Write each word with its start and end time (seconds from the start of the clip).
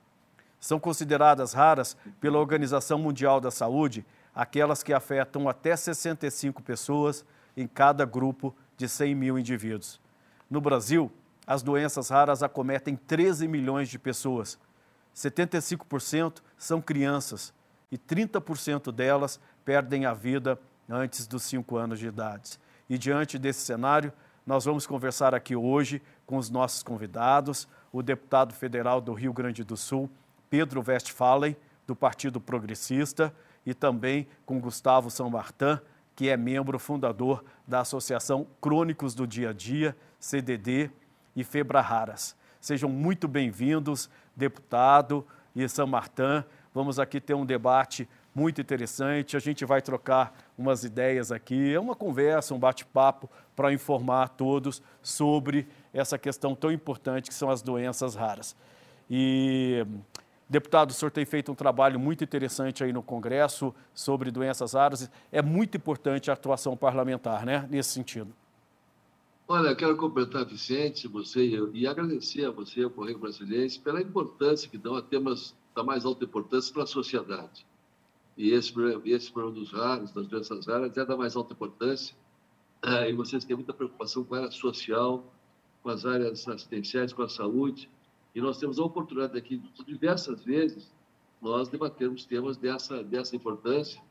São 0.59 0.80
consideradas 0.80 1.52
raras 1.52 1.97
pela 2.22 2.38
Organização 2.38 2.99
Mundial 2.99 3.41
da 3.41 3.49
Saúde 3.49 4.05
aquelas 4.35 4.83
que 4.83 4.94
afetam 4.94 5.49
até 5.49 5.75
65 5.75 6.61
pessoas 6.61 7.25
em 7.57 7.66
cada 7.66 8.05
grupo 8.05 8.55
de 8.77 8.88
100 8.88 9.16
mil 9.16 9.39
indivíduos. 9.39 10.00
No 10.47 10.61
Brasil, 10.61 11.11
as 11.47 11.63
doenças 11.63 12.09
raras 12.09 12.44
acometem 12.44 12.95
13 12.95 13.47
milhões 13.47 13.89
de 13.89 13.97
pessoas. 13.97 14.59
75% 15.16 16.41
são 16.55 16.79
crianças 16.79 17.52
e 17.91 17.97
30% 17.97 18.91
delas 18.91 19.39
perdem 19.63 20.05
a 20.05 20.13
vida 20.13 20.59
antes 20.88 21.25
dos 21.25 21.41
5 21.44 21.77
anos 21.77 21.97
de 21.97 22.07
idade. 22.07 22.59
E 22.89 22.97
diante 22.97 23.38
desse 23.39 23.61
cenário, 23.61 24.14
nós 24.45 24.66
vamos 24.66 24.86
conversar 24.86 25.33
aqui 25.33 25.55
hoje 25.55 26.02
com 26.25 26.38
os 26.38 26.50
nossos 26.50 26.83
convidados, 26.83 27.67
o 27.91 28.03
deputado 28.03 28.53
federal 28.53 29.02
do 29.02 29.14
Rio 29.14 29.33
Grande 29.33 29.64
do 29.64 29.75
Sul, 29.75 30.09
Pedro 30.50 30.83
Westphalen, 30.86 31.56
do 31.88 31.95
Partido 31.95 32.39
Progressista, 32.39 33.33
e 33.66 33.73
também 33.73 34.28
com 34.45 34.59
Gustavo 34.59 35.09
São 35.09 35.30
Martin, 35.30 35.80
que 36.16 36.30
é 36.30 36.38
membro 36.38 36.78
fundador 36.78 37.44
da 37.67 37.80
Associação 37.81 38.45
Crônicos 38.62 39.16
do 39.16 39.25
Dia 39.25 39.50
a 39.50 39.53
Dia, 39.53 39.97
CDD 40.19 40.91
e 41.35 41.44
Febra 41.44 41.81
Raras. 41.81 42.35
Sejam 42.62 42.90
muito 42.90 43.28
bem-vindos, 43.28 44.09
deputado 44.35 45.25
e 45.56 45.68
São 45.68 45.88
Martin. 45.88 46.44
Vamos 46.74 47.00
aqui 47.00 47.19
ter 47.19 47.34
um 47.34 47.45
debate 47.45 48.07
muito 48.35 48.59
interessante. 48.59 49.38
A 49.38 49.40
gente 49.40 49.63
vai 49.63 49.81
trocar 49.81 50.38
umas 50.57 50.84
ideias 50.84 51.31
aqui. 51.31 51.73
É 51.73 51.79
uma 51.79 51.96
conversa, 51.96 52.53
um 52.53 52.59
bate-papo 52.59 53.29
para 53.56 53.72
informar 53.72 54.28
todos 54.28 54.84
sobre 55.01 55.66
essa 55.94 56.18
questão 56.18 56.53
tão 56.53 56.69
importante 56.69 57.29
que 57.29 57.34
são 57.34 57.50
as 57.50 57.62
doenças 57.62 58.13
raras. 58.13 58.53
E, 59.09 59.85
deputado, 60.50 60.90
o 60.90 60.94
senhor 60.94 61.12
tem 61.12 61.24
feito 61.25 61.50
um 61.50 61.56
trabalho 61.56 61.97
muito 61.97 62.24
interessante 62.25 62.84
aí 62.84 62.91
no 62.91 63.01
Congresso 63.01 63.74
sobre 63.94 64.29
doenças 64.29 64.74
raras. 64.74 65.09
É 65.31 65.41
muito 65.41 65.78
importante 65.78 66.29
a 66.29 66.34
atuação 66.34 66.75
parlamentar, 66.75 67.45
né, 67.45 67.66
nesse 67.72 67.91
sentido. 67.91 68.34
Olha, 69.47 69.75
quero 69.75 69.95
completar, 69.95 70.44
Vicente, 70.44 71.07
você 71.07 71.47
e 71.72 71.85
agradecer 71.85 72.45
a 72.45 72.51
você, 72.51 72.81
ao 72.81 72.90
Correio 72.90 73.19
Brasileiro, 73.19 73.79
pela 73.81 74.01
importância 74.01 74.68
que 74.68 74.78
dão 74.78 74.95
a 74.95 75.03
temas 75.03 75.56
da 75.75 75.84
mais 75.84 76.03
alta 76.03 76.25
importância 76.25 76.74
para 76.74 76.84
a 76.84 76.88
sociedade. 76.88 77.63
E 78.38 78.51
esse, 78.51 78.73
esse 79.06 79.31
problema 79.31 79.59
dos 79.59 79.72
raros, 79.72 80.12
das 80.12 80.28
doenças 80.28 80.68
raras, 80.68 80.96
é 80.97 81.06
da 81.06 81.16
mais 81.16 81.35
alta 81.35 81.53
importância. 81.53 82.16
É, 82.84 83.09
e 83.09 83.13
vocês 83.13 83.46
têm 83.46 83.56
muita 83.56 83.73
preocupação 83.73 84.23
com 84.23 84.35
a 84.35 84.40
área 84.40 84.51
social, 84.51 85.23
com 85.81 85.90
as 85.90 86.06
áreas 86.06 86.47
assistenciais, 86.47 87.13
com 87.13 87.22
a 87.22 87.29
saúde. 87.29 87.90
E 88.34 88.41
nós 88.41 88.59
temos 88.59 88.78
a 88.78 88.84
oportunidade 88.84 89.38
aqui, 89.38 89.62
diversas 89.88 90.44
vezes, 90.44 90.91
nós 91.41 91.69
debatermos 91.69 92.25
temas 92.25 92.57
dessa, 92.57 93.03
dessa 93.03 93.35
importância. 93.35 94.01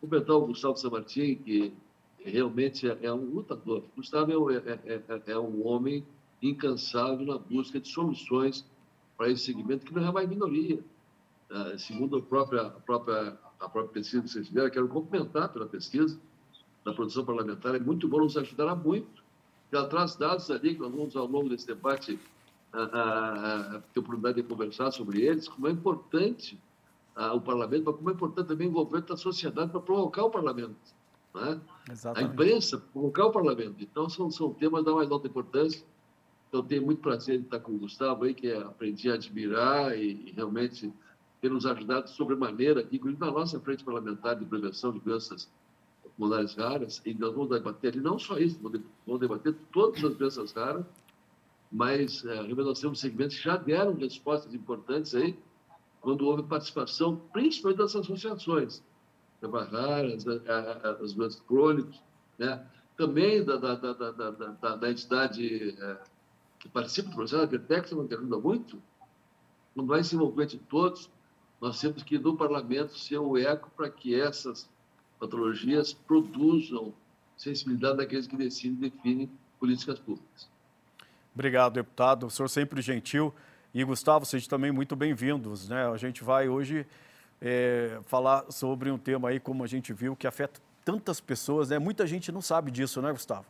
Comentar 0.00 0.36
o 0.36 0.46
Gustavo 0.46 0.76
Samartim, 0.76 1.36
que 1.36 1.72
realmente 2.18 2.88
é, 2.88 2.98
é 3.02 3.12
um 3.12 3.24
lutador. 3.24 3.84
Gustavo 3.94 4.50
é, 4.50 4.56
é, 4.56 5.02
é, 5.08 5.22
é 5.32 5.38
um 5.38 5.66
homem 5.66 6.04
incansável 6.42 7.24
na 7.26 7.38
busca 7.38 7.78
de 7.80 7.88
soluções 7.88 8.64
para 9.16 9.30
esse 9.30 9.44
segmento, 9.44 9.84
que 9.84 9.94
não 9.94 10.06
é 10.06 10.12
mais 10.12 10.28
minoria. 10.28 10.82
Uh, 11.50 11.78
segundo 11.78 12.16
a 12.16 12.22
própria, 12.22 12.62
a 12.62 12.70
própria 12.70 13.38
a 13.60 13.68
própria 13.68 13.94
pesquisa 13.94 14.22
que 14.22 14.28
vocês 14.28 14.48
fizeram, 14.48 14.70
quero 14.70 14.88
complementar 14.88 15.48
pela 15.52 15.66
pesquisa 15.66 16.18
da 16.84 16.92
produção 16.92 17.24
parlamentar, 17.24 17.74
é 17.74 17.80
muito 17.80 18.06
bom, 18.06 18.18
nos 18.18 18.36
ajudará 18.36 18.74
muito. 18.74 19.24
Ela 19.72 19.88
traz 19.88 20.14
dados 20.14 20.50
ali 20.50 20.74
que 20.74 20.80
nós 20.80 20.92
vamos, 20.92 21.16
ao 21.16 21.26
longo 21.26 21.48
desse 21.48 21.66
debate, 21.66 22.18
a, 22.72 22.82
a, 22.82 23.76
a, 23.76 23.80
ter 23.80 24.00
oportunidade 24.00 24.40
de 24.40 24.48
conversar 24.48 24.90
sobre 24.92 25.22
eles, 25.22 25.48
como 25.48 25.66
é 25.66 25.70
importante 25.70 26.60
a, 27.14 27.34
o 27.34 27.40
parlamento, 27.40 27.84
mas 27.86 27.96
como 27.96 28.10
é 28.10 28.12
importante 28.12 28.46
também 28.46 28.68
o 28.68 28.70
envolvimento 28.70 29.08
da 29.08 29.16
sociedade 29.16 29.70
para 29.70 29.80
provocar 29.80 30.24
o 30.24 30.30
parlamento. 30.30 30.76
Né? 31.34 31.60
A 32.14 32.22
imprensa, 32.22 32.78
provocar 32.92 33.26
o 33.26 33.32
parlamento. 33.32 33.76
Então, 33.80 34.08
são, 34.08 34.30
são 34.30 34.54
temas 34.54 34.84
da 34.84 34.92
mais 34.92 35.10
alta 35.10 35.26
importância. 35.26 35.84
Então, 36.48 36.62
tenho 36.62 36.84
muito 36.84 37.00
prazer 37.00 37.40
em 37.40 37.42
estar 37.42 37.58
com 37.58 37.72
o 37.72 37.78
Gustavo 37.78 38.24
aí, 38.24 38.32
que 38.32 38.52
aprendi 38.52 39.10
a 39.10 39.14
admirar 39.14 39.98
e, 39.98 40.28
e 40.28 40.32
realmente 40.34 40.92
tem 41.40 41.50
nos 41.50 41.66
ajudado 41.66 42.08
sobremaneira, 42.10 42.86
inclusive 42.90 43.20
na 43.20 43.30
nossa 43.30 43.60
frente 43.60 43.84
parlamentar 43.84 44.36
de 44.36 44.44
prevenção 44.44 44.92
de 44.92 45.00
doenças 45.00 45.50
pulmonares 46.16 46.54
raras, 46.54 47.02
e 47.04 47.12
nós 47.14 47.34
vamos 47.34 47.50
debater 47.50 47.92
ali 47.92 48.00
não 48.00 48.18
só 48.18 48.38
isso, 48.38 48.58
vamos 49.06 49.20
debater 49.20 49.54
todas 49.72 50.02
as 50.02 50.16
doenças 50.16 50.52
raras, 50.52 50.84
mas 51.70 52.24
é, 52.24 52.42
nós 52.42 52.80
temos 52.80 53.00
segmentos 53.00 53.36
já 53.36 53.56
deram 53.56 53.94
respostas 53.94 54.54
importantes 54.54 55.14
aí, 55.14 55.38
quando 56.00 56.26
houve 56.26 56.42
participação, 56.44 57.16
principalmente 57.32 57.78
das 57.78 57.96
associações, 57.96 58.82
doenças 59.40 59.72
raras, 59.72 60.24
as 61.02 61.12
doenças 61.12 61.40
crônicas, 61.40 62.00
né? 62.38 62.66
também 62.96 63.44
da, 63.44 63.56
da, 63.56 63.74
da, 63.74 63.92
da, 63.92 64.30
da, 64.30 64.76
da 64.76 64.90
entidade 64.90 65.76
é, 65.78 65.98
que 66.58 66.68
participa 66.68 67.10
do 67.10 67.16
processo, 67.16 67.42
a 67.42 67.46
Vertex, 67.46 67.90
que 67.90 68.14
ajuda 68.14 68.38
muito, 68.38 68.82
quando 69.74 69.92
há 69.92 70.00
esse 70.00 70.14
envolvimento 70.14 70.56
de 70.56 70.62
todos, 70.64 71.10
nós 71.60 71.80
temos 71.80 72.02
que, 72.02 72.18
no 72.18 72.36
parlamento, 72.36 72.96
ser 72.98 73.18
o 73.18 73.36
eco 73.36 73.70
para 73.76 73.88
que 73.88 74.18
essas 74.18 74.68
patologias 75.18 75.92
produzam 75.92 76.92
sensibilidade 77.36 77.98
daqueles 77.98 78.26
que 78.26 78.36
decidem 78.36 78.76
e 78.78 78.90
definem 78.90 79.30
políticas 79.58 79.98
públicas. 79.98 80.48
Obrigado, 81.34 81.74
deputado. 81.74 82.26
O 82.26 82.30
senhor 82.30 82.48
sempre 82.48 82.80
gentil. 82.80 83.34
E, 83.74 83.84
Gustavo, 83.84 84.24
sejam 84.24 84.48
também 84.48 84.72
muito 84.72 84.96
bem-vindos. 84.96 85.68
Né? 85.68 85.86
A 85.86 85.96
gente 85.96 86.24
vai 86.24 86.48
hoje 86.48 86.86
é, 87.40 88.00
falar 88.06 88.50
sobre 88.50 88.90
um 88.90 88.98
tema 88.98 89.28
aí, 89.28 89.40
como 89.40 89.62
a 89.62 89.66
gente 89.66 89.92
viu, 89.92 90.16
que 90.16 90.26
afeta 90.26 90.60
tantas 90.84 91.20
pessoas. 91.20 91.68
Né? 91.68 91.78
Muita 91.78 92.06
gente 92.06 92.32
não 92.32 92.40
sabe 92.40 92.70
disso, 92.70 93.02
né, 93.02 93.12
Gustavo? 93.12 93.44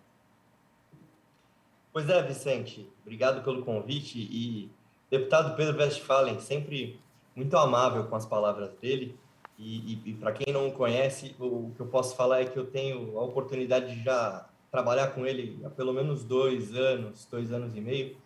Pois 1.93 2.09
é, 2.09 2.23
Vicente. 2.23 2.89
Obrigado 3.03 3.43
pelo 3.45 3.65
convite. 3.65 4.19
E, 4.19 4.71
deputado 5.11 5.57
Pedro 5.57 5.79
Westphalen, 5.79 6.41
sempre 6.41 7.01
muito 7.37 7.57
amável 7.57 8.05
com 8.05 8.17
as 8.17 8.25
palavras 8.25 8.73
dele. 8.81 9.17
E, 9.59 9.93
e, 9.93 10.11
e 10.11 10.15
para 10.15 10.33
quem 10.33 10.53
não 10.53 10.71
conhece, 10.71 11.37
o, 11.39 11.45
o, 11.45 11.73
que 11.77 11.81
eu 11.81 11.87
posso 11.87 12.17
falar 12.17 12.41
é 12.41 12.47
que 12.47 12.59
eu 12.59 12.67
tenho 12.67 13.19
a 13.19 13.23
oportunidade 13.23 13.95
de 13.95 14.03
já 14.03 14.49
trabalhar 14.71 15.09
com 15.09 15.27
ele 15.27 15.61
há 15.65 15.71
pelo 15.71 15.93
menos 15.93 16.25
dois 16.25 16.75
anos, 16.75 17.27
dois 17.31 17.53
anos 17.53 17.77
e 17.77 17.81
meio, 17.81 18.17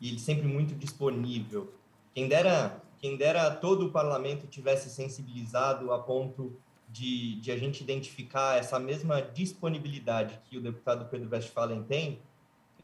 e 0.00 0.08
ele 0.08 0.18
sempre 0.18 0.46
muito 0.46 0.74
disponível. 0.74 1.72
Quem 2.14 2.28
dera, 2.28 2.82
quem 3.00 3.16
dera 3.16 3.50
todo 3.50 3.86
o 3.86 3.90
parlamento 3.90 4.46
tivesse 4.46 4.90
sensibilizado 4.90 5.92
a 5.92 5.98
ponto 5.98 6.56
de, 6.88 7.36
de 7.40 7.50
a 7.50 7.56
gente 7.56 7.82
identificar 7.82 8.56
essa 8.58 8.78
mesma 8.78 9.20
disponibilidade 9.20 10.40
que 10.48 10.56
o 10.56 10.60
deputado 10.60 11.06
Pedro 11.06 11.28
Westphalen 11.30 11.82
tem, 11.82 12.20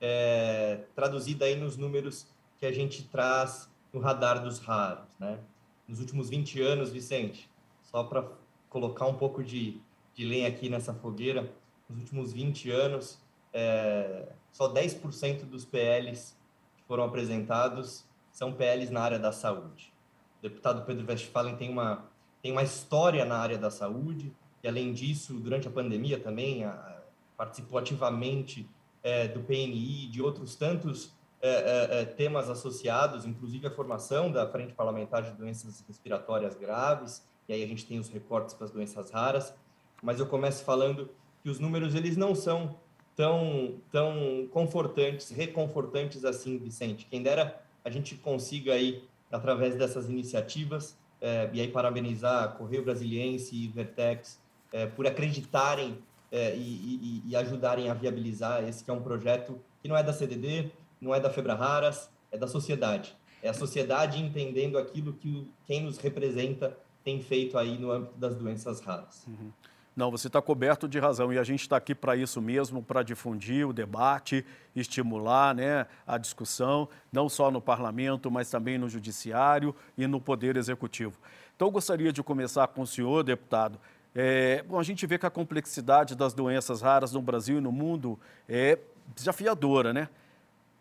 é, 0.00 0.80
traduzida 0.94 1.44
aí 1.44 1.56
nos 1.56 1.76
números 1.76 2.26
que 2.58 2.66
a 2.66 2.72
gente 2.72 3.04
traz 3.04 3.70
no 3.92 4.00
radar 4.00 4.42
dos 4.42 4.58
raros, 4.58 5.08
né? 5.18 5.38
Nos 5.86 6.00
últimos 6.00 6.30
20 6.30 6.60
anos, 6.62 6.90
Vicente, 6.90 7.50
só 7.82 8.04
para 8.04 8.26
colocar 8.68 9.06
um 9.06 9.14
pouco 9.14 9.44
de, 9.44 9.80
de 10.14 10.24
lenha 10.24 10.48
aqui 10.48 10.68
nessa 10.68 10.94
fogueira, 10.94 11.52
nos 11.88 11.98
últimos 11.98 12.32
20 12.32 12.70
anos, 12.70 13.20
é, 13.52 14.32
só 14.52 14.72
10% 14.72 15.44
dos 15.44 15.64
PLs 15.64 16.36
que 16.76 16.82
foram 16.84 17.04
apresentados 17.04 18.04
são 18.32 18.52
PLs 18.52 18.90
na 18.90 19.00
área 19.00 19.18
da 19.18 19.30
saúde. 19.30 19.92
O 20.40 20.42
deputado 20.42 20.84
Pedro 20.84 21.06
Westphalen 21.06 21.56
tem 21.56 21.70
uma, 21.70 22.04
tem 22.42 22.50
uma 22.50 22.62
história 22.62 23.24
na 23.24 23.38
área 23.38 23.56
da 23.56 23.70
saúde, 23.70 24.34
e 24.62 24.66
além 24.66 24.92
disso, 24.92 25.34
durante 25.34 25.68
a 25.68 25.70
pandemia 25.70 26.18
também, 26.18 26.64
a, 26.64 27.02
participou 27.36 27.78
ativamente 27.78 28.68
é, 29.02 29.28
do 29.28 29.40
PNI, 29.40 30.08
de 30.08 30.20
outros 30.20 30.56
tantos 30.56 31.12
é, 31.46 31.50
é, 31.50 32.00
é, 32.00 32.04
temas 32.06 32.48
associados, 32.48 33.26
inclusive 33.26 33.66
a 33.66 33.70
formação 33.70 34.32
da 34.32 34.48
Frente 34.48 34.72
Parlamentar 34.72 35.22
de 35.22 35.32
Doenças 35.32 35.84
Respiratórias 35.86 36.54
Graves, 36.54 37.22
e 37.46 37.52
aí 37.52 37.62
a 37.62 37.66
gente 37.66 37.84
tem 37.84 37.98
os 37.98 38.08
recortes 38.08 38.54
para 38.54 38.64
as 38.64 38.70
doenças 38.70 39.10
raras, 39.10 39.54
mas 40.02 40.18
eu 40.18 40.24
começo 40.24 40.64
falando 40.64 41.10
que 41.42 41.50
os 41.50 41.60
números 41.60 41.94
eles 41.94 42.16
não 42.16 42.34
são 42.34 42.74
tão, 43.14 43.74
tão 43.92 44.48
confortantes, 44.52 45.28
reconfortantes 45.28 46.24
assim, 46.24 46.56
Vicente. 46.56 47.06
Quem 47.10 47.22
dera 47.22 47.60
a 47.84 47.90
gente 47.90 48.14
consiga 48.14 48.72
aí, 48.72 49.06
através 49.30 49.76
dessas 49.76 50.08
iniciativas, 50.08 50.96
é, 51.20 51.50
e 51.52 51.60
aí 51.60 51.68
parabenizar 51.68 52.54
Correio 52.56 52.84
Brasiliense 52.84 53.54
e 53.54 53.68
Vertex 53.68 54.40
é, 54.72 54.86
por 54.86 55.06
acreditarem 55.06 55.98
e, 56.32 56.36
e, 56.36 57.22
e, 57.26 57.36
ajudarem 57.36 57.88
a 57.88 57.94
viabilizar 57.94 58.64
esse 58.64 58.82
que 58.82 58.90
é 58.90 58.92
um 58.92 59.00
projeto 59.00 59.60
que 59.80 59.86
não 59.86 59.96
é 59.96 60.02
da 60.02 60.12
CDD, 60.12 60.72
não 61.04 61.14
é 61.14 61.20
da 61.20 61.30
Febra 61.30 61.54
Raras, 61.54 62.10
é 62.32 62.38
da 62.38 62.48
sociedade. 62.48 63.14
É 63.42 63.50
a 63.50 63.54
sociedade 63.54 64.20
entendendo 64.22 64.78
aquilo 64.78 65.12
que 65.12 65.46
quem 65.66 65.82
nos 65.82 65.98
representa 65.98 66.76
tem 67.04 67.20
feito 67.20 67.58
aí 67.58 67.78
no 67.78 67.92
âmbito 67.92 68.16
das 68.16 68.34
doenças 68.34 68.80
raras. 68.80 69.26
Uhum. 69.28 69.52
Não, 69.94 70.10
você 70.10 70.26
está 70.26 70.42
coberto 70.42 70.88
de 70.88 70.98
razão 70.98 71.32
e 71.32 71.38
a 71.38 71.44
gente 71.44 71.60
está 71.60 71.76
aqui 71.76 71.94
para 71.94 72.16
isso 72.16 72.40
mesmo, 72.40 72.82
para 72.82 73.02
difundir 73.02 73.68
o 73.68 73.72
debate, 73.72 74.44
estimular 74.74 75.54
né, 75.54 75.86
a 76.04 76.18
discussão, 76.18 76.88
não 77.12 77.28
só 77.28 77.48
no 77.50 77.60
parlamento, 77.60 78.28
mas 78.28 78.50
também 78.50 78.76
no 78.76 78.88
judiciário 78.88 79.74
e 79.96 80.06
no 80.06 80.20
poder 80.20 80.56
executivo. 80.56 81.16
Então, 81.54 81.68
eu 81.68 81.72
gostaria 81.72 82.12
de 82.12 82.22
começar 82.24 82.66
com 82.68 82.82
o 82.82 82.86
senhor, 82.86 83.22
deputado. 83.22 83.78
É, 84.12 84.64
bom, 84.64 84.80
a 84.80 84.82
gente 84.82 85.06
vê 85.06 85.16
que 85.16 85.26
a 85.26 85.30
complexidade 85.30 86.16
das 86.16 86.34
doenças 86.34 86.80
raras 86.80 87.12
no 87.12 87.22
Brasil 87.22 87.58
e 87.58 87.60
no 87.60 87.70
mundo 87.70 88.18
é 88.48 88.78
desafiadora, 89.14 89.92
né? 89.92 90.08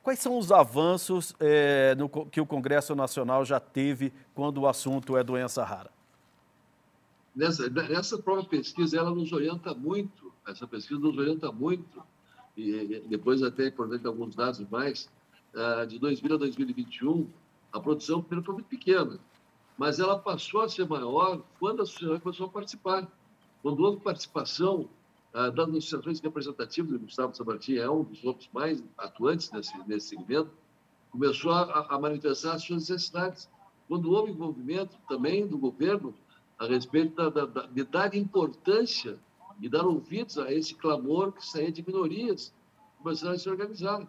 Quais 0.04 0.20
são 0.20 0.38
os 0.38 0.52
avanços 0.52 1.34
é, 1.40 1.96
no, 1.96 2.08
que 2.10 2.40
o 2.40 2.46
Congresso 2.46 2.94
Nacional 2.94 3.44
já 3.44 3.60
teve 3.60 4.14
quando 4.36 4.60
o 4.60 4.68
assunto 4.68 5.18
é 5.18 5.24
doença 5.24 5.64
rara? 5.64 5.90
nessa, 7.36 7.70
nessa 7.70 8.18
própria 8.18 8.48
pesquisa, 8.48 8.98
ela 8.98 9.12
nos 9.12 9.32
orienta 9.32 9.74
muito, 9.74 10.32
essa 10.48 10.68
pesquisa 10.68 11.00
nos 11.00 11.18
orienta 11.18 11.52
muito, 11.52 12.04
e 12.56 13.02
depois 13.08 13.42
até 13.42 13.68
importante 13.68 14.06
alguns 14.06 14.36
dados 14.36 14.60
mais, 14.70 15.10
ah, 15.56 15.86
de 15.86 15.98
2000 15.98 16.36
a 16.36 16.38
2021, 16.38 17.28
a 17.72 17.80
produção 17.80 18.22
primeiro 18.22 18.46
foi 18.46 18.56
muito 18.56 18.68
pequena, 18.68 19.20
mas 19.78 20.00
ela 20.00 20.18
passou 20.20 20.62
a 20.62 20.70
ser 20.70 20.88
maior 20.88 21.42
quando 21.60 21.82
a 21.82 21.86
sociedade 21.86 22.22
começou 22.22 22.46
a 22.46 22.50
participar. 22.50 23.08
Quando 23.64 23.80
houve 23.80 24.02
participação 24.02 24.88
das 25.34 25.70
associações 25.70 26.20
representativas, 26.20 26.94
o 26.94 27.00
Gustavo 27.00 27.36
Samartim 27.36 27.76
é 27.76 27.90
um 27.90 28.04
dos 28.04 28.24
outros 28.24 28.48
mais 28.54 28.84
atuantes 28.98 29.52
nesse, 29.52 29.76
nesse 29.88 30.10
segmento, 30.10 30.52
começou 31.12 31.52
a, 31.52 31.88
a 31.90 32.00
manifestar 32.00 32.54
as 32.54 32.64
suas 32.64 32.90
necessidades. 32.90 33.50
Quando 33.88 34.12
houve 34.12 34.32
envolvimento 34.32 34.96
também 35.08 35.48
do 35.48 35.58
governo 35.58 36.14
a 36.60 36.68
respeito 36.68 37.16
da, 37.16 37.46
da, 37.46 37.66
de 37.66 37.84
dar 37.84 38.14
importância 38.16 39.18
e 39.60 39.68
dar 39.68 39.86
ouvidos 39.86 40.38
a 40.38 40.52
esse 40.52 40.76
clamor 40.76 41.32
que 41.32 41.46
saía 41.46 41.72
de 41.72 41.86
minorias 41.86 42.54
começaram 43.02 43.34
a 43.34 43.38
se 43.38 43.50
organizar. 43.50 44.08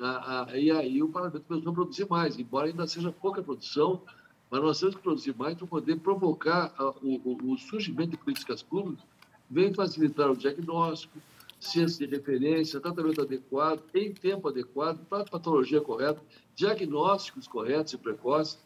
Ah, 0.00 0.46
ah, 0.48 0.58
e 0.58 0.70
aí 0.70 1.02
o 1.02 1.08
parlamento 1.08 1.44
começou 1.46 1.70
a 1.70 1.74
produzir 1.74 2.08
mais, 2.08 2.38
embora 2.38 2.66
ainda 2.66 2.86
seja 2.86 3.10
pouca 3.10 3.42
produção, 3.42 4.02
mas 4.50 4.60
nós 4.60 4.78
temos 4.78 4.94
que 4.94 5.02
produzir 5.02 5.34
mais 5.36 5.56
para 5.56 5.66
poder 5.66 5.96
provocar 6.00 6.74
ah, 6.78 6.90
o, 7.02 7.52
o, 7.52 7.56
surgimento 7.56 8.10
de 8.10 8.18
políticas 8.18 8.62
públicas, 8.62 9.04
vem 9.50 9.72
facilitar 9.72 10.30
o 10.30 10.36
diagnóstico, 10.36 11.18
ciência 11.58 12.06
de 12.06 12.14
referência, 12.14 12.80
tratamento 12.80 13.22
adequado, 13.22 13.82
em 13.94 14.12
tempo 14.12 14.48
adequado, 14.48 15.04
para 15.06 15.22
a 15.22 15.26
patologia 15.26 15.80
correta, 15.80 16.20
diagnósticos 16.54 17.48
corretos 17.48 17.92
e 17.94 17.98
precoces, 17.98 18.58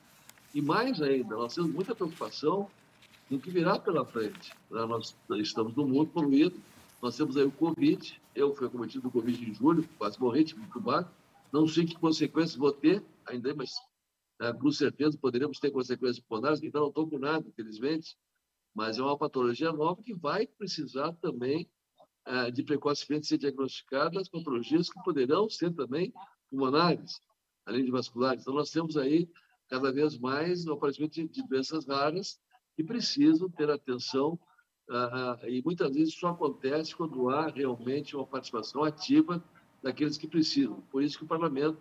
e 0.55 0.61
mais 0.61 1.00
ainda, 1.00 1.37
nós 1.37 1.55
temos 1.55 1.71
muita 1.73 1.94
preocupação 1.94 2.69
no 3.31 3.38
que 3.38 3.50
virá 3.50 3.79
pela 3.79 4.05
frente. 4.05 4.53
Né? 4.71 4.85
Nós 4.85 5.17
estamos 5.37 5.75
num 5.77 5.87
mundo 5.87 6.11
poluído, 6.11 6.61
nós 7.00 7.17
temos 7.17 7.37
aí 7.37 7.44
o 7.44 7.53
Covid, 7.53 8.21
eu 8.35 8.55
fui 8.55 8.67
acometido 8.67 9.03
do 9.03 9.11
Covid 9.11 9.50
em 9.50 9.55
julho, 9.55 9.88
quase 9.97 10.21
morri, 10.21 10.44
tive 10.44 10.62
entubado, 10.62 11.09
não 11.53 11.67
sei 11.67 11.85
que 11.87 11.97
consequências 11.97 12.56
vou 12.56 12.73
ter, 12.73 13.03
ainda, 13.26 13.55
mas 13.55 13.71
né, 14.41 14.53
com 14.53 14.71
certeza 14.71 15.17
poderemos 15.17 15.59
ter 15.59 15.71
consequências 15.71 16.21
pulmonares, 16.21 16.62
então 16.62 16.83
não 16.83 16.88
estou 16.88 17.09
com 17.09 17.19
nada, 17.19 17.47
infelizmente, 17.47 18.17
mas 18.75 18.99
é 18.99 19.02
uma 19.02 19.19
patologia 19.19 19.72
nova 19.72 20.02
que 20.02 20.14
vai 20.14 20.46
precisar 20.46 21.12
também 21.14 21.69
é, 22.26 22.50
de 22.50 22.62
precocemente 22.62 23.26
ser 23.26 23.38
diagnosticadas 23.38 24.28
patologias 24.28 24.90
que 24.90 25.02
poderão 25.02 25.49
ser 25.49 25.72
também 25.75 26.12
pulmonares, 26.50 27.20
além 27.67 27.84
de 27.84 27.90
vasculares. 27.90 28.43
Então, 28.43 28.55
nós 28.55 28.70
temos 28.70 28.96
aí 28.96 29.28
cada 29.69 29.93
vez 29.93 30.19
mais 30.19 30.67
o 30.67 30.72
aparecimento 30.72 31.14
de, 31.14 31.28
de 31.28 31.46
doenças 31.49 31.87
raras 31.87 32.40
que 32.76 32.84
precisam 32.84 33.49
ter 33.50 33.70
atenção 33.70 34.38
ah, 34.93 35.38
ah, 35.40 35.49
e 35.49 35.62
muitas 35.62 35.94
vezes 35.94 36.14
isso 36.14 36.26
acontece 36.26 36.96
quando 36.96 37.31
há 37.31 37.46
realmente 37.49 38.16
uma 38.16 38.26
participação 38.26 38.82
ativa 38.82 39.43
daqueles 39.81 40.19
que 40.19 40.26
precisam. 40.26 40.81
Por 40.90 41.02
isso 41.02 41.16
que 41.16 41.25
o 41.25 41.28
parlamento 41.28 41.78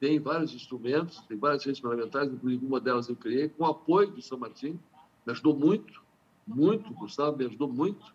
tem 0.00 0.18
vários 0.18 0.52
instrumentos, 0.52 1.20
tem 1.28 1.38
várias 1.38 1.64
redes 1.64 1.80
parlamentares, 1.80 2.32
inclusive 2.32 2.66
uma 2.66 2.80
delas 2.80 3.08
eu 3.08 3.14
criei, 3.14 3.48
com 3.48 3.62
o 3.62 3.66
apoio 3.66 4.10
do 4.10 4.20
São 4.20 4.36
Martin, 4.36 4.80
me 5.24 5.32
ajudou 5.32 5.56
muito, 5.56 6.02
muito, 6.54 6.92
Gustavo 6.94 7.36
me 7.36 7.46
ajudou 7.46 7.68
muito, 7.68 8.14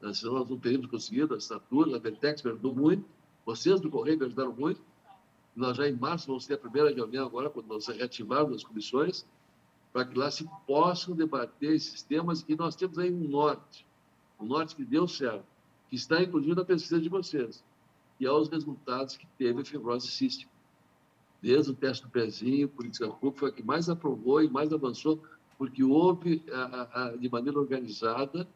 nós 0.00 0.22
não 0.22 0.58
teríamos 0.58 0.86
conseguido 0.86 1.34
a 1.34 1.36
assinatura, 1.38 1.96
a 1.96 1.98
Vertex 1.98 2.42
me 2.42 2.50
ajudou 2.50 2.74
muito, 2.74 3.04
vocês 3.44 3.80
do 3.80 3.90
Correio 3.90 4.18
me 4.18 4.26
ajudaram 4.26 4.52
muito, 4.52 4.80
nós 5.54 5.76
já 5.76 5.88
em 5.88 5.94
março 5.94 6.26
vamos 6.26 6.46
ter 6.46 6.54
a 6.54 6.58
primeira 6.58 6.92
reunião 6.92 7.26
agora, 7.26 7.48
quando 7.48 7.66
nós 7.66 7.86
reativarmos 7.86 8.56
as 8.56 8.64
comissões, 8.64 9.24
para 9.92 10.04
que 10.04 10.18
lá 10.18 10.28
se 10.30 10.44
possam 10.66 11.14
debater 11.14 11.72
esses 11.72 12.02
temas. 12.02 12.44
E 12.48 12.56
nós 12.56 12.74
temos 12.74 12.98
aí 12.98 13.12
um 13.12 13.28
norte, 13.28 13.86
um 14.40 14.44
norte 14.44 14.74
que 14.74 14.84
deu 14.84 15.06
certo, 15.06 15.46
que 15.88 15.94
está 15.94 16.20
inclusive 16.20 16.56
na 16.56 16.64
pesquisa 16.64 17.00
de 17.00 17.08
vocês, 17.08 17.64
que 18.18 18.26
é 18.26 18.32
os 18.32 18.48
resultados 18.48 19.16
que 19.16 19.26
teve 19.38 19.60
a 19.60 19.64
fibrose 19.64 20.08
cística. 20.08 20.50
Desde 21.40 21.70
o 21.70 21.74
teste 21.74 22.02
do 22.04 22.10
pezinho, 22.10 22.68
política 22.68 23.06
pública 23.08 23.38
foi 23.38 23.48
a 23.50 23.52
que 23.52 23.62
mais 23.62 23.88
aprovou 23.88 24.42
e 24.42 24.50
mais 24.50 24.72
avançou, 24.72 25.22
porque 25.64 25.82
houve, 25.82 26.42
de 27.18 27.28
maneira 27.30 27.58
organizada, 27.58 28.46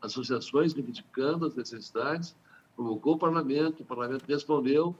associações 0.00 0.72
reivindicando 0.72 1.46
as 1.46 1.54
necessidades, 1.54 2.34
provocou 2.74 3.14
o 3.14 3.18
parlamento, 3.18 3.82
o 3.82 3.86
parlamento 3.86 4.24
respondeu. 4.26 4.96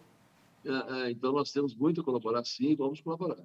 Então, 1.09 1.33
nós 1.33 1.51
temos 1.51 1.75
muito 1.75 2.03
a 2.03 2.05
colaborar, 2.05 2.45
sim, 2.45 2.77
vamos 2.77 3.01
colaborar. 3.01 3.43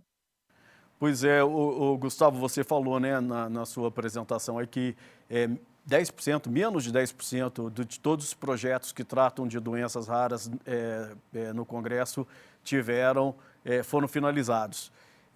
Pois 1.00 1.24
é, 1.24 1.42
o, 1.42 1.94
o 1.94 1.98
Gustavo, 1.98 2.38
você 2.38 2.62
falou 2.62 3.00
né, 3.00 3.22
na, 3.22 3.50
na 3.50 3.66
sua 3.66 3.88
apresentação 3.88 4.58
aí 4.58 4.68
que 4.68 4.98
é, 5.30 5.48
10%, 5.88 6.50
menos 6.50 6.84
de 6.84 6.92
10% 6.92 7.86
de 7.86 8.00
todos 8.02 8.26
os 8.26 8.34
projetos 8.34 8.92
que 8.92 9.06
tratam 9.06 9.48
de 9.48 9.62
doenças 9.62 10.10
raras 10.10 10.52
é, 10.66 11.16
é, 11.34 11.54
no 11.54 11.66
Congresso 11.66 12.28
tiveram, 12.66 13.34
é, 13.64 13.82
foram 13.82 14.10
finalizados. 14.10 14.92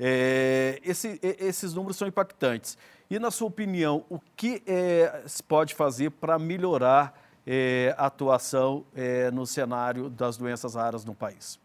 É, 0.05 0.81
esse, 0.83 1.17
esses 1.21 1.73
números 1.73 1.95
são 1.95 2.05
impactantes. 2.05 2.77
E, 3.09 3.17
na 3.17 3.31
sua 3.31 3.47
opinião, 3.47 4.05
o 4.09 4.19
que 4.35 4.61
é, 4.67 5.23
se 5.25 5.41
pode 5.41 5.73
fazer 5.73 6.11
para 6.11 6.37
melhorar 6.37 7.17
é, 7.47 7.95
a 7.97 8.07
atuação 8.07 8.85
no 9.31 9.45
cenário 9.45 10.09
das 10.09 10.35
doenças 10.35 10.75
raras 10.75 11.05
no 11.05 11.15
país? 11.15 11.57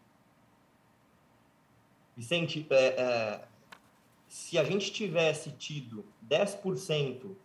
Vicente, 2.15 2.65
é, 2.69 3.41
se 4.25 4.57
a 4.57 4.63
gente 4.63 4.91
tivesse 4.93 5.51
tido 5.51 6.05
10% 6.25 7.35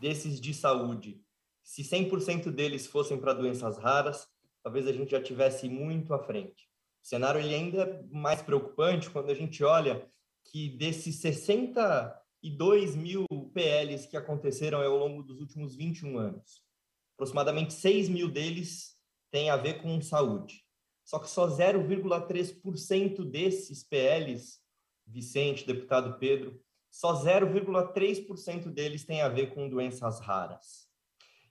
desses 0.00 0.40
de 0.40 0.54
saúde, 0.54 1.20
se 1.62 1.82
100% 1.82 2.50
deles 2.50 2.86
fossem 2.86 3.18
para 3.18 3.34
doenças 3.34 3.76
raras, 3.76 4.26
talvez 4.62 4.86
a 4.86 4.92
gente 4.92 5.10
já 5.10 5.22
tivesse 5.22 5.68
muito 5.68 6.14
à 6.14 6.18
frente. 6.18 6.66
O 7.02 7.06
cenário 7.06 7.40
ele 7.40 7.54
ainda 7.54 7.82
é 7.82 8.02
mais 8.10 8.40
preocupante 8.40 9.10
quando 9.10 9.30
a 9.30 9.34
gente 9.34 9.62
olha 9.62 10.08
que 10.50 10.68
desses 10.76 11.16
60 11.16 12.16
e 12.42 12.50
2 12.50 12.96
mil 12.96 13.24
PLs 13.54 14.06
que 14.06 14.16
aconteceram 14.16 14.82
ao 14.82 14.96
longo 14.96 15.22
dos 15.22 15.40
últimos 15.40 15.76
21 15.76 16.18
anos. 16.18 16.62
Aproximadamente 17.14 17.72
6 17.74 18.08
mil 18.08 18.30
deles 18.30 18.96
têm 19.30 19.50
a 19.50 19.56
ver 19.56 19.82
com 19.82 20.00
saúde. 20.00 20.64
Só 21.04 21.18
que 21.18 21.28
só 21.28 21.46
0,3% 21.48 23.24
desses 23.24 23.84
PLs, 23.84 24.60
Vicente, 25.06 25.66
deputado 25.66 26.18
Pedro, 26.18 26.60
só 26.90 27.14
0,3% 27.14 28.70
deles 28.70 29.04
tem 29.04 29.22
a 29.22 29.28
ver 29.28 29.54
com 29.54 29.68
doenças 29.68 30.20
raras. 30.20 30.88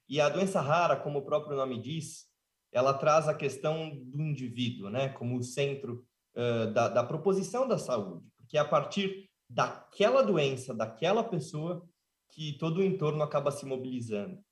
E 0.08 0.20
a 0.20 0.28
doença 0.28 0.60
rara, 0.60 0.96
como 0.96 1.20
o 1.20 1.26
próprio 1.26 1.56
nome 1.56 1.80
diz, 1.82 2.28
ela 2.72 2.94
traz 2.94 3.28
a 3.28 3.34
questão 3.34 3.90
do 3.90 4.22
indivíduo, 4.22 4.90
né, 4.90 5.10
como 5.10 5.38
o 5.38 5.44
centro 5.44 6.06
uh, 6.36 6.72
da, 6.72 6.90
da 6.90 7.04
proposição 7.04 7.68
da 7.68 7.78
saúde, 7.78 8.29
porque 8.50 8.58
é 8.58 8.62
a 8.62 8.66
partir 8.66 9.30
daquela 9.48 10.24
doença, 10.24 10.74
daquela 10.74 11.24
pessoa, 11.24 11.88
que 12.32 12.58
todo 12.58 12.78
o 12.78 12.84
entorno 12.84 13.22
acaba 13.22 13.52
se 13.52 13.64
mobilizando. 13.64 14.44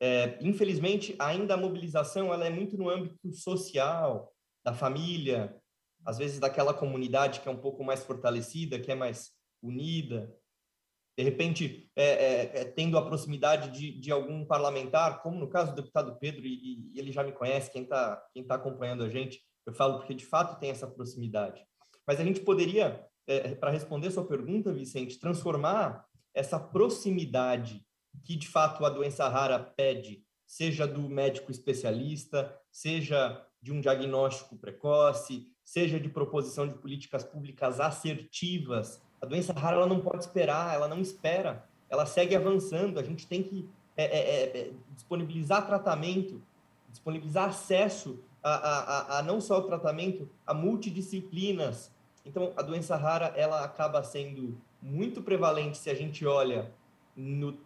É, 0.00 0.38
infelizmente, 0.40 1.14
ainda 1.20 1.54
a 1.54 1.56
mobilização 1.56 2.34
ela 2.34 2.44
é 2.44 2.50
muito 2.50 2.76
no 2.76 2.90
âmbito 2.90 3.32
social, 3.32 4.32
da 4.64 4.74
família, 4.74 5.56
às 6.04 6.18
vezes 6.18 6.40
daquela 6.40 6.74
comunidade 6.74 7.40
que 7.40 7.48
é 7.48 7.50
um 7.50 7.60
pouco 7.60 7.84
mais 7.84 8.02
fortalecida, 8.02 8.80
que 8.80 8.90
é 8.90 8.94
mais 8.96 9.30
unida. 9.62 10.36
De 11.16 11.22
repente, 11.22 11.88
é, 11.94 12.04
é, 12.04 12.60
é 12.60 12.64
tendo 12.64 12.98
a 12.98 13.06
proximidade 13.06 13.70
de, 13.70 14.00
de, 14.00 14.10
algum 14.10 14.44
parlamentar, 14.44 15.22
como 15.22 15.38
no 15.38 15.48
caso 15.48 15.72
do 15.72 15.76
deputado 15.76 16.18
Pedro, 16.18 16.44
e, 16.44 16.92
e 16.92 16.98
ele 16.98 17.12
já 17.12 17.22
me 17.22 17.32
conhece, 17.32 17.70
quem 17.70 17.82
está 17.82 18.20
quem 18.32 18.44
tá 18.44 18.56
acompanhando 18.56 19.04
a 19.04 19.08
gente, 19.08 19.40
eu 19.64 19.72
falo 19.72 19.98
porque 19.98 20.14
de 20.14 20.26
fato 20.26 20.58
tem 20.58 20.70
essa 20.70 20.88
proximidade. 20.88 21.64
Mas 22.08 22.18
a 22.18 22.24
gente 22.24 22.40
poderia, 22.40 23.06
é, 23.28 23.54
para 23.54 23.70
responder 23.70 24.10
sua 24.10 24.24
pergunta, 24.24 24.72
Vicente, 24.72 25.18
transformar 25.18 26.06
essa 26.34 26.58
proximidade 26.58 27.84
que 28.24 28.34
de 28.34 28.48
fato 28.48 28.84
a 28.84 28.90
doença 28.90 29.28
rara 29.28 29.58
pede, 29.58 30.24
seja 30.46 30.86
do 30.86 31.08
médico 31.08 31.50
especialista, 31.50 32.58
seja 32.70 33.44
de 33.60 33.72
um 33.72 33.80
diagnóstico 33.80 34.56
precoce, 34.56 35.46
seja 35.64 36.00
de 36.00 36.08
proposição 36.08 36.66
de 36.66 36.74
políticas 36.74 37.22
públicas 37.22 37.80
assertivas. 37.80 39.02
A 39.20 39.26
doença 39.26 39.52
rara 39.52 39.76
ela 39.76 39.86
não 39.86 40.00
pode 40.00 40.24
esperar, 40.24 40.74
ela 40.74 40.88
não 40.88 41.00
espera, 41.00 41.68
ela 41.90 42.06
segue 42.06 42.34
avançando. 42.34 42.98
A 42.98 43.02
gente 43.02 43.26
tem 43.26 43.42
que 43.42 43.68
é, 43.96 44.04
é, 44.04 44.18
é, 44.18 44.58
é 44.58 44.70
disponibilizar 44.94 45.66
tratamento, 45.66 46.40
disponibilizar 46.88 47.48
acesso 47.48 48.22
a, 48.42 48.50
a, 48.50 48.78
a, 48.78 49.18
a 49.18 49.22
não 49.22 49.40
só 49.40 49.58
o 49.58 49.64
tratamento, 49.64 50.30
a 50.46 50.54
multidisciplinas. 50.54 51.92
Então, 52.24 52.52
a 52.56 52.62
doença 52.62 52.96
rara 52.96 53.26
ela 53.36 53.64
acaba 53.64 54.02
sendo 54.02 54.60
muito 54.80 55.22
prevalente 55.22 55.78
se 55.78 55.90
a 55.90 55.94
gente 55.94 56.24
olha 56.26 56.70
no 57.16 57.58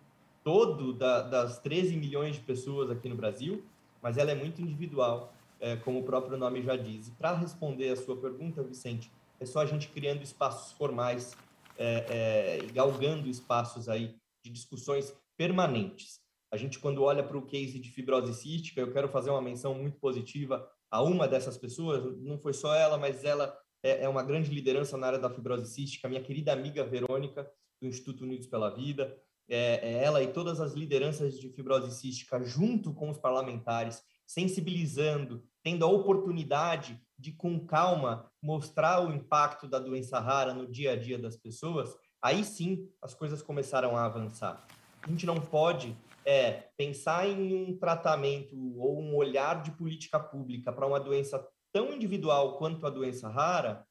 todo 0.42 0.92
da, 0.92 1.22
das 1.22 1.58
13 1.58 1.96
milhões 1.96 2.36
de 2.36 2.42
pessoas 2.42 2.90
aqui 2.90 3.08
no 3.08 3.14
Brasil, 3.14 3.64
mas 4.00 4.18
ela 4.18 4.30
é 4.30 4.34
muito 4.34 4.60
individual, 4.60 5.32
é, 5.60 5.76
como 5.76 6.00
o 6.00 6.02
próprio 6.02 6.36
nome 6.36 6.62
já 6.62 6.76
diz. 6.76 7.10
Para 7.10 7.32
responder 7.34 7.90
a 7.90 7.96
sua 7.96 8.16
pergunta, 8.16 8.62
Vicente, 8.62 9.10
é 9.38 9.46
só 9.46 9.60
a 9.60 9.66
gente 9.66 9.88
criando 9.88 10.22
espaços 10.22 10.72
formais 10.72 11.36
é, 11.78 12.58
é, 12.62 12.72
galgando 12.72 13.28
espaços 13.28 13.88
aí 13.88 14.14
de 14.44 14.50
discussões 14.50 15.16
permanentes. 15.36 16.20
A 16.52 16.56
gente, 16.56 16.78
quando 16.78 17.02
olha 17.02 17.22
para 17.22 17.38
o 17.38 17.46
case 17.46 17.78
de 17.78 17.90
fibrose 17.90 18.34
cística, 18.34 18.80
eu 18.80 18.92
quero 18.92 19.08
fazer 19.08 19.30
uma 19.30 19.40
menção 19.40 19.74
muito 19.74 19.98
positiva 19.98 20.68
a 20.90 21.02
uma 21.02 21.26
dessas 21.26 21.56
pessoas, 21.56 22.16
não 22.18 22.38
foi 22.38 22.52
só 22.52 22.74
ela, 22.74 22.98
mas 22.98 23.24
ela 23.24 23.58
é, 23.82 24.04
é 24.04 24.08
uma 24.08 24.22
grande 24.22 24.50
liderança 24.50 24.96
na 24.96 25.08
área 25.08 25.18
da 25.18 25.30
fibrose 25.30 25.72
cística, 25.72 26.08
minha 26.08 26.22
querida 26.22 26.52
amiga 26.52 26.84
Verônica, 26.84 27.50
do 27.80 27.88
Instituto 27.88 28.24
Unidos 28.24 28.46
pela 28.46 28.70
Vida, 28.70 29.16
é, 29.48 29.80
é, 29.82 30.04
ela 30.04 30.22
e 30.22 30.28
todas 30.28 30.60
as 30.60 30.72
lideranças 30.72 31.38
de 31.38 31.48
fibrose 31.50 31.90
cística, 31.98 32.40
junto 32.42 32.94
com 32.94 33.10
os 33.10 33.18
parlamentares, 33.18 34.02
sensibilizando, 34.26 35.44
tendo 35.62 35.84
a 35.84 35.88
oportunidade 35.88 36.98
de, 37.18 37.32
com 37.32 37.66
calma, 37.66 38.30
mostrar 38.40 39.00
o 39.06 39.12
impacto 39.12 39.66
da 39.66 39.78
doença 39.78 40.18
rara 40.18 40.54
no 40.54 40.66
dia 40.70 40.92
a 40.92 40.96
dia 40.96 41.18
das 41.18 41.36
pessoas, 41.36 41.94
aí 42.22 42.44
sim 42.44 42.88
as 43.02 43.14
coisas 43.14 43.42
começaram 43.42 43.96
a 43.96 44.04
avançar. 44.04 44.66
A 45.02 45.08
gente 45.08 45.26
não 45.26 45.40
pode 45.40 45.96
é, 46.24 46.68
pensar 46.76 47.28
em 47.28 47.54
um 47.54 47.76
tratamento 47.76 48.56
ou 48.78 49.00
um 49.00 49.14
olhar 49.16 49.62
de 49.62 49.72
política 49.72 50.18
pública 50.18 50.72
para 50.72 50.86
uma 50.86 51.00
doença 51.00 51.44
tão 51.72 51.92
individual 51.92 52.56
quanto 52.58 52.86
a 52.86 52.90
doença 52.90 53.28
rara 53.28 53.86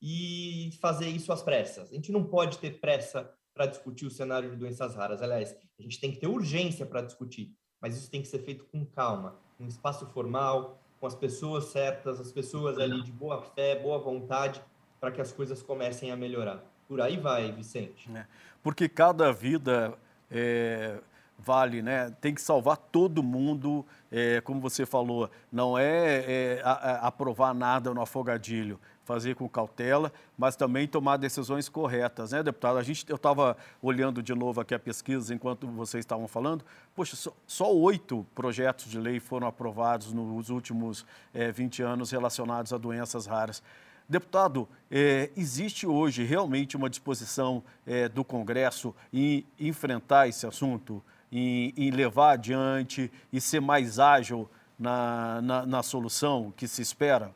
e 0.00 0.70
fazer 0.80 1.08
isso 1.08 1.32
às 1.32 1.42
pressas. 1.42 1.90
A 1.90 1.94
gente 1.94 2.12
não 2.12 2.24
pode 2.24 2.58
ter 2.58 2.80
pressa 2.80 3.30
para 3.54 3.66
discutir 3.66 4.06
o 4.06 4.10
cenário 4.10 4.50
de 4.50 4.56
doenças 4.56 4.94
raras. 4.94 5.20
Aliás, 5.20 5.54
a 5.78 5.82
gente 5.82 6.00
tem 6.00 6.12
que 6.12 6.18
ter 6.18 6.28
urgência 6.28 6.86
para 6.86 7.02
discutir, 7.02 7.52
mas 7.80 7.96
isso 7.96 8.10
tem 8.10 8.22
que 8.22 8.28
ser 8.28 8.38
feito 8.38 8.64
com 8.66 8.84
calma, 8.86 9.36
um 9.58 9.66
espaço 9.66 10.06
formal, 10.06 10.80
com 11.00 11.06
as 11.06 11.14
pessoas 11.14 11.64
certas, 11.64 12.20
as 12.20 12.32
pessoas 12.32 12.78
ali 12.78 13.02
de 13.02 13.12
boa 13.12 13.42
fé, 13.42 13.76
boa 13.76 13.98
vontade, 13.98 14.62
para 15.00 15.10
que 15.10 15.20
as 15.20 15.32
coisas 15.32 15.62
comecem 15.62 16.10
a 16.10 16.16
melhorar. 16.16 16.64
Por 16.86 17.00
aí 17.00 17.16
vai, 17.16 17.52
Vicente. 17.52 18.10
É, 18.14 18.26
porque 18.62 18.88
cada 18.88 19.32
vida 19.32 19.96
é, 20.30 21.00
vale, 21.38 21.80
né? 21.80 22.12
Tem 22.20 22.34
que 22.34 22.42
salvar 22.42 22.76
todo 22.76 23.22
mundo, 23.22 23.86
é, 24.10 24.40
como 24.40 24.60
você 24.60 24.84
falou, 24.84 25.30
não 25.50 25.78
é, 25.78 26.24
é 26.26 26.62
a, 26.64 26.72
a 26.72 27.06
aprovar 27.06 27.54
nada 27.54 27.94
no 27.94 28.00
afogadilho, 28.00 28.78
fazer 29.04 29.36
com 29.36 29.48
cautela, 29.48 30.12
mas 30.36 30.56
também 30.56 30.86
tomar 30.86 31.16
decisões 31.16 31.68
corretas, 31.68 32.32
né, 32.32 32.42
deputado? 32.42 32.76
A 32.76 32.82
gente, 32.82 33.08
eu 33.08 33.16
estava 33.16 33.56
olhando 33.80 34.22
de 34.22 34.34
novo 34.34 34.60
aqui 34.60 34.74
a 34.74 34.78
pesquisa 34.78 35.34
enquanto 35.34 35.66
vocês 35.68 36.02
estavam 36.02 36.28
falando. 36.28 36.64
Poxa, 36.94 37.16
só 37.46 37.74
oito 37.74 38.26
projetos 38.34 38.86
de 38.86 38.98
lei 38.98 39.20
foram 39.20 39.46
aprovados 39.46 40.12
nos 40.12 40.50
últimos 40.50 41.06
é, 41.32 41.50
20 41.50 41.82
anos 41.82 42.10
relacionados 42.10 42.72
a 42.72 42.76
doenças 42.76 43.24
raras. 43.24 43.62
Deputado, 44.06 44.66
é, 44.90 45.30
existe 45.36 45.86
hoje 45.86 46.24
realmente 46.24 46.78
uma 46.78 46.88
disposição 46.88 47.62
é, 47.86 48.08
do 48.08 48.24
Congresso 48.24 48.94
em 49.12 49.44
enfrentar 49.60 50.28
esse 50.28 50.46
assunto, 50.46 51.02
em, 51.30 51.72
em, 51.76 51.90
levar 51.90 52.32
adiante 52.32 53.10
e 53.32 53.40
ser 53.40 53.60
mais 53.60 53.98
ágil 53.98 54.48
na, 54.78 55.40
na, 55.42 55.66
na 55.66 55.82
solução 55.82 56.52
que 56.56 56.66
se 56.66 56.82
espera? 56.82 57.34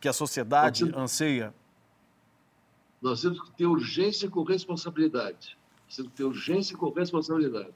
que 0.00 0.08
a 0.08 0.12
sociedade 0.12 0.82
nós 0.82 0.90
temos, 0.90 1.04
anseia? 1.04 1.54
Nós 3.00 3.20
temos 3.20 3.40
que 3.40 3.52
ter 3.52 3.66
urgência 3.66 4.28
com 4.28 4.42
responsabilidade. 4.42 5.56
Nós 5.84 5.96
temos 5.96 6.10
que 6.10 6.16
ter 6.16 6.24
urgência 6.24 6.76
com 6.76 6.90
responsabilidade. 6.90 7.74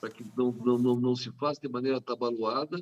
Para 0.00 0.10
que 0.10 0.24
não, 0.36 0.52
não, 0.52 0.78
não, 0.78 0.96
não 0.96 1.16
se 1.16 1.32
faça 1.32 1.60
de 1.60 1.68
maneira 1.68 1.98
atabalhoada, 1.98 2.80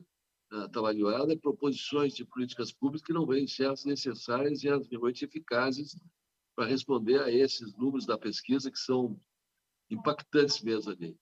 atabalhoada 0.51 1.37
proposições 1.39 2.15
de 2.15 2.25
políticas 2.25 2.73
públicas 2.73 3.07
que 3.07 3.13
não 3.13 3.25
venham 3.25 3.49
ser 3.49 3.71
as 3.71 3.85
necessárias 3.85 4.63
e 4.63 4.69
as 4.69 4.87
realmente 4.87 5.25
eficazes 5.25 5.97
para 6.55 6.67
responder 6.67 7.21
a 7.23 7.31
esses 7.31 7.75
números 7.75 8.07
da 8.07 8.19
pesquisa 8.19 8.71
que 8.71 8.79
são 8.79 9.19
impactantes 9.91 10.63
mesmo 10.63 10.93
ali. 10.93 11.17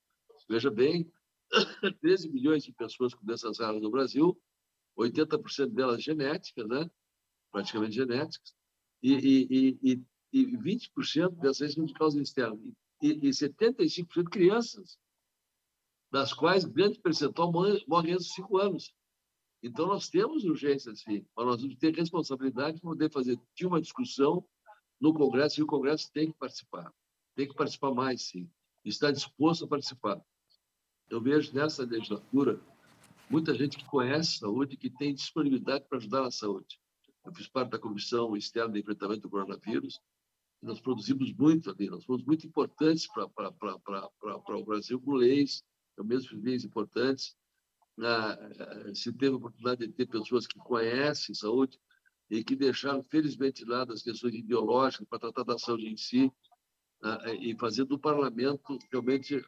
Veja 0.49 0.71
bem, 0.71 1.11
13 2.01 2.31
milhões 2.31 2.65
de 2.65 2.73
pessoas 2.73 3.15
com 3.15 3.25
doenças 3.25 3.59
raras 3.59 3.81
no 3.81 3.91
Brasil, 3.91 4.41
80% 4.99 5.73
delas 5.73 6.03
genéticas, 6.03 6.69
né? 6.69 6.91
praticamente 7.51 7.95
genéticas, 7.95 8.55
e, 9.03 9.13
e, 9.13 9.79
e, 9.83 10.03
e 10.33 10.57
20% 10.57 11.39
dessas 11.39 11.75
são 11.75 11.85
de 11.85 11.93
causa 11.93 12.21
externa, 12.21 12.59
e, 13.01 13.29
e 13.29 13.31
75% 13.31 14.25
crianças, 14.31 14.99
das 16.11 16.33
quais 16.33 16.65
grande 16.65 17.01
percentual 17.01 17.53
morre, 17.53 18.13
antes 18.13 18.27
de 18.27 18.35
5 18.35 18.59
anos. 18.59 18.95
Então, 19.63 19.87
nós 19.87 20.09
temos 20.09 20.45
urgência, 20.45 20.95
sim, 20.95 21.25
mas 21.37 21.47
nós 21.47 21.57
temos 21.57 21.75
que 21.75 21.81
ter 21.81 21.95
responsabilidade 21.95 22.77
de 22.77 22.83
poder 22.83 23.11
fazer 23.11 23.39
de 23.55 23.67
uma 23.67 23.81
discussão 23.81 24.47
no 25.01 25.15
Congresso, 25.15 25.61
e 25.61 25.63
o 25.63 25.67
Congresso 25.67 26.13
tem 26.13 26.31
que 26.31 26.39
participar. 26.39 26.93
Tem 27.35 27.49
que 27.49 27.55
participar 27.55 27.93
mais, 27.93 28.23
sim. 28.23 28.51
Está 28.85 29.11
disposto 29.11 29.65
a 29.65 29.69
participar. 29.69 30.23
Eu 31.11 31.21
vejo 31.21 31.55
nessa 31.55 31.85
legislatura 31.85 32.61
muita 33.31 33.55
gente 33.55 33.77
que 33.77 33.85
conhece 33.85 34.39
saúde, 34.39 34.77
que 34.77 34.91
tem 34.91 35.15
disponibilidade 35.15 35.85
para 35.89 35.99
ajudar 35.99 36.23
na 36.23 36.31
saúde. 36.31 36.81
Eu 37.25 37.33
fiz 37.35 37.49
parte 37.49 37.71
da 37.71 37.79
Comissão 37.79 38.37
Externa 38.37 38.73
de 38.73 38.81
Enfrentamento 38.81 39.23
do 39.23 39.31
Coronavírus, 39.31 40.01
nós 40.63 40.81
produzimos 40.81 41.33
muito 41.35 41.71
ali, 41.71 41.91
nós 41.91 42.05
fomos 42.05 42.25
muito 42.25 42.47
importantes 42.47 43.07
para 43.07 43.29
o 44.57 44.65
Brasil 44.65 45.01
com 45.01 45.13
leis, 45.13 45.63
eu 45.97 46.05
mesmo 46.05 46.31
fiz 46.31 46.43
leis 46.43 46.65
importantes. 46.65 47.37
se 48.95 49.13
teve 49.13 49.35
a 49.35 49.37
oportunidade 49.37 49.87
de 49.87 49.93
ter 49.93 50.07
pessoas 50.07 50.47
que 50.47 50.59
conhecem 50.59 51.35
saúde 51.35 51.79
e 52.31 52.43
que 52.43 52.57
deixaram, 52.57 53.05
felizmente, 53.05 53.65
lá 53.65 53.85
das 53.85 54.03
questões 54.03 54.35
ideológicas 54.35 55.07
para 55.07 55.19
tratar 55.19 55.45
da 55.45 55.59
saúde 55.59 55.87
em 55.87 55.97
si, 55.97 56.33
e 57.41 57.55
fazer 57.59 57.85
do 57.85 57.99
parlamento 57.99 58.79
realmente 58.91 59.45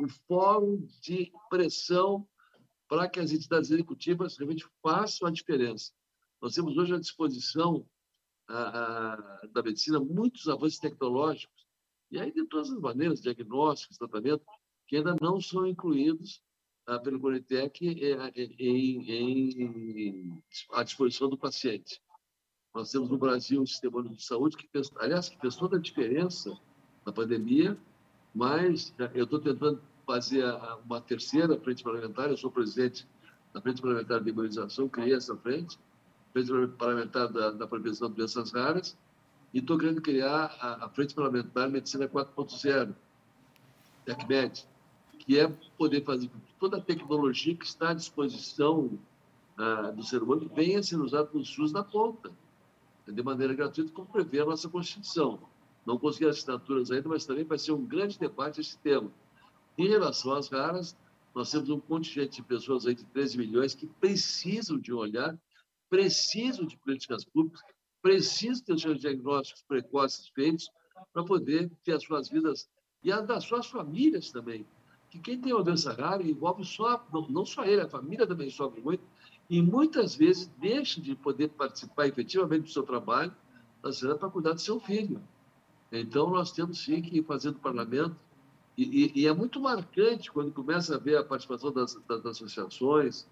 um 0.00 0.08
fórum 0.08 0.86
de 1.02 1.32
pressão 1.48 2.26
para 2.88 3.08
que 3.08 3.20
as 3.20 3.30
entidades 3.30 3.70
executivas 3.70 4.36
realmente 4.36 4.66
façam 4.82 5.28
a 5.28 5.30
diferença. 5.30 5.92
Nós 6.40 6.54
temos 6.54 6.76
hoje 6.76 6.94
à 6.94 6.98
disposição 6.98 7.86
a, 8.48 9.12
a, 9.12 9.46
da 9.52 9.62
medicina 9.62 10.00
muitos 10.00 10.48
avanços 10.48 10.78
tecnológicos 10.78 11.66
E 12.10 12.18
aí 12.18 12.32
tem 12.32 12.44
todas 12.46 12.70
as 12.70 12.80
maneiras, 12.80 13.20
diagnósticos, 13.20 13.96
tratamento, 13.96 14.44
que 14.88 14.96
ainda 14.96 15.14
não 15.20 15.40
são 15.40 15.66
incluídos 15.66 16.42
ah, 16.86 16.98
pelo 16.98 17.20
Conitec 17.20 17.86
eh, 17.86 18.32
eh, 18.34 18.54
em, 18.58 19.10
em, 19.10 20.42
à 20.72 20.82
disposição 20.82 21.28
do 21.28 21.38
paciente. 21.38 22.02
Nós 22.74 22.90
temos 22.90 23.08
no 23.08 23.18
Brasil 23.18 23.62
um 23.62 23.66
sistema 23.66 24.02
de 24.02 24.24
saúde 24.24 24.56
que 24.56 24.66
fez, 24.68 24.90
aliás, 24.96 25.28
que 25.28 25.38
fez 25.38 25.54
toda 25.54 25.76
a 25.76 25.80
diferença 25.80 26.58
na 27.06 27.12
pandemia, 27.12 27.78
mas 28.34 28.92
eu 29.14 29.24
estou 29.24 29.40
tentando 29.40 29.80
fazer 30.10 30.44
uma 30.84 31.00
terceira 31.00 31.56
frente 31.60 31.84
parlamentar, 31.84 32.28
eu 32.30 32.36
sou 32.36 32.50
presidente 32.50 33.06
da 33.54 33.60
Frente 33.60 33.80
Parlamentar 33.80 34.20
de 34.20 34.30
Imunização, 34.30 34.88
criei 34.88 35.14
essa 35.14 35.36
frente, 35.36 35.78
Frente 36.32 36.50
Parlamentar 36.76 37.28
da, 37.28 37.52
da 37.52 37.64
Prevenção 37.64 38.08
de 38.10 38.16
Doenças 38.16 38.50
Raras, 38.50 38.98
e 39.54 39.60
estou 39.60 39.78
querendo 39.78 40.02
criar 40.02 40.56
a, 40.60 40.86
a 40.86 40.88
Frente 40.88 41.14
Parlamentar 41.14 41.70
Medicina 41.70 42.08
4.0, 42.08 42.92
TecMed, 44.04 44.66
que 45.20 45.38
é 45.38 45.46
poder 45.78 46.04
fazer 46.04 46.28
toda 46.58 46.78
a 46.78 46.80
tecnologia 46.80 47.54
que 47.54 47.64
está 47.64 47.90
à 47.90 47.94
disposição 47.94 48.98
ah, 49.56 49.92
do 49.92 50.02
ser 50.02 50.24
humano 50.24 50.50
venha 50.52 50.82
ser 50.82 50.96
usada 50.96 51.28
pelo 51.28 51.44
SUS 51.44 51.70
na 51.70 51.84
ponta, 51.84 52.32
de 53.06 53.22
maneira 53.22 53.54
gratuita, 53.54 53.92
como 53.92 54.08
prevê 54.08 54.40
a 54.40 54.44
nossa 54.44 54.68
Constituição. 54.68 55.38
Não 55.86 55.98
consegui 55.98 56.26
assinaturas 56.26 56.90
ainda, 56.90 57.08
mas 57.08 57.24
também 57.24 57.44
vai 57.44 57.58
ser 57.58 57.72
um 57.72 57.84
grande 57.84 58.18
debate 58.18 58.60
esse 58.60 58.76
tema. 58.78 59.10
Em 59.78 59.88
relação 59.88 60.32
às 60.32 60.48
raras, 60.48 60.96
nós 61.34 61.50
temos 61.50 61.70
um 61.70 61.80
contingente 61.80 62.36
de 62.36 62.42
pessoas 62.42 62.86
aí 62.86 62.94
de 62.94 63.04
13 63.06 63.38
milhões 63.38 63.74
que 63.74 63.86
precisam 63.86 64.78
de 64.78 64.92
um 64.92 64.98
olhar, 64.98 65.38
precisam 65.88 66.66
de 66.66 66.76
políticas 66.78 67.24
públicas, 67.24 67.60
precisam 68.02 68.64
ter 68.64 68.78
seus 68.78 69.00
diagnósticos 69.00 69.62
precoces 69.62 70.28
feitos 70.28 70.68
para 71.12 71.24
poder 71.24 71.70
ter 71.84 71.92
as 71.92 72.04
suas 72.04 72.28
vidas 72.28 72.68
e 73.02 73.12
as 73.12 73.26
das 73.26 73.44
suas 73.44 73.66
famílias 73.66 74.30
também. 74.30 74.66
Que 75.10 75.18
quem 75.18 75.40
tem 75.40 75.52
uma 75.52 75.64
doença 75.64 75.92
rara 75.92 76.22
envolve 76.22 76.64
só, 76.64 77.04
não, 77.12 77.28
não 77.28 77.44
só 77.44 77.64
ele, 77.64 77.80
a 77.80 77.88
família 77.88 78.26
também 78.26 78.50
sofre 78.50 78.80
muito, 78.80 79.02
e 79.48 79.60
muitas 79.60 80.14
vezes 80.14 80.46
deixa 80.58 81.00
de 81.00 81.16
poder 81.16 81.48
participar 81.48 82.06
efetivamente 82.06 82.64
do 82.64 82.70
seu 82.70 82.84
trabalho 82.84 83.34
para 83.82 84.30
cuidar 84.30 84.52
do 84.52 84.60
seu 84.60 84.78
filho. 84.78 85.20
Então, 85.90 86.30
nós 86.30 86.52
temos 86.52 86.84
sim 86.84 87.02
que 87.02 87.22
fazer 87.22 87.50
do 87.50 87.58
parlamento, 87.58 88.14
e, 88.80 89.12
e, 89.14 89.20
e, 89.22 89.26
é 89.26 89.32
muito 89.32 89.60
marcante 89.60 90.32
quando 90.32 90.52
começa 90.52 90.94
a 90.94 90.98
ver 90.98 91.18
a 91.18 91.24
participação 91.24 91.70
das, 91.72 91.94
das 92.08 92.24
associações, 92.24 93.26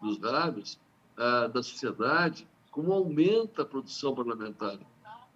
dos 0.00 0.18
rádios, 0.18 0.78
ah, 1.16 1.46
da 1.46 1.62
sociedade, 1.62 2.46
como 2.70 2.92
aumenta 2.92 3.62
a 3.62 3.64
produção 3.64 4.14
parlamentar, 4.14 4.78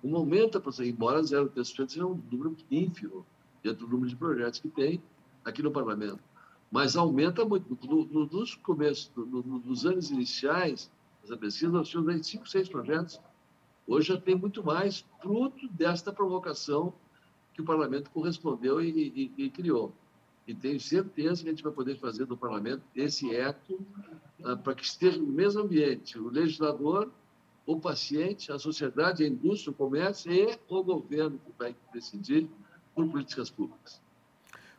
como 0.02 0.16
aumenta 0.16 0.59
a 0.59 0.61
produção, 0.61 0.85
embora 0.85 1.21
0,3% 1.21 1.88
seja 1.88 2.06
um 2.06 2.21
número 2.30 2.56
ínfimo 2.71 3.25
dentro 3.62 3.87
do 3.87 3.92
número 3.92 4.11
de 4.11 4.16
projetos 4.16 4.61
que 4.61 4.68
tem 4.68 5.02
aqui 5.44 5.62
no 5.62 5.71
parlamento. 5.71 6.21
Mas 6.71 6.97
aumenta 6.97 7.44
muito. 7.44 7.78
No, 7.87 8.04
no, 8.04 8.26
nos 8.26 8.54
começos, 8.56 9.11
no, 9.16 9.42
nos 9.42 9.87
anos 9.87 10.11
iniciais 10.11 10.90
dessa 11.23 11.37
pesquisa, 11.37 11.73
nós 11.73 11.88
tínhamos 11.88 12.26
5, 12.26 12.47
6 12.47 12.68
projetos 12.68 13.21
Hoje 13.87 14.09
já 14.09 14.21
tem 14.21 14.35
muito 14.35 14.64
mais, 14.64 15.04
fruto 15.21 15.68
desta 15.68 16.12
provocação 16.12 16.94
que 17.55 17.63
o 17.63 17.65
parlamento 17.65 18.11
correspondeu 18.11 18.83
e, 18.83 19.33
e, 19.39 19.45
e 19.45 19.51
criou. 19.51 19.93
E 20.47 20.55
tenho 20.55 20.79
certeza 20.79 21.43
que 21.43 21.49
a 21.49 21.53
gente 21.53 21.63
vai 21.63 21.73
poder 21.73 21.97
fazer 21.97 22.27
do 22.27 22.37
parlamento 22.37 22.83
esse 22.95 23.35
eco 23.35 23.81
ah, 24.45 24.57
para 24.57 24.75
que 24.75 24.85
esteja 24.85 25.19
no 25.19 25.33
mesmo 25.33 25.63
ambiente 25.63 26.19
o 26.19 26.29
legislador, 26.29 27.11
o 27.65 27.81
paciente, 27.81 28.53
a 28.53 28.59
sociedade, 28.59 29.25
a 29.25 29.27
indústria, 29.27 29.71
o 29.71 29.75
comércio 29.75 30.31
e 30.31 30.59
o 30.69 30.83
governo 30.83 31.39
que 31.39 31.53
vai 31.59 31.75
decidir 31.95 32.47
por 32.95 33.09
políticas 33.09 33.49
públicas. 33.49 34.03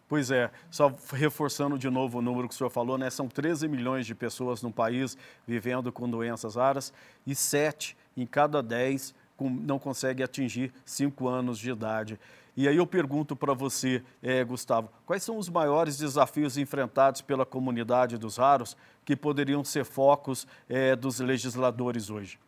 Pois 0.07 0.29
é, 0.29 0.51
só 0.69 0.93
reforçando 1.13 1.79
de 1.79 1.89
novo 1.89 2.19
o 2.19 2.21
número 2.21 2.47
que 2.47 2.53
o 2.53 2.57
senhor 2.57 2.69
falou, 2.69 2.95
né? 2.95 3.09
São 3.09 3.27
13 3.27 3.67
milhões 3.67 4.05
de 4.05 4.13
pessoas 4.13 4.61
no 4.61 4.71
país 4.71 5.17
vivendo 5.47 5.91
com 5.91 6.07
doenças 6.07 6.55
raras 6.55 6.93
e 7.25 7.33
7 7.33 7.97
em 8.15 8.27
cada 8.27 8.61
10 8.61 9.15
não 9.39 9.79
consegue 9.79 10.21
atingir 10.23 10.71
5 10.85 11.27
anos 11.27 11.57
de 11.57 11.71
idade. 11.71 12.19
E 12.57 12.67
aí 12.67 12.77
eu 12.77 12.87
pergunto 12.87 13.35
para 13.35 13.53
você, 13.53 14.01
é, 14.21 14.43
Gustavo, 14.43 14.89
quais 15.05 15.23
são 15.23 15.37
os 15.37 15.49
maiores 15.49 15.97
desafios 15.97 16.57
enfrentados 16.57 17.21
pela 17.21 17.45
comunidade 17.45 18.17
dos 18.17 18.37
raros 18.37 18.77
que 19.03 19.15
poderiam 19.15 19.63
ser 19.63 19.83
focos 19.83 20.47
é, 20.69 20.95
dos 20.95 21.19
legisladores 21.19 22.09
hoje? 22.09 22.39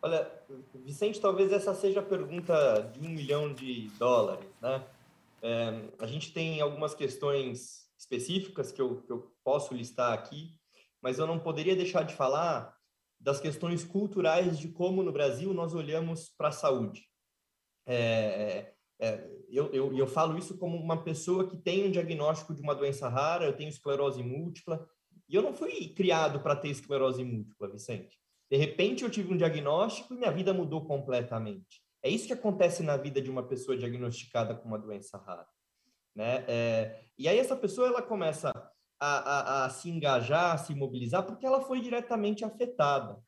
Olha, 0.00 0.28
Vicente, 0.74 1.20
talvez 1.20 1.52
essa 1.52 1.74
seja 1.74 2.00
a 2.00 2.02
pergunta 2.02 2.90
de 2.92 3.06
um 3.06 3.10
milhão 3.10 3.52
de 3.52 3.88
dólares, 3.98 4.48
né? 4.60 4.82
É, 5.42 5.82
a 5.98 6.06
gente 6.06 6.32
tem 6.32 6.60
algumas 6.60 6.94
questões 6.94 7.88
específicas 7.98 8.72
que 8.72 8.80
eu, 8.80 9.02
que 9.02 9.12
eu 9.12 9.30
posso 9.44 9.74
listar 9.74 10.12
aqui, 10.12 10.52
mas 11.00 11.18
eu 11.18 11.26
não 11.26 11.38
poderia 11.38 11.76
deixar 11.76 12.02
de 12.02 12.14
falar 12.14 12.76
das 13.22 13.40
questões 13.40 13.84
culturais 13.84 14.58
de 14.58 14.68
como 14.68 15.02
no 15.02 15.12
Brasil 15.12 15.54
nós 15.54 15.74
olhamos 15.74 16.34
para 16.36 16.48
a 16.48 16.52
saúde. 16.52 17.06
É, 17.86 17.94
é, 17.94 18.74
é, 19.00 19.30
eu, 19.48 19.72
eu, 19.72 19.96
eu 19.96 20.06
falo 20.06 20.36
isso 20.36 20.58
como 20.58 20.76
uma 20.76 21.02
pessoa 21.02 21.48
que 21.48 21.56
tem 21.56 21.86
um 21.86 21.90
diagnóstico 21.90 22.52
de 22.52 22.60
uma 22.60 22.74
doença 22.74 23.08
rara, 23.08 23.44
eu 23.44 23.56
tenho 23.56 23.68
esclerose 23.68 24.22
múltipla, 24.22 24.84
e 25.28 25.34
eu 25.34 25.42
não 25.42 25.54
fui 25.54 25.88
criado 25.94 26.40
para 26.40 26.56
ter 26.56 26.68
esclerose 26.68 27.22
múltipla, 27.24 27.70
Vicente. 27.70 28.18
De 28.50 28.56
repente 28.56 29.04
eu 29.04 29.10
tive 29.10 29.32
um 29.32 29.36
diagnóstico 29.36 30.12
e 30.12 30.16
minha 30.16 30.30
vida 30.32 30.52
mudou 30.52 30.84
completamente. 30.84 31.80
É 32.02 32.10
isso 32.10 32.26
que 32.26 32.32
acontece 32.32 32.82
na 32.82 32.96
vida 32.96 33.22
de 33.22 33.30
uma 33.30 33.44
pessoa 33.44 33.76
diagnosticada 33.76 34.54
com 34.54 34.66
uma 34.66 34.78
doença 34.78 35.16
rara. 35.16 35.48
Né? 36.14 36.44
É, 36.48 37.04
e 37.16 37.28
aí 37.28 37.38
essa 37.38 37.56
pessoa 37.56 37.86
ela 37.86 38.02
começa 38.02 38.52
a, 39.04 39.62
a, 39.62 39.64
a, 39.64 39.70
se 39.70 39.90
engajar, 39.90 40.54
a 40.54 40.58
se 40.58 40.74
mobilizar, 40.74 41.24
porque 41.24 41.46
ela 41.46 41.60
foi 41.60 41.80
diretamente 41.80 42.44
afetada. 42.44 43.18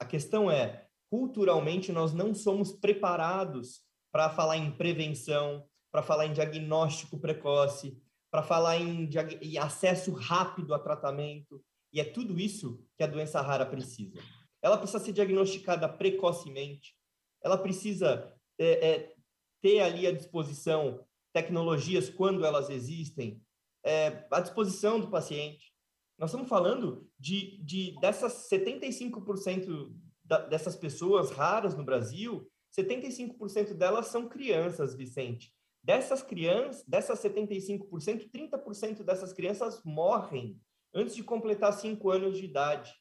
A 0.00 0.04
questão 0.04 0.50
é, 0.50 0.86
culturalmente, 1.10 1.92
nós 1.92 2.12
não 2.12 2.34
somos 2.34 2.72
preparados 2.72 3.82
para 4.12 4.30
falar 4.30 4.56
em 4.56 4.70
prevenção, 4.70 5.64
para 5.92 6.02
falar 6.02 6.26
em 6.26 6.32
diagnóstico 6.32 7.18
precoce, 7.18 8.00
para 8.30 8.42
falar 8.42 8.78
em, 8.78 9.08
em 9.40 9.58
acesso 9.58 10.12
rápido 10.12 10.74
a 10.74 10.78
tratamento. 10.78 11.62
E 11.92 12.00
é 12.00 12.04
tudo 12.04 12.40
isso 12.40 12.84
que 12.96 13.04
a 13.04 13.06
doença 13.06 13.40
rara 13.40 13.64
precisa 13.64 14.20
ela 14.64 14.78
precisa 14.78 14.98
ser 14.98 15.12
diagnosticada 15.12 15.86
precocemente, 15.86 16.96
ela 17.42 17.58
precisa 17.58 18.34
é, 18.58 18.88
é, 18.88 19.14
ter 19.60 19.80
ali 19.80 20.06
à 20.06 20.12
disposição 20.12 21.06
tecnologias 21.34 22.08
quando 22.08 22.46
elas 22.46 22.70
existem, 22.70 23.42
é, 23.84 24.26
à 24.30 24.40
disposição 24.40 24.98
do 24.98 25.10
paciente. 25.10 25.72
Nós 26.18 26.30
estamos 26.30 26.48
falando 26.48 27.08
de, 27.18 27.58
de 27.62 27.98
dessas 28.00 28.48
75% 28.50 29.92
da, 30.24 30.38
dessas 30.46 30.74
pessoas 30.74 31.30
raras 31.30 31.76
no 31.76 31.84
Brasil, 31.84 32.48
75% 32.76 33.74
delas 33.74 34.06
são 34.06 34.28
crianças, 34.28 34.94
Vicente. 34.94 35.52
Dessas 35.82 36.22
crianças, 36.22 36.82
dessas 36.86 37.22
75%, 37.22 38.30
30% 38.30 39.02
dessas 39.02 39.32
crianças 39.32 39.82
morrem 39.84 40.58
antes 40.94 41.14
de 41.14 41.22
completar 41.22 41.72
5 41.72 42.10
anos 42.10 42.38
de 42.38 42.44
idade. 42.46 42.94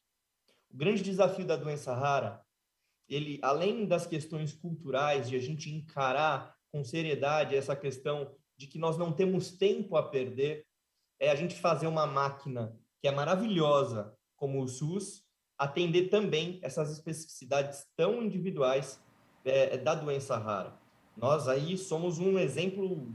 O 0.70 0.76
grande 0.76 1.02
desafio 1.02 1.46
da 1.46 1.56
doença 1.56 1.94
rara, 1.94 2.42
ele 3.08 3.40
além 3.42 3.86
das 3.86 4.06
questões 4.06 4.52
culturais 4.54 5.30
de 5.30 5.36
a 5.36 5.40
gente 5.40 5.70
encarar 5.70 6.56
com 6.72 6.84
seriedade 6.84 7.56
essa 7.56 7.76
questão 7.76 8.36
de 8.58 8.68
que 8.68 8.80
nós 8.80 8.98
não 8.98 9.14
temos 9.14 9.52
tempo 9.52 9.96
a 9.96 10.04
perder, 10.04 10.66
é 11.24 11.32
a 11.32 11.36
gente 11.36 11.56
fazer 11.56 11.88
uma 11.88 12.06
máquina 12.06 12.76
que 13.02 13.08
é 13.08 13.12
maravilhosa 13.12 14.14
como 14.36 14.62
o 14.62 14.68
SUS 14.68 15.24
atender 15.58 16.10
também 16.10 16.60
essas 16.62 16.92
especificidades 16.92 17.88
tão 17.96 18.22
individuais 18.22 19.00
é, 19.46 19.78
da 19.78 19.96
doença 19.96 20.38
rara. 20.38 20.74
Nós 21.16 21.48
aí 21.48 21.78
somos 21.78 22.20
um 22.20 22.38
exemplo 22.38 23.08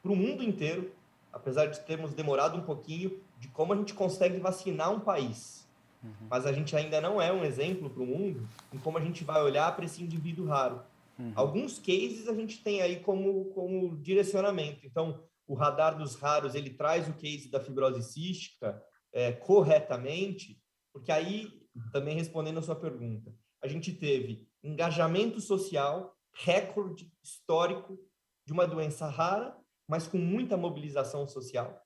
para 0.00 0.12
o 0.12 0.16
mundo 0.16 0.44
inteiro, 0.44 0.92
apesar 1.32 1.66
de 1.66 1.80
termos 1.80 2.14
demorado 2.14 2.56
um 2.56 2.62
pouquinho, 2.62 3.20
de 3.40 3.48
como 3.48 3.72
a 3.72 3.76
gente 3.76 3.94
consegue 3.94 4.38
vacinar 4.38 4.92
um 4.92 5.00
país. 5.00 5.66
Uhum. 6.02 6.28
Mas 6.30 6.46
a 6.46 6.52
gente 6.52 6.76
ainda 6.76 7.00
não 7.00 7.20
é 7.20 7.32
um 7.32 7.44
exemplo 7.44 7.90
para 7.90 8.02
o 8.02 8.06
mundo 8.06 8.48
em 8.72 8.78
como 8.78 8.98
a 8.98 9.00
gente 9.00 9.24
vai 9.24 9.42
olhar 9.42 9.74
para 9.74 9.84
esse 9.84 10.02
indivíduo 10.02 10.46
raro. 10.46 10.82
Uhum. 11.18 11.32
Alguns 11.34 11.78
cases 11.78 12.28
a 12.28 12.34
gente 12.34 12.62
tem 12.62 12.82
aí 12.82 13.00
como, 13.00 13.46
como 13.46 13.96
direcionamento. 13.96 14.86
Então, 14.86 15.18
o 15.46 15.54
radar 15.54 15.96
dos 15.96 16.16
raros 16.16 16.54
ele 16.54 16.70
traz 16.70 17.08
o 17.08 17.14
case 17.14 17.48
da 17.48 17.60
fibrose 17.60 18.02
cística 18.02 18.82
é, 19.12 19.32
corretamente, 19.32 20.60
porque 20.92 21.12
aí, 21.12 21.62
também 21.92 22.16
respondendo 22.16 22.58
a 22.58 22.62
sua 22.62 22.76
pergunta, 22.76 23.34
a 23.62 23.68
gente 23.68 23.92
teve 23.92 24.48
engajamento 24.62 25.40
social, 25.40 26.16
recorde 26.32 27.12
histórico 27.22 27.98
de 28.44 28.52
uma 28.52 28.66
doença 28.66 29.08
rara, 29.08 29.56
mas 29.88 30.06
com 30.06 30.18
muita 30.18 30.56
mobilização 30.56 31.26
social. 31.26 31.82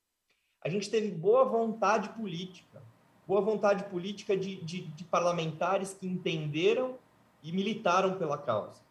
A 0.62 0.68
gente 0.68 0.90
teve 0.90 1.11
boa 1.11 1.44
vontade 1.44 2.11
política 2.11 2.83
boa 3.31 3.40
vontade 3.40 3.85
política 3.85 4.37
de, 4.37 4.57
de, 4.57 4.81
de 4.81 5.05
parlamentares 5.05 5.94
que 5.94 6.05
entenderam 6.05 6.99
e 7.44 7.53
militaram 7.53 8.18
pela 8.18 8.37
causa. 8.37 8.83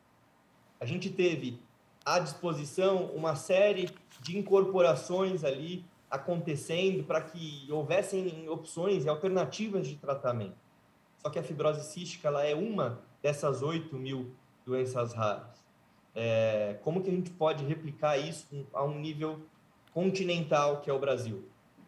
a 0.79 0.85
gente 0.85 1.09
teve 1.09 1.59
à 2.05 2.19
disposição 2.19 3.07
uma 3.07 3.35
série 3.35 3.89
de 4.21 4.37
incorporações 4.37 5.43
ali 5.43 5.85
acontecendo 6.09 7.03
para 7.03 7.21
que 7.21 7.67
houvessem 7.71 8.49
opções 8.49 9.05
e 9.05 9.09
alternativas 9.09 9.87
de 9.87 9.95
tratamento. 9.95 10.57
Só 11.17 11.29
que 11.29 11.37
a 11.37 11.43
fibrose 11.43 11.83
cística 11.83 12.27
ela 12.27 12.43
é 12.43 12.55
uma 12.55 13.01
dessas 13.21 13.61
8 13.61 13.95
mil 13.95 14.31
doenças 14.65 15.13
raras. 15.13 15.63
É, 16.15 16.77
como 16.83 17.01
que 17.01 17.09
a 17.09 17.13
gente 17.13 17.29
pode 17.29 17.63
replicar 17.65 18.17
isso 18.17 18.67
a 18.73 18.83
um 18.83 18.99
nível 18.99 19.41
continental 19.93 20.81
que 20.81 20.89
é 20.89 20.93
o 20.93 20.99
Brasil? 20.99 21.45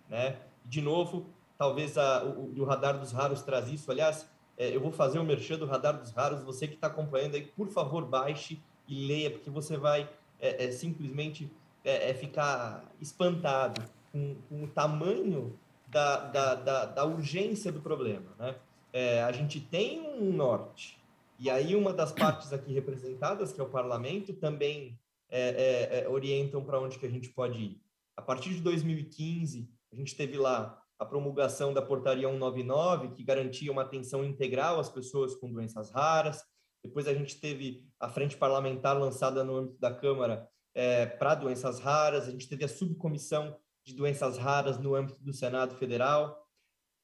Né? 0.07 0.37
De 0.65 0.81
novo, 0.81 1.25
talvez 1.57 1.97
a, 1.97 2.23
o, 2.23 2.53
o 2.59 2.63
Radar 2.63 2.99
dos 2.99 3.11
Raros 3.11 3.41
traz 3.41 3.69
isso. 3.69 3.89
Aliás, 3.89 4.29
é, 4.57 4.75
eu 4.75 4.81
vou 4.81 4.91
fazer 4.91 5.17
o 5.17 5.21
um 5.21 5.25
merchan 5.25 5.57
do 5.57 5.65
Radar 5.65 5.97
dos 5.97 6.11
Raros. 6.11 6.43
Você 6.43 6.67
que 6.67 6.75
está 6.75 6.87
acompanhando 6.87 7.35
aí, 7.35 7.43
por 7.43 7.67
favor, 7.69 8.05
baixe 8.05 8.61
e 8.87 9.07
leia, 9.07 9.31
porque 9.31 9.49
você 9.49 9.77
vai 9.77 10.09
é, 10.39 10.65
é 10.65 10.71
simplesmente 10.71 11.51
é, 11.83 12.09
é, 12.09 12.13
ficar 12.13 12.91
espantado 12.99 13.81
com, 14.11 14.35
com 14.47 14.63
o 14.63 14.67
tamanho 14.67 15.59
da, 15.87 16.17
da, 16.17 16.55
da, 16.55 16.85
da, 16.85 17.05
urgência 17.05 17.71
do 17.71 17.81
problema. 17.81 18.35
Né? 18.37 18.55
É, 18.93 19.23
a 19.23 19.31
gente 19.31 19.59
tem 19.59 20.01
um 20.01 20.31
norte, 20.31 21.01
e 21.39 21.49
aí 21.49 21.75
uma 21.75 21.91
das 21.91 22.11
partes 22.11 22.53
aqui 22.53 22.71
representadas, 22.73 23.51
que 23.51 23.59
é 23.59 23.63
o 23.63 23.69
parlamento, 23.69 24.33
também 24.33 24.99
é, 25.29 26.05
orientam 26.09 26.63
para 26.63 26.79
onde 26.79 26.99
que 26.99 27.05
a 27.05 27.09
gente 27.09 27.29
pode 27.29 27.57
ir. 27.57 27.81
A 28.15 28.21
partir 28.21 28.49
de 28.49 28.61
2015, 28.61 29.67
a 29.91 29.95
gente 29.95 30.15
teve 30.15 30.37
lá 30.37 30.81
a 30.99 31.05
promulgação 31.05 31.73
da 31.73 31.81
portaria 31.81 32.27
199, 32.27 33.09
que 33.15 33.23
garantia 33.23 33.71
uma 33.71 33.81
atenção 33.81 34.23
integral 34.23 34.79
às 34.79 34.87
pessoas 34.87 35.33
com 35.33 35.51
doenças 35.51 35.89
raras. 35.89 36.43
Depois 36.83 37.07
a 37.07 37.13
gente 37.15 37.39
teve 37.39 37.83
a 37.99 38.07
frente 38.07 38.37
parlamentar 38.37 38.95
lançada 38.95 39.43
no 39.43 39.55
âmbito 39.55 39.79
da 39.79 39.91
Câmara 39.91 40.47
é, 40.73 41.05
para 41.05 41.35
doenças 41.35 41.79
raras. 41.79 42.27
A 42.27 42.31
gente 42.31 42.47
teve 42.47 42.63
a 42.63 42.67
subcomissão 42.67 43.57
de 43.83 43.93
doenças 43.93 44.37
raras 44.37 44.77
no 44.77 44.95
âmbito 44.95 45.21
do 45.23 45.33
Senado 45.33 45.75
Federal. 45.75 46.47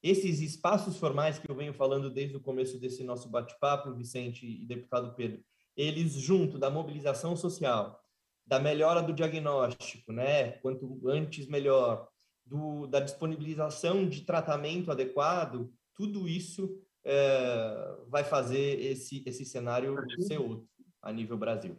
Esses 0.02 0.40
espaços 0.40 0.96
formais 0.96 1.38
que 1.38 1.50
eu 1.50 1.54
venho 1.54 1.74
falando 1.74 2.08
desde 2.08 2.36
o 2.36 2.40
começo 2.40 2.78
desse 2.78 3.02
nosso 3.02 3.28
bate-papo, 3.28 3.94
Vicente 3.94 4.46
e 4.46 4.64
deputado 4.64 5.14
Pedro, 5.14 5.42
eles 5.76 6.12
junto 6.12 6.58
da 6.58 6.70
mobilização 6.70 7.36
social, 7.36 8.00
da 8.46 8.60
melhora 8.60 9.02
do 9.02 9.12
diagnóstico, 9.12 10.12
né? 10.12 10.52
Quanto 10.58 11.00
antes 11.08 11.48
melhor, 11.48 12.08
do, 12.46 12.86
da 12.86 13.00
disponibilização 13.00 14.08
de 14.08 14.22
tratamento 14.22 14.90
adequado, 14.90 15.70
tudo 15.94 16.28
isso 16.28 16.80
é, 17.04 17.96
vai 18.08 18.24
fazer 18.24 18.80
esse, 18.80 19.22
esse 19.26 19.44
cenário 19.44 19.96
ser 20.20 20.38
outro 20.38 20.68
a 21.02 21.12
nível 21.12 21.36
Brasil. 21.36 21.76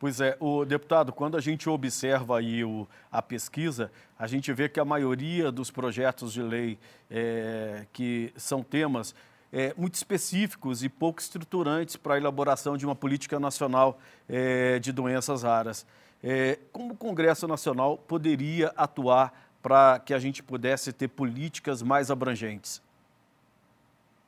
Pois 0.00 0.18
é, 0.18 0.34
o 0.40 0.64
deputado, 0.64 1.12
quando 1.12 1.36
a 1.36 1.42
gente 1.42 1.68
observa 1.68 2.38
aí 2.38 2.64
o, 2.64 2.88
a 3.12 3.20
pesquisa, 3.20 3.92
a 4.18 4.26
gente 4.26 4.50
vê 4.50 4.66
que 4.66 4.80
a 4.80 4.84
maioria 4.84 5.52
dos 5.52 5.70
projetos 5.70 6.32
de 6.32 6.40
lei 6.40 6.78
é, 7.10 7.84
que 7.92 8.32
são 8.34 8.62
temas 8.62 9.14
é, 9.52 9.74
muito 9.76 9.96
específicos 9.96 10.82
e 10.82 10.88
pouco 10.88 11.20
estruturantes 11.20 11.96
para 11.96 12.14
a 12.14 12.16
elaboração 12.16 12.78
de 12.78 12.86
uma 12.86 12.94
política 12.94 13.38
nacional 13.38 14.00
é, 14.26 14.78
de 14.78 14.90
doenças 14.90 15.42
raras. 15.42 15.84
É, 16.24 16.58
como 16.72 16.94
o 16.94 16.96
Congresso 16.96 17.46
Nacional 17.46 17.98
poderia 17.98 18.72
atuar 18.78 19.50
para 19.60 19.98
que 19.98 20.14
a 20.14 20.18
gente 20.18 20.42
pudesse 20.42 20.94
ter 20.94 21.08
políticas 21.08 21.82
mais 21.82 22.10
abrangentes? 22.10 22.80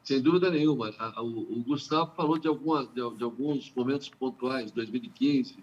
Sem 0.02 0.20
dúvida 0.20 0.50
nenhuma. 0.50 0.90
O, 1.18 1.62
Gustavo 1.62 2.12
falou 2.16 2.38
de, 2.38 2.48
algumas, 2.48 2.88
de, 2.92 3.00
alguns 3.00 3.72
momentos 3.72 4.08
pontuais, 4.08 4.72
2015. 4.72 5.56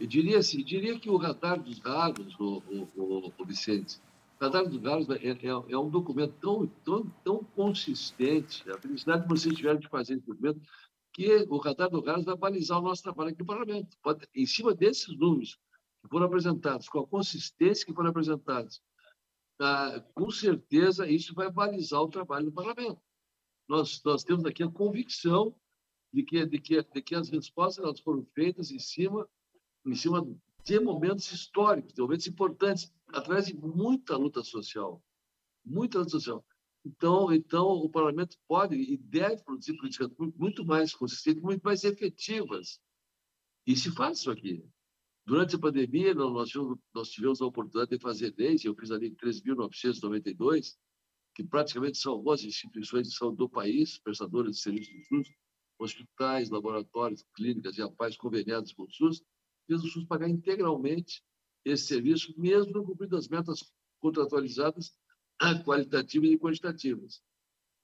eu 0.00 0.06
diria 0.06 0.38
assim, 0.38 0.64
diria 0.64 0.98
que 0.98 1.08
o 1.08 1.16
radar 1.16 1.60
dos 1.60 1.78
raros, 1.78 2.34
o, 2.40 2.62
o, 2.96 3.32
o 3.38 3.44
Vicente, 3.44 4.00
o 4.40 4.44
radar 4.44 4.68
dos 4.68 4.82
raros 4.82 5.08
é, 5.10 5.28
é, 5.28 5.38
é, 5.46 5.78
um 5.78 5.88
documento 5.88 6.34
tão, 6.40 6.66
tão, 6.84 7.06
tão 7.22 7.44
consistente, 7.54 8.68
a 8.68 8.78
felicidade 8.78 9.22
que 9.22 9.28
vocês 9.28 9.54
tiveram 9.54 9.78
de 9.78 9.88
fazer 9.88 10.14
esse 10.14 10.26
documento, 10.26 10.60
que 11.12 11.46
o 11.48 11.58
radar 11.58 11.88
dos 11.88 12.04
raros 12.04 12.24
vai 12.24 12.36
balizar 12.36 12.78
o 12.78 12.82
nosso 12.82 13.02
trabalho 13.02 13.30
aqui 13.30 13.40
no 13.40 13.46
parlamento. 13.46 13.96
Pode, 14.02 14.26
em 14.34 14.46
cima 14.46 14.74
desses 14.74 15.16
números 15.16 15.56
que 16.02 16.08
foram 16.08 16.26
apresentados, 16.26 16.88
com 16.88 16.98
a 16.98 17.06
consistência 17.06 17.86
que 17.86 17.92
foram 17.92 18.10
apresentados, 18.10 18.80
ah, 19.60 20.00
com 20.14 20.30
certeza 20.30 21.08
isso 21.08 21.34
vai 21.34 21.50
balizar 21.50 22.00
o 22.00 22.08
trabalho 22.08 22.46
do 22.46 22.52
parlamento. 22.52 23.00
Nós, 23.68 24.02
nós 24.04 24.24
temos 24.24 24.44
aqui 24.44 24.62
a 24.62 24.70
convicção 24.70 25.54
de 26.12 26.22
que, 26.24 26.44
de 26.46 26.58
que, 26.58 26.82
de 26.82 27.02
que 27.02 27.14
as 27.14 27.28
respostas 27.28 27.84
elas 27.84 28.00
foram 28.00 28.24
feitas 28.34 28.70
em 28.70 28.78
cima, 28.78 29.28
em 29.86 29.94
cima 29.94 30.26
de 30.64 30.80
momentos 30.80 31.30
históricos, 31.30 31.92
de 31.92 32.00
momentos 32.00 32.26
importantes, 32.26 32.92
através 33.08 33.46
de 33.46 33.54
muita 33.54 34.16
luta 34.16 34.42
social. 34.42 35.02
Muita 35.64 35.98
luta 35.98 36.10
social. 36.10 36.44
Então, 36.84 37.32
então 37.32 37.66
o 37.68 37.88
parlamento 37.88 38.38
pode 38.48 38.74
e 38.74 38.96
deve 38.96 39.42
produzir 39.44 39.76
políticas 39.76 40.10
muito 40.36 40.64
mais 40.64 40.94
consistentes, 40.94 41.42
muito 41.42 41.62
mais 41.62 41.84
efetivas. 41.84 42.80
E 43.66 43.76
se 43.76 43.90
faz 43.90 44.18
isso 44.18 44.30
aqui. 44.30 44.64
Durante 45.26 45.54
a 45.54 45.58
pandemia, 45.58 46.14
nós 46.14 46.50
tivemos, 47.10 47.40
a 47.40 47.46
oportunidade 47.46 47.96
de 47.96 48.02
fazer 48.02 48.34
leis, 48.36 48.64
eu 48.64 48.74
fiz 48.74 48.90
a 48.90 48.96
lei 48.96 49.10
3.992, 49.10 50.76
que 51.34 51.44
praticamente 51.44 51.98
salvou 51.98 52.32
as 52.32 52.42
instituições 52.42 53.08
de 53.08 53.14
saúde 53.14 53.36
do 53.36 53.48
país, 53.48 53.98
prestadoras 53.98 54.56
de 54.56 54.62
serviços 54.62 54.92
do 54.92 55.04
SUS, 55.04 55.32
hospitais, 55.78 56.50
laboratórios, 56.50 57.24
clínicas 57.34 57.78
e 57.78 57.82
apais 57.82 58.16
conveniados 58.16 58.72
com 58.72 58.82
o 58.82 58.90
SUS, 58.90 59.22
fez 59.66 59.82
o 59.84 59.88
SUS 59.88 60.04
pagar 60.04 60.28
integralmente 60.28 61.22
esse 61.64 61.84
serviço, 61.84 62.34
mesmo 62.38 62.72
não 62.72 62.84
cumprindo 62.84 63.16
as 63.16 63.28
metas 63.28 63.72
contratualizadas 64.00 64.94
qualitativas 65.64 66.30
e 66.30 66.38
quantitativas. 66.38 67.22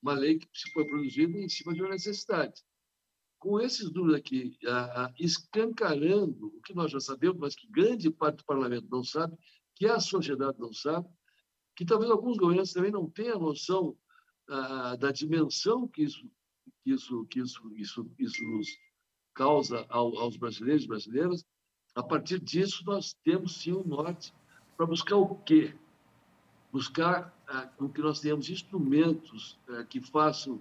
Uma 0.02 0.14
lei 0.14 0.38
que 0.38 0.48
se 0.52 0.70
foi 0.72 0.84
produzida 0.86 1.38
em 1.38 1.48
cima 1.48 1.72
de 1.72 1.80
uma 1.80 1.90
necessidade 1.90 2.62
com 3.46 3.60
esses 3.60 3.92
números 3.92 4.16
aqui 4.16 4.58
escancarando 5.20 6.48
o 6.48 6.60
que 6.62 6.74
nós 6.74 6.90
já 6.90 6.98
sabemos, 6.98 7.38
mas 7.38 7.54
que 7.54 7.70
grande 7.70 8.10
parte 8.10 8.38
do 8.38 8.44
parlamento 8.44 8.88
não 8.90 9.04
sabe, 9.04 9.36
que 9.76 9.86
a 9.86 10.00
sociedade 10.00 10.58
não 10.58 10.72
sabe, 10.72 11.08
que 11.76 11.84
talvez 11.84 12.10
alguns 12.10 12.36
governos 12.36 12.72
também 12.72 12.90
não 12.90 13.08
tenham 13.08 13.38
noção 13.38 13.96
da 14.98 15.12
dimensão 15.12 15.86
que 15.86 16.02
isso, 16.02 16.28
que 16.82 16.90
isso, 16.90 17.24
que 17.26 17.40
isso, 17.40 17.72
isso, 17.76 18.10
isso 18.18 18.44
nos 18.46 18.66
causa 19.32 19.86
aos 19.90 20.36
brasileiros 20.36 20.82
e 20.82 20.88
brasileiras. 20.88 21.44
A 21.94 22.02
partir 22.02 22.40
disso, 22.40 22.82
nós 22.84 23.14
temos 23.22 23.58
sim 23.58 23.72
um 23.72 23.84
norte 23.84 24.34
para 24.76 24.86
buscar 24.86 25.18
o 25.18 25.36
quê? 25.36 25.72
Buscar 26.72 27.32
com 27.76 27.88
que 27.88 28.00
nós 28.00 28.18
tenhamos 28.18 28.50
instrumentos 28.50 29.56
que 29.88 30.00
façam 30.00 30.60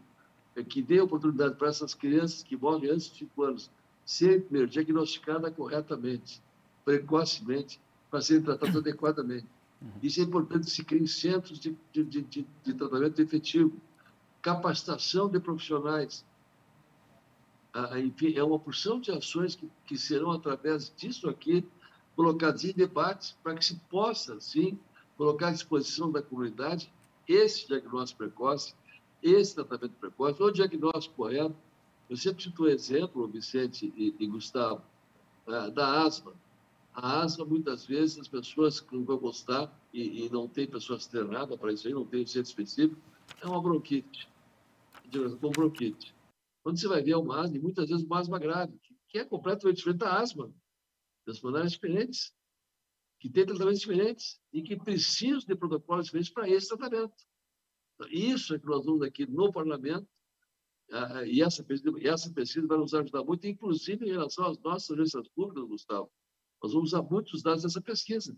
é 0.55 0.63
que 0.63 0.81
dê 0.81 1.01
oportunidade 1.01 1.55
para 1.55 1.67
essas 1.67 1.93
crianças 1.93 2.41
que 2.41 2.55
morrem 2.55 2.89
antes 2.89 3.11
de 3.11 3.19
5 3.19 3.43
anos 3.43 3.71
serem 4.05 4.41
primeiro 4.41 4.69
diagnosticadas 4.69 5.53
corretamente, 5.53 6.41
precocemente, 6.83 7.79
para 8.09 8.21
serem 8.21 8.43
tratadas 8.43 8.75
adequadamente. 8.75 9.47
Isso 10.01 10.19
é 10.19 10.23
importante 10.23 10.69
se 10.69 10.83
criem 10.83 11.05
centros 11.05 11.59
de, 11.59 11.75
de, 11.91 12.03
de, 12.03 12.47
de, 12.63 12.73
tratamento 12.73 13.21
efetivo, 13.21 13.73
capacitação 14.41 15.29
de 15.29 15.39
profissionais. 15.39 16.25
Ah, 17.73 17.99
enfim, 17.99 18.33
é 18.35 18.43
uma 18.43 18.57
porção 18.57 18.99
de 18.99 19.11
ações 19.11 19.55
que, 19.55 19.69
que 19.85 19.97
serão, 19.97 20.31
através 20.31 20.93
disso 20.95 21.27
aqui, 21.27 21.65
colocadas 22.15 22.63
em 22.63 22.73
debate 22.73 23.35
para 23.43 23.55
que 23.55 23.65
se 23.65 23.75
possa, 23.89 24.39
sim, 24.39 24.79
colocar 25.17 25.49
à 25.49 25.51
disposição 25.51 26.11
da 26.11 26.21
comunidade 26.21 26.91
esse 27.27 27.67
diagnóstico 27.67 28.19
precoce, 28.19 28.73
esse 29.21 29.56
tratamento 29.56 29.95
precoce, 29.99 30.41
o 30.41 30.51
diagnóstico 30.51 31.15
correto. 31.15 31.56
Eu 32.10 32.15
sempre 32.17 32.43
cito 32.43 32.63
o 32.63 32.69
exemplo, 32.69 33.28
Vicente 33.28 33.91
e, 33.95 34.15
e 34.19 34.28
Gustavo, 34.28 34.84
uh, 35.47 35.71
da 35.71 36.04
asma. 36.04 36.34
A 36.93 37.21
asma, 37.23 37.43
muitas 37.43 37.86
vezes, 37.86 38.19
as 38.19 38.28
pessoas 38.28 38.80
que 38.80 38.95
não 38.95 39.04
vão 39.04 39.17
gostar, 39.17 39.71
e, 39.93 40.25
e 40.25 40.30
não 40.30 40.47
tem 40.47 40.67
pessoas 40.67 41.08
treinadas 41.08 41.60
para 41.60 41.73
isso 41.73 41.88
aí, 41.88 41.93
não 41.93 42.06
tem 42.06 42.23
um 42.23 42.28
centro 42.28 42.49
específico, 42.49 43.01
é 43.41 43.47
uma 43.47 43.62
bronquite. 43.62 44.30
Com 45.41 45.49
bronquite. 45.49 46.15
Quando 46.63 46.80
você 46.80 46.88
vai 46.88 47.01
ver 47.01 47.15
uma 47.15 47.41
asma, 47.41 47.58
e 47.58 47.60
muitas 47.60 47.89
vezes 47.89 48.06
uma 48.06 48.19
asma 48.19 48.39
grave, 48.39 48.80
que 49.08 49.19
é 49.19 49.25
completamente 49.25 49.78
diferente 49.78 49.99
da 49.99 50.19
asma, 50.19 50.51
das 51.25 51.41
maneiras 51.41 51.71
diferentes, 51.71 52.34
que 53.19 53.30
tem 53.30 53.45
tratamentos 53.45 53.80
diferentes 53.80 54.39
e 54.54 54.62
que 54.62 54.75
precisam 54.75 55.39
de 55.39 55.56
protocolos 55.56 56.06
diferentes 56.06 56.32
para 56.32 56.49
esse 56.49 56.67
tratamento. 56.67 57.13
Isso 58.10 58.53
é 58.53 58.60
que 58.60 58.65
nós 58.65 58.86
vamos 58.86 59.01
aqui 59.01 59.25
no 59.25 59.51
parlamento, 59.51 60.08
e 61.25 61.41
essa 61.41 61.63
pesquisa, 61.63 61.95
essa 62.08 62.31
pesquisa 62.31 62.67
vai 62.67 62.77
nos 62.77 62.93
ajudar 62.93 63.23
muito, 63.23 63.47
inclusive 63.47 64.05
em 64.05 64.12
relação 64.12 64.45
às 64.45 64.60
nossas 64.60 64.91
agências 64.91 65.27
públicas, 65.29 65.67
Gustavo. 65.67 66.12
Nós 66.62 66.73
vamos 66.73 66.89
usar 66.89 67.01
muitos 67.01 67.41
dados 67.41 67.63
dessa 67.63 67.81
pesquisa 67.81 68.38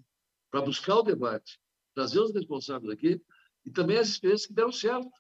para 0.50 0.62
buscar 0.62 0.96
o 0.96 1.04
debate, 1.04 1.60
trazer 1.94 2.20
os 2.20 2.34
responsáveis 2.34 2.92
aqui 2.92 3.22
e 3.66 3.72
também 3.72 3.98
as 3.98 4.10
experiências 4.10 4.48
que 4.48 4.54
deram 4.54 4.72
certo, 4.72 5.12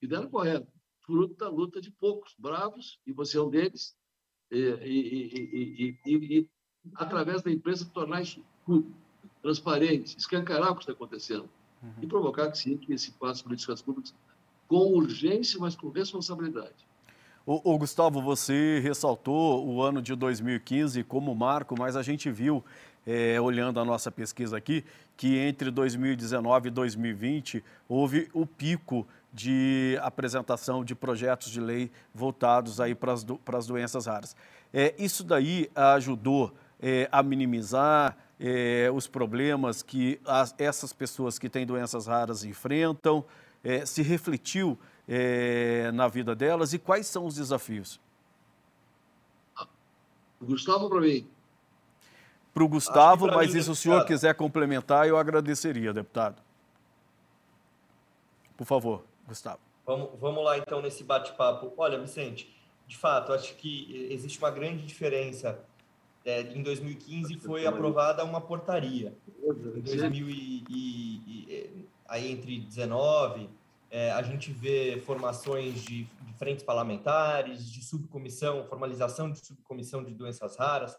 que 0.00 0.06
deram 0.06 0.28
correto. 0.28 0.70
fruto 1.06 1.34
da 1.36 1.48
luta 1.48 1.80
de 1.80 1.90
poucos, 1.90 2.34
bravos, 2.38 2.98
e 3.06 3.12
você 3.12 3.38
é 3.38 3.42
um 3.42 3.50
deles, 3.50 3.96
e, 4.50 4.58
e, 4.58 5.98
e, 6.06 6.38
e 6.38 6.50
através 6.96 7.42
da 7.42 7.50
imprensa, 7.50 7.90
tornar 7.90 8.22
isso 8.22 8.44
transparente, 9.42 10.16
escancarar 10.16 10.72
o 10.72 10.76
que 10.76 10.82
está 10.82 10.92
acontecendo 10.92 11.48
uhum. 11.84 12.02
e 12.02 12.06
provocar 12.06 12.50
que 12.50 12.58
sim, 12.58 12.76
que 12.76 12.96
se 12.96 13.12
passe 13.12 13.42
políticas 13.42 13.82
públicas 13.82 14.14
com 14.66 14.94
urgência, 14.94 15.58
mas 15.60 15.76
com 15.76 15.88
responsabilidade. 15.90 16.86
O, 17.46 17.74
o, 17.74 17.78
Gustavo, 17.78 18.22
você 18.22 18.80
ressaltou 18.80 19.66
o 19.66 19.82
ano 19.82 20.00
de 20.00 20.14
2015 20.14 21.04
como 21.04 21.34
marco, 21.34 21.74
mas 21.78 21.94
a 21.94 22.02
gente 22.02 22.30
viu, 22.30 22.64
é, 23.06 23.38
olhando 23.38 23.78
a 23.78 23.84
nossa 23.84 24.10
pesquisa 24.10 24.56
aqui, 24.56 24.82
que 25.14 25.36
entre 25.36 25.70
2019 25.70 26.68
e 26.68 26.70
2020 26.70 27.62
houve 27.86 28.30
o 28.32 28.46
pico 28.46 29.06
de 29.30 29.98
apresentação 30.00 30.82
de 30.82 30.94
projetos 30.94 31.50
de 31.50 31.60
lei 31.60 31.90
voltados 32.14 32.80
aí 32.80 32.94
para 32.94 33.12
as, 33.12 33.22
do, 33.22 33.36
para 33.36 33.58
as 33.58 33.66
doenças 33.66 34.06
raras. 34.06 34.34
É, 34.72 34.94
isso 34.96 35.22
daí 35.22 35.70
ajudou 35.74 36.50
é, 36.80 37.08
a 37.12 37.22
minimizar 37.22 38.16
é, 38.38 38.90
os 38.92 39.06
problemas 39.06 39.82
que 39.82 40.20
as, 40.24 40.54
essas 40.58 40.92
pessoas 40.92 41.38
que 41.38 41.48
têm 41.48 41.66
doenças 41.66 42.06
raras 42.06 42.44
enfrentam, 42.44 43.24
é, 43.62 43.86
se 43.86 44.02
refletiu 44.02 44.78
é, 45.08 45.90
na 45.92 46.08
vida 46.08 46.34
delas 46.34 46.72
e 46.72 46.78
quais 46.78 47.06
são 47.06 47.26
os 47.26 47.36
desafios? 47.36 48.00
Gustavo 50.40 50.88
para 50.88 51.00
mim. 51.00 51.26
Para 52.52 52.62
o 52.62 52.68
Gustavo, 52.68 53.26
mas 53.26 53.52
mim, 53.54 53.62
se 53.62 53.70
o 53.70 53.74
senhor 53.74 54.04
quiser 54.04 54.34
complementar, 54.34 55.08
eu 55.08 55.16
agradeceria, 55.16 55.92
deputado. 55.92 56.40
Por 58.56 58.64
favor, 58.64 59.04
Gustavo. 59.26 59.58
Vamos, 59.84 60.10
vamos 60.20 60.44
lá 60.44 60.56
então 60.58 60.80
nesse 60.80 61.02
bate-papo. 61.02 61.72
Olha, 61.76 61.98
Vicente, 61.98 62.54
de 62.86 62.96
fato, 62.96 63.32
acho 63.32 63.54
que 63.56 64.06
existe 64.10 64.38
uma 64.38 64.50
grande 64.50 64.86
diferença. 64.86 65.58
É, 66.24 66.40
em 66.40 66.62
2015 66.62 67.38
foi 67.40 67.66
aprovada 67.66 68.24
uma 68.24 68.40
portaria. 68.40 69.14
Em 69.76 69.80
2000 69.80 70.30
e, 70.30 70.64
e, 70.68 70.70
e 70.70 71.88
aí 72.06 72.32
entre 72.32 72.60
19 72.60 73.50
é, 73.90 74.10
a 74.10 74.22
gente 74.22 74.50
vê 74.50 75.00
formações 75.04 75.82
de, 75.82 76.04
de, 76.04 76.32
frentes 76.36 76.64
parlamentares, 76.64 77.70
de 77.70 77.84
subcomissão, 77.84 78.66
formalização 78.66 79.30
de 79.30 79.38
subcomissão 79.38 80.02
de 80.02 80.12
doenças 80.12 80.56
raras, 80.56 80.96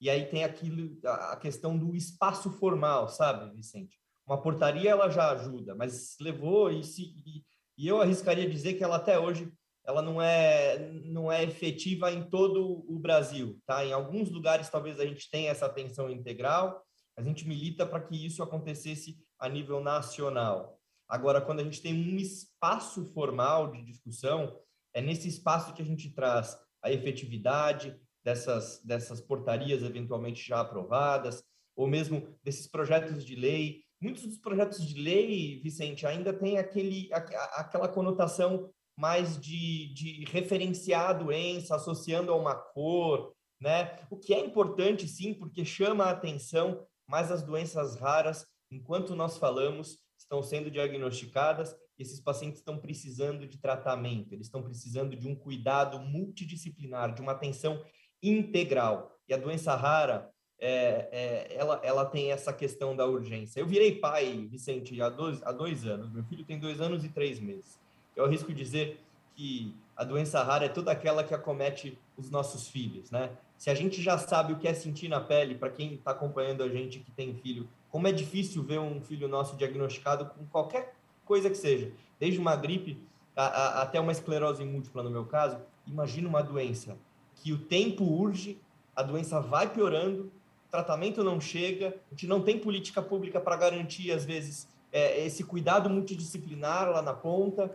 e 0.00 0.08
aí 0.08 0.26
tem 0.26 0.44
aquilo, 0.44 0.96
a 1.04 1.36
questão 1.36 1.76
do 1.76 1.96
espaço 1.96 2.50
formal, 2.50 3.08
sabe, 3.08 3.52
Vicente? 3.52 3.98
Uma 4.24 4.40
portaria 4.40 4.90
ela 4.90 5.08
já 5.08 5.32
ajuda, 5.32 5.74
mas 5.74 6.16
levou 6.20 6.70
e, 6.70 6.84
se, 6.84 7.02
e, 7.26 7.42
e 7.76 7.88
eu 7.88 8.00
arriscaria 8.00 8.48
dizer 8.48 8.74
que 8.74 8.84
ela 8.84 8.96
até 8.96 9.18
hoje 9.18 9.50
ela 9.86 10.02
não 10.02 10.20
é 10.20 10.90
não 11.04 11.30
é 11.30 11.44
efetiva 11.44 12.10
em 12.10 12.28
todo 12.28 12.84
o 12.88 12.98
Brasil, 12.98 13.58
tá? 13.64 13.84
Em 13.84 13.92
alguns 13.92 14.30
lugares 14.30 14.68
talvez 14.68 14.98
a 14.98 15.06
gente 15.06 15.30
tenha 15.30 15.50
essa 15.50 15.66
atenção 15.66 16.10
integral, 16.10 16.84
a 17.16 17.22
gente 17.22 17.46
milita 17.46 17.86
para 17.86 18.00
que 18.00 18.26
isso 18.26 18.42
acontecesse 18.42 19.16
a 19.38 19.48
nível 19.48 19.80
nacional. 19.80 20.78
Agora, 21.08 21.40
quando 21.40 21.60
a 21.60 21.64
gente 21.64 21.80
tem 21.80 21.94
um 21.94 22.16
espaço 22.16 23.06
formal 23.12 23.70
de 23.70 23.84
discussão, 23.84 24.58
é 24.92 25.00
nesse 25.00 25.28
espaço 25.28 25.72
que 25.72 25.82
a 25.82 25.84
gente 25.84 26.10
traz 26.10 26.58
a 26.82 26.90
efetividade 26.90 27.96
dessas, 28.24 28.82
dessas 28.82 29.20
portarias 29.20 29.82
eventualmente 29.82 30.46
já 30.46 30.60
aprovadas, 30.60 31.44
ou 31.76 31.86
mesmo 31.86 32.26
desses 32.42 32.66
projetos 32.66 33.24
de 33.24 33.36
lei. 33.36 33.82
Muitos 34.00 34.24
dos 34.26 34.38
projetos 34.38 34.84
de 34.84 35.00
lei, 35.00 35.60
Vicente, 35.62 36.06
ainda 36.06 36.32
tem 36.32 36.58
aquele, 36.58 37.08
aquela 37.12 37.88
conotação 37.88 38.70
mais 38.96 39.38
de, 39.40 39.92
de 39.92 40.24
referenciar 40.24 41.10
a 41.10 41.12
doença, 41.12 41.76
associando 41.76 42.32
a 42.32 42.36
uma 42.36 42.54
cor, 42.54 43.34
né? 43.60 43.98
O 44.10 44.16
que 44.16 44.34
é 44.34 44.40
importante, 44.40 45.06
sim, 45.06 45.34
porque 45.34 45.64
chama 45.64 46.04
a 46.04 46.10
atenção, 46.10 46.84
mas 47.06 47.30
as 47.30 47.42
doenças 47.42 47.96
raras, 47.96 48.46
enquanto 48.70 49.14
nós 49.14 49.38
falamos, 49.38 49.98
estão 50.18 50.42
sendo 50.42 50.70
diagnosticadas 50.70 51.76
e 51.98 52.02
esses 52.02 52.20
pacientes 52.20 52.58
estão 52.58 52.78
precisando 52.78 53.46
de 53.46 53.58
tratamento, 53.58 54.32
eles 54.32 54.46
estão 54.46 54.62
precisando 54.62 55.16
de 55.16 55.28
um 55.28 55.34
cuidado 55.34 55.98
multidisciplinar, 56.00 57.14
de 57.14 57.20
uma 57.20 57.32
atenção 57.32 57.82
integral. 58.22 59.12
E 59.28 59.34
a 59.34 59.36
doença 59.36 59.74
rara, 59.74 60.30
é, 60.58 61.08
é, 61.12 61.54
ela, 61.54 61.80
ela 61.82 62.04
tem 62.04 62.32
essa 62.32 62.52
questão 62.52 62.96
da 62.96 63.06
urgência. 63.06 63.60
Eu 63.60 63.66
virei 63.66 63.94
pai, 63.98 64.46
Vicente, 64.50 65.00
há 65.00 65.08
dois, 65.08 65.42
há 65.42 65.52
dois 65.52 65.86
anos. 65.86 66.10
Meu 66.10 66.24
filho 66.24 66.44
tem 66.44 66.58
dois 66.58 66.80
anos 66.80 67.04
e 67.04 67.08
três 67.08 67.38
meses. 67.38 67.78
Eu 68.16 68.24
arrisco 68.24 68.52
dizer 68.52 69.00
que 69.34 69.74
a 69.94 70.02
doença 70.02 70.42
rara 70.42 70.64
é 70.64 70.68
toda 70.68 70.90
aquela 70.90 71.22
que 71.22 71.34
acomete 71.34 71.98
os 72.16 72.30
nossos 72.30 72.66
filhos, 72.66 73.10
né? 73.10 73.30
Se 73.58 73.70
a 73.70 73.74
gente 73.74 74.02
já 74.02 74.18
sabe 74.18 74.52
o 74.52 74.58
que 74.58 74.66
é 74.66 74.74
sentir 74.74 75.08
na 75.08 75.20
pele, 75.20 75.54
para 75.54 75.70
quem 75.70 75.94
está 75.94 76.10
acompanhando 76.10 76.62
a 76.62 76.68
gente 76.68 76.98
que 76.98 77.10
tem 77.10 77.34
filho, 77.34 77.68
como 77.90 78.08
é 78.08 78.12
difícil 78.12 78.62
ver 78.62 78.78
um 78.78 79.00
filho 79.00 79.28
nosso 79.28 79.56
diagnosticado 79.56 80.26
com 80.26 80.44
qualquer 80.46 80.94
coisa 81.24 81.48
que 81.48 81.56
seja, 81.56 81.92
desde 82.18 82.38
uma 82.38 82.56
gripe 82.56 82.98
a, 83.34 83.44
a, 83.44 83.82
até 83.82 84.00
uma 84.00 84.12
esclerose 84.12 84.64
múltipla, 84.64 85.02
no 85.02 85.10
meu 85.10 85.26
caso. 85.26 85.58
Imagina 85.86 86.28
uma 86.28 86.42
doença 86.42 86.96
que 87.36 87.52
o 87.52 87.58
tempo 87.58 88.04
urge, 88.04 88.58
a 88.94 89.02
doença 89.02 89.40
vai 89.40 89.68
piorando, 89.68 90.32
o 90.66 90.70
tratamento 90.70 91.22
não 91.22 91.40
chega, 91.40 91.88
a 91.88 92.14
gente 92.14 92.26
não 92.26 92.42
tem 92.42 92.58
política 92.58 93.02
pública 93.02 93.40
para 93.40 93.56
garantir, 93.56 94.10
às 94.10 94.24
vezes, 94.24 94.66
é, 94.90 95.24
esse 95.24 95.44
cuidado 95.44 95.90
multidisciplinar 95.90 96.90
lá 96.90 97.02
na 97.02 97.12
ponta. 97.12 97.70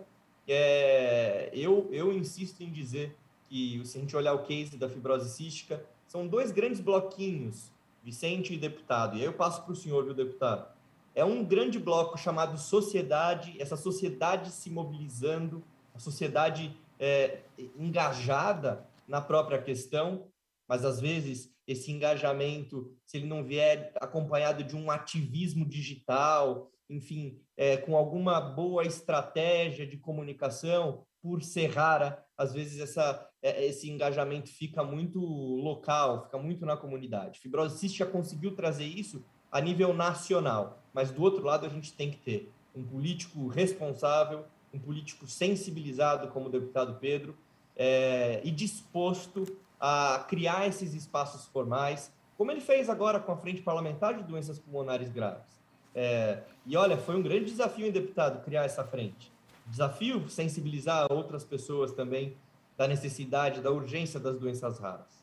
É, 0.47 1.49
eu, 1.53 1.87
eu 1.91 2.11
insisto 2.11 2.61
em 2.61 2.71
dizer 2.71 3.15
que, 3.43 3.81
se 3.85 3.97
a 3.97 4.01
gente 4.01 4.15
olhar 4.15 4.33
o 4.33 4.43
case 4.43 4.77
da 4.77 4.89
fibrose 4.89 5.29
cística, 5.29 5.83
são 6.07 6.27
dois 6.27 6.51
grandes 6.51 6.79
bloquinhos 6.79 7.71
Vicente 8.03 8.53
e 8.53 8.57
deputado. 8.57 9.15
E 9.15 9.19
aí 9.19 9.25
eu 9.25 9.33
passo 9.33 9.63
para 9.63 9.73
o 9.73 9.75
senhor, 9.75 10.03
viu, 10.03 10.13
deputado? 10.13 10.67
É 11.13 11.23
um 11.23 11.43
grande 11.43 11.77
bloco 11.77 12.17
chamado 12.17 12.57
sociedade, 12.57 13.55
essa 13.61 13.77
sociedade 13.77 14.49
se 14.49 14.69
mobilizando, 14.69 15.63
a 15.93 15.99
sociedade 15.99 16.75
é, 16.99 17.41
engajada 17.77 18.87
na 19.07 19.21
própria 19.21 19.61
questão, 19.61 20.25
mas 20.67 20.83
às 20.83 20.99
vezes 20.99 21.53
esse 21.67 21.91
engajamento, 21.91 22.91
se 23.05 23.17
ele 23.17 23.27
não 23.27 23.43
vier 23.43 23.91
acompanhado 24.01 24.63
de 24.63 24.75
um 24.75 24.89
ativismo 24.89 25.65
digital, 25.65 26.71
enfim, 26.91 27.39
é, 27.55 27.77
com 27.77 27.95
alguma 27.95 28.41
boa 28.41 28.83
estratégia 28.83 29.87
de 29.87 29.97
comunicação, 29.97 31.03
por 31.21 31.41
ser 31.41 31.67
rara, 31.67 32.23
às 32.37 32.53
vezes 32.53 32.79
essa, 32.79 33.27
é, 33.41 33.65
esse 33.65 33.89
engajamento 33.89 34.49
fica 34.49 34.83
muito 34.83 35.19
local, 35.19 36.23
fica 36.23 36.37
muito 36.37 36.65
na 36.65 36.75
comunidade. 36.75 37.39
Fibrose 37.39 37.77
cística 37.77 38.05
conseguiu 38.05 38.55
trazer 38.55 38.85
isso 38.85 39.23
a 39.51 39.61
nível 39.61 39.93
nacional, 39.93 40.81
mas 40.93 41.11
do 41.11 41.21
outro 41.21 41.43
lado 41.43 41.65
a 41.65 41.69
gente 41.69 41.93
tem 41.93 42.11
que 42.11 42.17
ter 42.17 42.51
um 42.75 42.83
político 42.83 43.47
responsável, 43.47 44.45
um 44.73 44.79
político 44.79 45.27
sensibilizado, 45.27 46.29
como 46.29 46.47
o 46.47 46.51
deputado 46.51 46.97
Pedro, 46.99 47.37
é, 47.75 48.41
e 48.43 48.51
disposto 48.51 49.45
a 49.79 50.25
criar 50.27 50.67
esses 50.67 50.93
espaços 50.93 51.45
formais, 51.47 52.11
como 52.37 52.51
ele 52.51 52.61
fez 52.61 52.89
agora 52.89 53.19
com 53.19 53.31
a 53.31 53.37
Frente 53.37 53.61
Parlamentar 53.61 54.15
de 54.15 54.23
Doenças 54.23 54.57
Pulmonares 54.57 55.09
Graves. 55.09 55.60
É, 55.93 56.43
e 56.65 56.77
olha, 56.77 56.97
foi 56.97 57.15
um 57.15 57.21
grande 57.21 57.45
desafio, 57.45 57.85
hein, 57.85 57.91
deputado, 57.91 58.43
criar 58.43 58.63
essa 58.63 58.83
frente 58.83 59.31
desafio 59.71 60.27
sensibilizar 60.29 61.11
outras 61.11 61.43
pessoas 61.43 61.91
também 61.93 62.35
da 62.77 62.87
necessidade, 62.87 63.61
da 63.61 63.71
urgência 63.71 64.19
das 64.19 64.37
doenças 64.37 64.79
raras. 64.79 65.21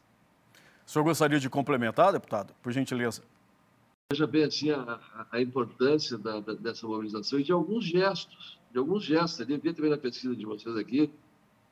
O 0.86 0.90
senhor 0.90 1.04
gostaria 1.04 1.38
de 1.38 1.50
complementar, 1.50 2.12
deputado, 2.12 2.54
por 2.62 2.72
gentileza? 2.72 3.22
Veja 4.10 4.26
bem 4.26 4.44
assim, 4.44 4.70
a, 4.70 4.98
a 5.30 5.40
importância 5.40 6.16
da, 6.16 6.40
da, 6.40 6.54
dessa 6.54 6.86
mobilização 6.86 7.38
e 7.38 7.44
de 7.44 7.52
alguns 7.52 7.84
gestos, 7.84 8.58
de 8.72 8.78
alguns 8.78 9.04
gestos. 9.04 9.40
Eu 9.40 9.46
devia 9.46 9.74
também 9.74 9.90
na 9.90 9.98
pesquisa 9.98 10.34
de 10.34 10.46
vocês 10.46 10.74
aqui, 10.76 11.10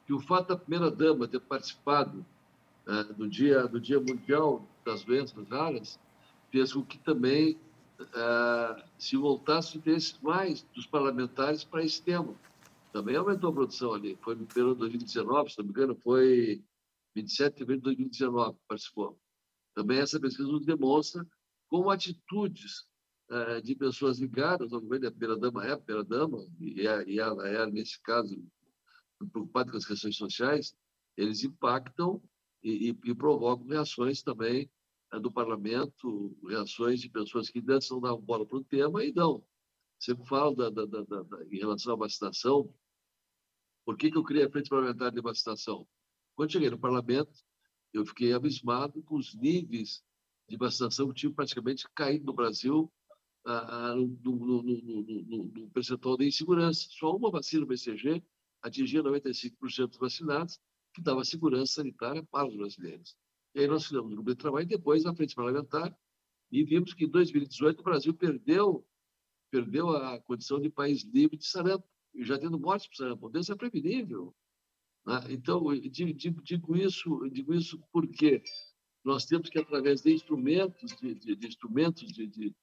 que 0.07 0.13
o 0.13 0.21
fato 0.21 0.49
da 0.49 0.57
primeira-dama 0.57 1.27
ter 1.27 1.41
participado 1.41 2.25
é, 2.87 3.05
do, 3.05 3.27
dia, 3.27 3.67
do 3.67 3.81
Dia 3.81 3.99
Mundial 3.99 4.63
das 4.85 5.03
Doenças 5.03 5.49
Raras 5.49 5.99
fez 6.51 6.75
com 6.75 6.83
que 6.83 6.99
também 6.99 7.57
é, 8.01 8.85
se 8.99 9.17
voltasse 9.17 9.77
o 9.77 9.79
interesse 9.79 10.15
mais 10.23 10.63
dos 10.75 10.87
parlamentares 10.87 11.65
para 11.65 11.85
esse 11.85 12.03
tema 12.03 12.35
também 12.97 13.15
aumentou 13.17 13.51
a 13.51 13.53
produção 13.53 13.93
ali. 13.93 14.17
Foi 14.23 14.35
no 14.35 14.47
período 14.47 14.75
de 14.75 14.81
2019, 14.81 15.51
se 15.51 15.59
não 15.59 15.67
me 15.67 15.71
engano, 15.71 15.95
foi 15.97 16.65
27 17.15 17.53
de 17.53 17.59
fevereiro 17.59 17.81
de 17.81 17.85
2019 17.85 18.57
que 18.57 18.65
participou. 18.67 19.21
Também 19.75 19.99
essa 19.99 20.19
pesquisa 20.19 20.49
nos 20.51 20.65
demonstra 20.65 21.27
como 21.69 21.91
atitudes 21.91 22.87
eh, 23.29 23.61
de 23.61 23.75
pessoas 23.75 24.19
ligadas 24.19 24.73
ao 24.73 24.81
governo, 24.81 25.09
a 25.09 25.11
primeira-dama 25.11 25.67
é 25.67 25.73
a 25.73 25.79
primeira-dama, 25.79 26.47
e, 26.59 26.87
é, 26.87 27.05
e 27.07 27.19
ela 27.19 27.47
é, 27.47 27.67
nesse 27.67 28.01
caso, 28.01 28.43
preocupada 29.31 29.71
com 29.71 29.77
as 29.77 29.85
questões 29.85 30.17
sociais, 30.17 30.75
eles 31.19 31.45
impactam 31.45 32.23
e, 32.63 32.91
e, 32.91 33.11
e 33.11 33.15
provocam 33.15 33.67
reações 33.67 34.23
também 34.23 34.71
do 35.21 35.31
parlamento, 35.33 36.37
reações 36.47 37.01
de 37.01 37.09
pessoas 37.09 37.49
que 37.49 37.63
antes 37.69 37.91
não 37.91 38.01
davam 38.01 38.21
bola 38.21 38.47
para 38.47 38.59
o 38.59 38.65
tema 38.65 39.05
e 39.05 39.13
dão. 39.13 39.45
Sempre 39.99 40.27
falo 40.27 40.55
da, 40.55 40.69
da, 40.69 40.85
da, 40.85 41.25
em 41.51 41.59
relação 41.59 41.95
à 41.95 41.97
vacinação, 41.97 42.73
Por 43.85 43.97
que, 43.97 44.11
que 44.11 44.19
eu 44.19 44.25
criei 44.25 44.45
a 44.45 44.51
Frente 44.51 44.69
Parlamentar 44.69 45.13
de 45.13 45.21
Vacinação? 45.21 45.87
Quando 46.35 46.53
cheguei 46.53 46.69
no 46.69 46.79
parlamento, 46.79 47.33
eu 47.93 48.05
fiquei 48.05 48.33
abismado 48.33 49.01
com 49.05 49.17
os 49.17 49.35
níveis 49.35 50.05
de 50.49 50.57
vacinação 50.57 51.09
que 51.09 51.15
tinham 51.15 51.33
praticamente 51.33 51.87
caído 51.95 52.27
no 52.27 52.33
Brasil 52.33 52.93
ah, 53.47 53.95
no, 53.95 54.35
no, 54.35 54.63
no, 54.63 55.45
no, 55.55 55.71
percentual 55.71 56.17
de 56.17 56.27
insegurança. 56.27 56.89
Só 56.91 57.17
uma 57.17 57.31
vacina 57.31 57.65
BCG 57.65 58.23
atingia 58.61 59.03
95% 59.03 59.87
dos 59.87 59.99
vacinados, 59.99 60.61
que 60.93 61.01
dava 61.01 61.25
segurança 61.25 61.75
sanitária 61.75 62.25
para 62.25 62.49
os 62.49 62.57
brasileiros. 62.57 63.17
E 63.57 63.61
aí 63.61 63.67
nós 63.67 63.87
fizemos 63.87 64.13
um 64.13 64.15
grupo 64.15 64.29
de 64.29 64.37
trabalho 64.37 64.65
e 64.65 64.69
depois 64.69 65.07
a 65.07 65.15
frente 65.15 65.35
parlamentar 65.35 65.99
e 66.53 66.63
vimos 66.63 66.93
que 66.93 67.07
em 67.07 67.09
2018 67.09 67.81
o 67.81 67.83
Brasil 67.83 68.13
perdeu 68.13 68.87
perdeu 69.51 69.89
a 69.89 70.21
condição 70.21 70.61
de 70.61 70.69
país 70.69 71.05
livre 71.05 71.39
de 71.39 71.47
sarampo, 71.47 71.89
já 72.19 72.39
tendo 72.39 72.59
mortes 72.59 72.87
por 72.87 72.97
sarampo. 72.97 73.31
Isso 73.39 73.51
é 73.51 73.57
prevenível. 73.57 74.37
Né? 75.07 75.21
Então, 75.31 75.63
digo, 75.91 76.43
digo, 76.43 76.77
isso, 76.77 77.31
digo 77.31 77.55
isso 77.55 77.83
porque 77.91 78.43
nós 79.03 79.25
temos 79.25 79.49
que, 79.49 79.59
através 79.59 80.03
de 80.03 80.13
instrumentos, 80.13 80.95
de, 80.97 81.15
de, 81.15 81.37
de 81.37 81.47
instrumentos 81.47 82.13
de, 82.13 82.27
de 82.27 82.55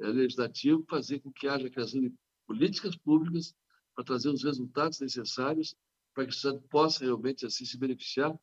é, 0.00 0.06
legislativo, 0.06 0.82
fazer 0.88 1.18
com 1.20 1.30
que 1.30 1.46
haja 1.46 1.68
criação 1.68 2.00
de 2.00 2.10
políticas 2.46 2.96
públicas 2.96 3.54
para 3.94 4.04
trazer 4.04 4.30
os 4.30 4.42
resultados 4.42 4.98
necessários 5.00 5.76
para 6.14 6.24
que 6.24 6.30
o 6.30 6.34
Estado 6.34 6.62
possa 6.70 7.04
realmente 7.04 7.44
assim 7.44 7.66
se 7.66 7.76
beneficiar 7.76 8.34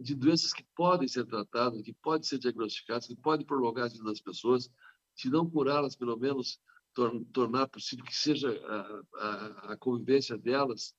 de 0.00 0.14
doenças 0.14 0.52
que 0.52 0.64
podem 0.74 1.06
ser 1.06 1.26
tratadas, 1.26 1.82
que 1.82 1.92
podem 1.92 2.22
ser 2.22 2.38
diagnosticadas, 2.38 3.06
que 3.06 3.16
podem 3.16 3.44
prolongar 3.44 3.84
a 3.84 3.88
vida 3.88 4.04
das 4.04 4.20
pessoas, 4.20 4.70
se 5.14 5.28
não 5.28 5.48
curá-las, 5.48 5.94
pelo 5.94 6.16
menos 6.16 6.58
tor 6.94 7.22
tornar 7.32 7.68
possível 7.68 8.04
que 8.04 8.16
seja 8.16 8.50
a, 8.50 9.02
a, 9.14 9.72
a 9.72 9.76
convivência 9.76 10.38
delas 10.38 10.94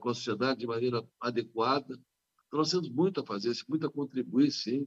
com 0.00 0.10
a 0.10 0.14
sociedade 0.14 0.60
de 0.60 0.66
maneira 0.66 1.06
adequada. 1.20 1.94
Então, 2.46 2.58
nós 2.58 2.70
temos 2.70 2.88
muito 2.88 3.20
a 3.20 3.26
fazer, 3.26 3.52
muito 3.68 3.86
a 3.86 3.90
contribuir, 3.90 4.52
sim, 4.52 4.86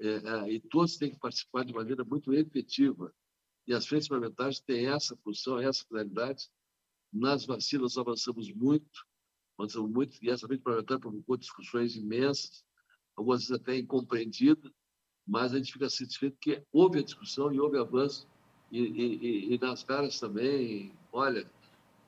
é, 0.00 0.08
é, 0.08 0.52
e 0.52 0.60
todos 0.60 0.96
têm 0.96 1.10
que 1.10 1.18
participar 1.18 1.64
de 1.64 1.72
maneira 1.72 2.04
muito 2.04 2.32
efetiva. 2.32 3.14
E 3.66 3.74
as 3.74 3.86
frentes 3.86 4.08
parlamentares 4.08 4.60
têm 4.60 4.86
essa 4.86 5.16
função, 5.18 5.58
essa 5.58 5.84
finalidade. 5.86 6.48
Nas 7.12 7.44
vacinas, 7.44 7.96
avançamos 7.96 8.52
muito, 8.52 9.06
avançamos 9.58 9.90
muito, 9.90 10.16
e 10.22 10.30
essa 10.30 10.46
frente 10.46 10.62
parlamentar 10.62 10.98
provocou 10.98 11.36
discussões 11.36 11.94
imensas, 11.94 12.64
algumas 13.20 13.50
até 13.50 13.78
incompreendidas, 13.78 14.72
mas 15.26 15.52
a 15.52 15.58
gente 15.58 15.72
fica 15.72 15.88
satisfeito 15.88 16.38
que 16.40 16.62
houve 16.72 16.98
a 16.98 17.04
discussão 17.04 17.52
e 17.52 17.60
houve 17.60 17.78
avanço. 17.78 18.26
E, 18.72 18.80
e, 18.80 19.54
e 19.54 19.58
nas 19.58 19.84
caras 19.84 20.18
também, 20.18 20.92
olha, 21.12 21.48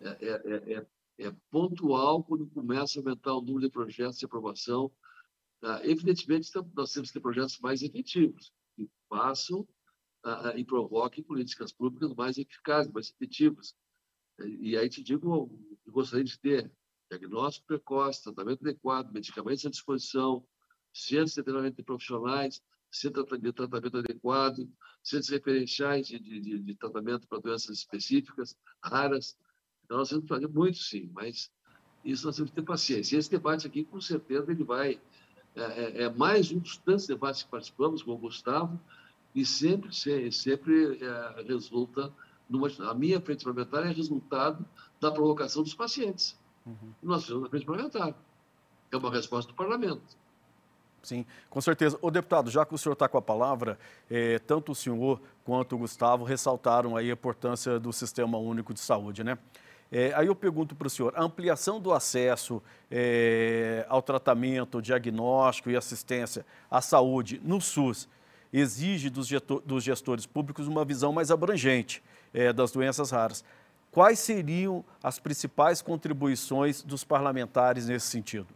é, 0.01 0.09
é, 0.09 0.75
é, 0.75 0.87
é, 1.27 1.37
pontual 1.51 2.25
quando 2.25 2.47
começa 2.49 2.99
a 2.99 3.03
aumentar 3.03 3.35
o 3.35 3.43
número 3.43 3.67
de 3.67 3.71
projetos 3.71 4.19
de 4.19 4.25
aprovação. 4.25 4.91
Ah, 5.63 5.81
evidentemente, 5.85 6.51
nós 6.75 6.93
temos 6.93 7.11
que 7.11 7.15
ter 7.15 7.21
projetos 7.21 7.59
mais 7.61 7.83
efetivos, 7.83 8.53
que 8.75 8.89
façam 9.09 9.67
ah, 10.25 10.55
e 10.57 10.65
provoquem 10.65 11.23
políticas 11.23 11.73
públicas 11.73 12.15
mais 12.15 12.39
eficazes, 12.39 12.91
mais 12.91 13.11
efetivas. 13.11 13.77
E 14.41 14.77
aí 14.77 14.89
te 14.89 15.03
digo, 15.03 15.51
eu 15.87 15.93
gostaria 15.93 16.25
de 16.25 16.39
ter 16.39 16.73
diagnóstico 17.11 17.67
precoce, 17.67 18.23
tratamento 18.23 18.63
adequado, 18.63 19.13
medicamentos 19.13 19.67
à 19.67 19.71
disposição, 19.71 20.45
centros 20.93 21.35
de 21.35 21.43
treinamento 21.43 21.77
de 21.77 21.83
profissionais, 21.83 22.63
centro 22.91 23.25
de 23.25 23.53
tratamento 23.53 23.99
adequado, 23.99 24.69
centros 25.03 25.31
referenciais 25.31 26.07
de, 26.07 26.19
de, 26.19 26.59
de 26.59 26.75
tratamento 26.75 27.27
para 27.27 27.39
doenças 27.39 27.79
específicas, 27.79 28.57
raras. 28.83 29.37
Então, 29.85 29.97
nós 29.97 30.09
temos 30.09 30.25
que 30.25 30.29
fazer 30.29 30.49
muito, 30.49 30.79
sim, 30.79 31.11
mas 31.15 31.51
isso 32.05 32.27
nós 32.27 32.37
temos 32.37 32.51
que 32.51 32.57
ter 32.57 32.63
paciência. 32.63 33.17
E 33.17 33.19
esse 33.19 33.31
debate 33.31 33.67
aqui, 33.67 33.85
com 33.85 34.01
certeza, 34.01 34.51
ele 34.51 34.65
vai... 34.65 35.01
É, 35.55 35.61
é, 35.61 36.03
é 36.05 36.09
mais 36.11 36.51
um 36.51 36.59
dos 36.59 36.79
tantos 36.79 37.07
debates 37.07 37.43
que 37.43 37.51
participamos 37.51 38.03
com 38.03 38.13
o 38.13 38.19
Gustavo 38.19 38.81
e 39.35 39.45
sempre, 39.45 39.91
sempre 40.33 40.99
é, 41.03 41.43
resulta 41.47 42.13
numa... 42.49 42.69
A 42.91 42.95
minha 42.95 43.21
frente 43.21 43.45
parlamentar 43.45 43.85
é 43.87 43.91
resultado 43.91 44.65
da 45.01 45.11
provocação 45.11 45.63
dos 45.63 45.75
pacientes. 45.75 46.39
Uhum. 46.65 46.95
Nós 47.03 47.25
fizemos 47.25 47.45
a 47.45 47.51
frente 47.51 47.67
parlamentar. 47.67 48.15
É 48.91 48.97
uma 48.97 49.11
resposta 49.11 49.51
do 49.51 49.57
parlamento. 49.57 50.17
Sim, 51.03 51.27
com 51.51 51.61
certeza. 51.61 51.99
O 52.01 52.11
deputado, 52.11 52.49
já 52.49 52.65
que 52.65 52.75
o 52.75 52.79
senhor 52.79 52.93
está 52.93 53.09
com 53.09 53.19
a 53.19 53.23
palavra, 53.23 53.77
eh, 54.09 54.39
tanto 54.47 54.71
o 54.71 54.75
senhor 54.75 55.21
quanto 55.45 55.75
o 55.75 55.79
Gustavo 55.79 56.25
ressaltaram 56.25 56.97
aí 56.97 57.11
a 57.11 57.13
importância 57.13 57.81
do 57.81 57.93
Sistema 57.93 58.39
Único 58.39 58.73
de 58.73 58.79
Saúde, 58.79 59.25
né? 59.25 59.37
Eh, 59.91 60.13
aí 60.15 60.29
eu 60.29 60.35
pergunto 60.35 60.77
para 60.77 60.87
o 60.87 60.91
senhor, 60.91 61.13
a 61.17 61.23
ampliação 61.23 61.81
do 61.81 61.93
acesso 61.93 62.63
eh, 62.89 63.85
ao 63.89 64.01
tratamento, 64.01 64.81
diagnóstico 64.81 65.71
e 65.71 65.77
assistência 65.77 66.47
à 66.71 66.81
saúde 66.81 67.41
no 67.45 67.61
SUS 67.61 68.09
exige 68.53 69.11
dos, 69.11 69.29
dos 69.65 69.83
gestores 69.83 70.25
públicos 70.25 70.69
uma 70.69 70.85
visão 70.85 71.13
mais 71.13 71.31
abrangente 71.31 72.03
das 72.55 72.71
doenças 72.71 73.11
raras. 73.11 73.43
Quais 73.91 74.19
seriam 74.19 74.85
as 75.03 75.19
principais 75.19 75.81
contribuições 75.83 76.83
dos 76.83 77.03
parlamentares 77.03 77.87
nesse 77.87 78.09
sentido? 78.09 78.49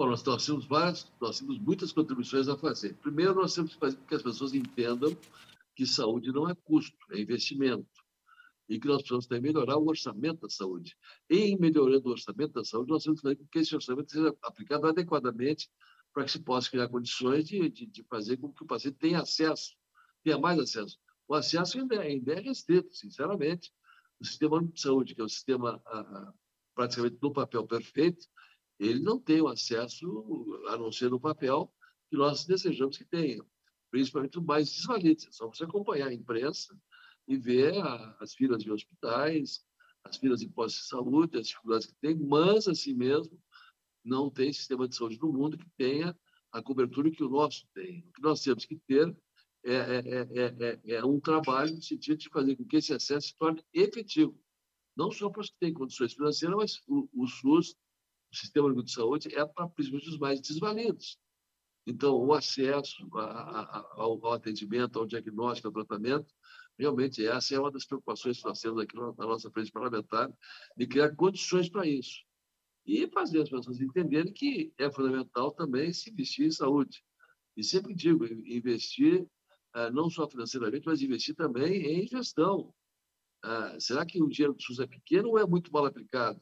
Bom, 0.00 0.08
nós, 0.08 0.22
temos 0.22 0.64
várias, 0.64 1.12
nós 1.20 1.40
temos 1.40 1.58
muitas 1.58 1.92
contribuições 1.92 2.48
a 2.48 2.56
fazer. 2.56 2.94
Primeiro, 3.02 3.34
nós 3.34 3.54
temos 3.54 3.74
que 3.74 3.78
fazer 3.78 3.98
com 3.98 4.06
que 4.06 4.14
as 4.14 4.22
pessoas 4.22 4.54
entendam 4.54 5.14
que 5.76 5.84
saúde 5.84 6.32
não 6.32 6.48
é 6.48 6.54
custo, 6.54 6.96
é 7.10 7.20
investimento. 7.20 7.86
E 8.66 8.80
que 8.80 8.88
nós 8.88 9.02
precisamos 9.02 9.26
também 9.26 9.52
melhorar 9.52 9.76
o 9.76 9.86
orçamento 9.86 10.40
da 10.40 10.48
saúde. 10.48 10.96
Em 11.28 11.54
melhorando 11.58 12.08
o 12.08 12.12
orçamento 12.12 12.54
da 12.54 12.64
saúde, 12.64 12.88
nós 12.88 13.04
temos 13.04 13.20
que 13.20 13.24
fazer 13.24 13.36
com 13.36 13.46
que 13.48 13.58
esse 13.58 13.74
orçamento 13.74 14.10
seja 14.10 14.34
aplicado 14.42 14.86
adequadamente 14.86 15.68
para 16.14 16.24
que 16.24 16.32
se 16.32 16.40
possa 16.40 16.70
criar 16.70 16.88
condições 16.88 17.44
de, 17.44 17.68
de, 17.68 17.84
de, 17.84 18.02
fazer 18.04 18.38
com 18.38 18.50
que 18.50 18.62
o 18.62 18.66
paciente 18.66 18.96
tenha 18.96 19.20
acesso, 19.20 19.76
tenha 20.24 20.38
mais 20.38 20.58
acesso. 20.58 20.96
O 21.28 21.34
acesso 21.34 21.78
ainda 21.78 21.96
é, 21.96 22.06
ainda 22.06 22.32
é 22.32 22.40
restrito, 22.40 22.90
sinceramente. 22.94 23.70
O 24.18 24.24
sistema 24.24 24.64
de 24.64 24.80
saúde, 24.80 25.14
que 25.14 25.20
é 25.20 25.24
o 25.24 25.28
sistema 25.28 25.78
praticamente 26.74 27.18
no 27.20 27.34
papel 27.34 27.66
perfeito, 27.66 28.26
ele 28.80 29.00
não 29.00 29.20
tem 29.20 29.42
o 29.42 29.48
acesso, 29.48 30.06
a 30.68 30.76
não 30.76 30.90
ser 30.90 31.10
no 31.10 31.20
papel, 31.20 31.72
que 32.08 32.16
nós 32.16 32.46
desejamos 32.46 32.96
que 32.96 33.04
tenha, 33.04 33.44
principalmente 33.90 34.38
os 34.38 34.44
mais 34.44 34.72
desvalidos. 34.72 35.26
É 35.26 35.32
só 35.32 35.46
você 35.46 35.64
acompanhar 35.64 36.08
a 36.08 36.14
imprensa 36.14 36.74
e 37.28 37.36
ver 37.36 37.76
a, 37.76 38.16
as 38.20 38.34
filas 38.34 38.62
de 38.64 38.72
hospitais, 38.72 39.62
as 40.02 40.16
filas 40.16 40.40
de 40.40 40.48
postos 40.48 40.82
de 40.82 40.88
saúde, 40.88 41.38
as 41.38 41.48
dificuldades 41.48 41.86
que 41.88 41.94
tem, 42.00 42.16
mas, 42.16 42.66
assim 42.66 42.94
mesmo, 42.94 43.38
não 44.02 44.30
tem 44.30 44.50
sistema 44.50 44.88
de 44.88 44.96
saúde 44.96 45.18
no 45.20 45.30
mundo 45.30 45.58
que 45.58 45.68
tenha 45.76 46.16
a 46.50 46.62
cobertura 46.62 47.10
que 47.10 47.22
o 47.22 47.28
nosso 47.28 47.66
tem. 47.74 48.00
O 48.08 48.12
que 48.12 48.22
nós 48.22 48.42
temos 48.42 48.64
que 48.64 48.76
ter 48.88 49.14
é, 49.62 49.74
é, 49.74 50.28
é, 50.34 50.80
é, 50.94 51.04
um 51.04 51.20
trabalho 51.20 51.74
no 51.74 51.82
sentido 51.82 52.16
de 52.16 52.30
fazer 52.30 52.56
com 52.56 52.64
que 52.64 52.78
esse 52.78 52.94
acesso 52.94 53.28
se 53.28 53.36
torne 53.36 53.62
efetivo. 53.74 54.34
Não 54.96 55.10
só 55.10 55.28
para 55.28 55.42
os 55.42 55.50
que 55.50 55.58
têm 55.60 55.74
condições 55.74 56.14
financeiras, 56.14 56.56
mas 56.56 56.80
o, 56.88 57.08
o 57.12 57.26
SUS 57.26 57.76
o 58.32 58.36
sistema 58.36 58.66
único 58.66 58.84
de 58.84 58.92
saúde 58.92 59.34
é 59.34 59.44
para 59.44 59.70
os 59.78 60.18
mais 60.18 60.40
desvalidos. 60.40 61.18
Então, 61.86 62.14
o 62.16 62.32
acesso 62.32 63.08
a, 63.16 63.22
a, 63.22 63.78
ao, 63.94 64.24
ao, 64.24 64.32
atendimento, 64.34 64.98
ao 64.98 65.06
diagnóstico, 65.06 65.68
ao 65.68 65.74
tratamento, 65.74 66.32
realmente 66.78 67.26
essa 67.26 67.54
é 67.54 67.58
uma 67.58 67.70
das 67.70 67.84
preocupações 67.84 68.38
que 68.38 68.44
nós 68.44 68.60
temos 68.60 68.80
aqui 68.80 68.96
na, 68.96 69.12
na 69.12 69.26
nossa 69.26 69.50
frente 69.50 69.72
parlamentar, 69.72 70.30
de 70.76 70.86
criar 70.86 71.14
condições 71.16 71.68
para 71.68 71.86
isso. 71.86 72.22
E 72.86 73.08
fazer 73.08 73.42
as 73.42 73.50
pessoas 73.50 73.80
entenderem 73.80 74.32
que 74.32 74.72
é 74.78 74.90
fundamental 74.90 75.52
também 75.52 75.92
se 75.92 76.10
investir 76.10 76.46
em 76.46 76.50
saúde. 76.50 77.02
E 77.56 77.64
sempre 77.64 77.94
digo, 77.94 78.24
investir 78.26 79.26
ah, 79.72 79.90
não 79.90 80.10
só 80.10 80.28
financeiramente, 80.28 80.86
mas 80.86 81.02
investir 81.02 81.34
também 81.34 82.00
em 82.00 82.06
gestão. 82.06 82.72
Ah, 83.42 83.76
será 83.78 84.04
que 84.04 84.22
o 84.22 84.28
dinheiro 84.28 84.54
do 84.54 84.62
SUS 84.62 84.80
é 84.80 84.86
pequeno 84.86 85.30
ou 85.30 85.38
é 85.38 85.46
muito 85.46 85.72
mal 85.72 85.86
aplicado? 85.86 86.40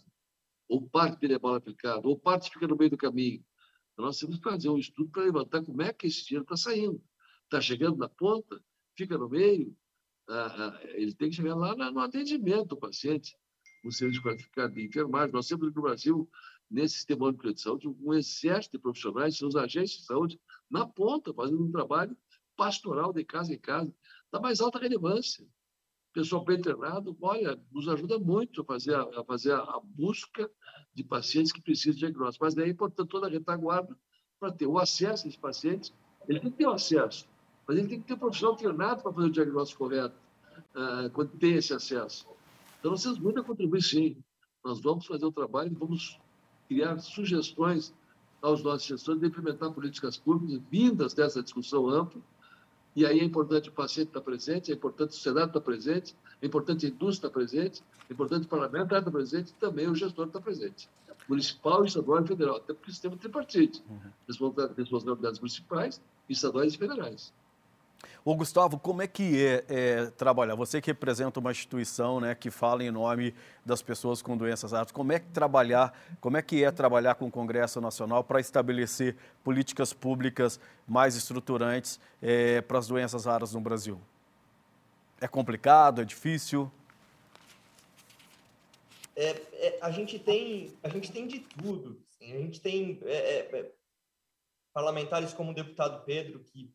Ou 0.69 0.89
parte 0.89 1.19
dele 1.19 1.35
é 1.35 1.39
mal 1.39 1.55
aplicado, 1.55 2.09
ou 2.09 2.19
parte 2.19 2.51
fica 2.51 2.67
no 2.67 2.77
meio 2.77 2.91
do 2.91 2.97
caminho. 2.97 3.45
Então, 3.93 4.05
nós 4.05 4.19
temos 4.19 4.37
que 4.37 4.43
fazer 4.43 4.69
um 4.69 4.79
estudo 4.79 5.11
para 5.11 5.25
levantar 5.25 5.65
como 5.65 5.83
é 5.83 5.93
que 5.93 6.07
esse 6.07 6.25
dinheiro 6.25 6.45
está 6.45 6.57
saindo. 6.57 7.03
Está 7.45 7.61
chegando 7.61 7.97
na 7.97 8.09
ponta, 8.09 8.63
fica 8.97 9.17
no 9.17 9.29
meio, 9.29 9.75
ah, 10.29 10.69
ah, 10.69 10.81
ele 10.91 11.15
tem 11.15 11.31
que 11.31 11.37
chegar 11.37 11.55
lá 11.55 11.75
no 11.91 12.01
atendimento 12.01 12.67
do 12.67 12.77
paciente, 12.77 13.35
o 13.83 13.91
serviço 13.91 14.23
qualificado 14.23 14.75
de 14.75 14.85
enfermagem. 14.85 15.33
Nós 15.33 15.49
temos 15.49 15.75
no 15.75 15.83
Brasil, 15.83 16.31
nesse 16.71 16.97
sistema 16.97 17.33
de 17.33 17.61
saúde, 17.61 17.89
um 17.89 18.13
exército 18.13 18.77
de 18.77 18.83
profissionais, 18.83 19.39
são 19.39 19.49
os 19.49 19.57
agentes 19.57 19.99
de 19.99 20.05
saúde, 20.05 20.39
na 20.71 20.87
ponta, 20.87 21.33
fazendo 21.33 21.65
um 21.65 21.73
trabalho 21.73 22.17
pastoral 22.55 23.13
de 23.13 23.25
casa 23.25 23.55
em 23.55 23.59
casa, 23.59 23.95
da 24.31 24.39
mais 24.39 24.61
alta 24.61 24.79
relevância 24.79 25.47
pessoal 26.19 26.45
bem 26.45 26.61
treinado, 26.61 27.17
olha, 27.23 27.57
nos 27.71 27.89
ajuda 27.89 28.19
muito 28.19 28.63
a 28.63 28.65
fazer 28.65 28.93
a, 28.93 29.03
a 29.03 29.25
fazer 29.25 29.53
a, 29.53 29.81
busca 29.85 30.51
de 30.93 31.05
pacientes 31.05 31.53
que 31.53 31.61
precisam 31.61 31.93
de 31.93 32.01
diagnóstico. 32.01 32.45
Mas 32.45 32.55
daí, 32.55 32.75
portanto, 32.75 33.09
toda 33.09 33.29
a 33.29 33.31
retaguarda 33.31 33.97
para 34.41 34.51
ter 34.51 34.67
o 34.67 34.79
acesso 34.79 35.27
a 35.27 35.29
esses 35.29 35.37
pacientes, 35.37 35.95
ele 36.29 36.41
tem 36.41 36.51
que 36.51 36.57
ter 36.57 36.67
o 36.67 36.73
acesso, 36.73 37.29
mas 37.67 37.79
ele 37.79 37.87
tem 37.87 38.01
que 38.01 38.07
ter 38.07 38.15
um 38.15 38.19
profissional 38.19 38.57
treinado 38.57 39.03
para 39.03 39.13
fazer 39.13 39.27
o 39.29 39.31
diagnóstico 39.31 39.85
correto, 39.85 40.17
uh, 40.75 41.09
quando 41.11 41.31
tem 41.39 41.55
esse 41.55 41.73
acesso. 41.73 42.27
Então, 42.81 42.91
nós 42.91 43.03
temos 43.03 43.19
muito 43.21 43.39
a 43.39 43.45
contribuir, 43.45 43.83
sim. 43.83 44.17
Nós 44.65 44.81
vamos 44.81 45.07
fazer 45.07 45.25
o 45.25 45.33
trabalho 45.33 45.71
e 45.71 45.75
vamos 45.75 46.19
criar 46.67 46.99
sugestões 46.99 47.95
aos 48.43 48.63
nossos 48.63 48.87
gestores 48.87 49.21
de 49.21 49.29
implementar 49.29 49.73
políticas 49.73 50.17
públicas 50.17 50.61
vindas 50.69 51.15
dessa 51.15 51.43
discussão 51.43 51.89
ampla. 51.89 52.21
E 52.97 53.07
aí 53.07 53.21
é 53.21 53.25
importante 53.25 53.69
o 53.69 53.73
paciente 53.73 54.09
estar 54.09 54.21
presente, 54.21 54.73
é 54.73 54.75
importante 54.75 55.11
a 55.11 55.13
sociedade 55.13 55.49
estar 55.49 55.61
presente, 55.61 56.17
é 56.43 56.47
importante 56.47 56.87
a 56.87 56.89
indústria 56.89 57.29
estar 57.29 57.31
presente, 57.31 57.83
é 58.09 58.13
importante 58.13 58.47
o 58.47 58.49
parlamento 58.49 58.95
estar 58.95 59.11
presente 59.11 59.51
e 59.51 59.55
também 59.55 59.89
o 59.89 59.95
gestor 59.95 60.27
estar 60.27 60.41
presente. 60.41 60.89
Municipal, 61.29 61.85
estadual 61.85 62.25
e 62.25 62.29
federal, 62.29 62.57
até 62.57 62.73
porque 62.73 62.91
o 62.91 62.93
sistema 62.93 63.17
tripartite. 63.17 63.83
Uhum. 63.89 63.99
Responsabilidades 64.77 65.39
municipais, 65.39 66.01
estaduais 66.29 66.75
e 66.75 66.79
federais. 66.79 67.33
Ô 68.25 68.35
Gustavo, 68.35 68.79
como 68.79 69.03
é 69.03 69.07
que 69.07 69.45
é, 69.45 69.65
é, 69.69 70.07
trabalhar? 70.11 70.55
Você 70.55 70.81
que 70.81 70.91
representa 70.91 71.41
uma 71.41 71.51
instituição 71.51 72.21
né, 72.21 72.35
que 72.35 72.51
fala 72.51 72.85
em 72.85 72.91
nome 72.91 73.35
das 73.65 73.83
pessoas 73.83 74.23
com 74.23 74.37
doenças 74.37 74.73
raras, 74.73 74.93
como 74.93 75.13
é 75.13 75.19
que 75.19 75.27
trabalhar, 75.29 75.99
como 76.21 76.37
é 76.37 76.43
que 76.43 76.63
é 76.63 76.71
trabalhar 76.71 77.17
com 77.17 77.27
o 77.27 77.31
Congresso 77.31 77.81
Nacional 77.81 78.23
para 78.23 78.39
estabelecer 78.39 79.17
políticas 79.43 79.93
públicas 79.93 80.61
mais 80.87 81.17
estruturantes 81.17 81.99
é, 82.23 82.61
para 82.61 82.79
as 82.79 82.87
doenças 82.87 83.25
raras 83.25 83.53
no 83.55 83.61
Brasil? 83.61 84.01
É 85.21 85.27
complicado, 85.27 86.01
é 86.01 86.05
difícil? 86.05 86.71
É, 89.17 89.31
é, 89.31 89.79
a, 89.83 89.91
gente 89.91 90.17
tem, 90.17 90.73
a 90.81 90.89
gente 90.89 91.11
tem 91.11 91.27
de 91.27 91.41
tudo. 91.41 92.01
Assim. 92.09 92.33
A 92.33 92.39
gente 92.39 92.61
tem 92.61 93.01
é, 93.05 93.39
é, 93.41 93.73
parlamentares 94.73 95.33
como 95.33 95.51
o 95.51 95.55
deputado 95.55 96.05
Pedro, 96.05 96.39
que 96.39 96.71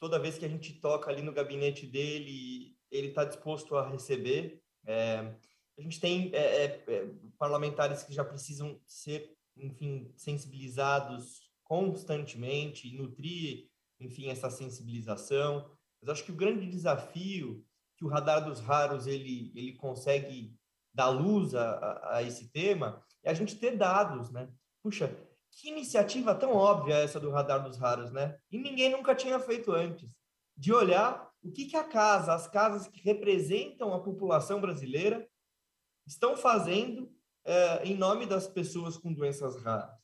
toda 0.00 0.18
vez 0.18 0.38
que 0.38 0.44
a 0.44 0.48
gente 0.48 0.80
toca 0.80 1.10
ali 1.10 1.22
no 1.22 1.32
gabinete 1.32 1.86
dele, 1.86 2.74
ele 2.90 3.08
está 3.08 3.24
disposto 3.24 3.76
a 3.76 3.88
receber. 3.88 4.60
É, 4.86 5.32
a 5.78 5.82
gente 5.82 6.00
tem 6.00 6.30
é, 6.34 6.64
é, 6.64 6.84
é, 6.88 7.10
parlamentares 7.38 8.02
que 8.02 8.12
já 8.12 8.24
precisam 8.24 8.80
ser, 8.86 9.36
enfim, 9.56 10.12
sensibilizados 10.16 11.50
constantemente 11.62 12.92
nutrir, 12.96 13.68
enfim, 14.00 14.28
essa 14.28 14.50
sensibilização. 14.50 15.70
Mas 16.00 16.08
acho 16.08 16.24
que 16.24 16.32
o 16.32 16.36
grande 16.36 16.66
desafio 16.66 17.64
que 17.96 18.04
o 18.04 18.08
radar 18.08 18.44
dos 18.44 18.60
raros 18.60 19.06
ele 19.06 19.52
ele 19.54 19.74
consegue 19.74 20.56
dar 20.92 21.10
luz 21.10 21.54
a, 21.54 21.70
a, 21.72 22.16
a 22.16 22.22
esse 22.22 22.48
tema 22.50 23.04
é 23.22 23.30
a 23.30 23.34
gente 23.34 23.56
ter 23.56 23.76
dados, 23.76 24.30
né? 24.30 24.50
Puxa, 24.82 25.14
que 25.50 25.68
iniciativa 25.68 26.34
tão 26.34 26.52
óbvia 26.52 26.94
essa 26.94 27.18
do 27.20 27.30
radar 27.30 27.62
dos 27.62 27.76
raros, 27.76 28.10
né? 28.12 28.38
E 28.50 28.58
ninguém 28.58 28.90
nunca 28.90 29.14
tinha 29.14 29.38
feito 29.38 29.72
antes. 29.72 30.10
De 30.56 30.72
olhar 30.72 31.30
o 31.42 31.50
que, 31.50 31.66
que 31.66 31.76
a 31.76 31.84
casa, 31.84 32.34
as 32.34 32.46
casas 32.46 32.86
que 32.86 33.00
representam 33.02 33.92
a 33.92 34.02
população 34.02 34.60
brasileira, 34.60 35.26
estão 36.06 36.36
fazendo 36.36 37.12
é, 37.44 37.84
em 37.84 37.96
nome 37.96 38.26
das 38.26 38.46
pessoas 38.46 38.96
com 38.96 39.12
doenças 39.12 39.60
raras. 39.62 39.98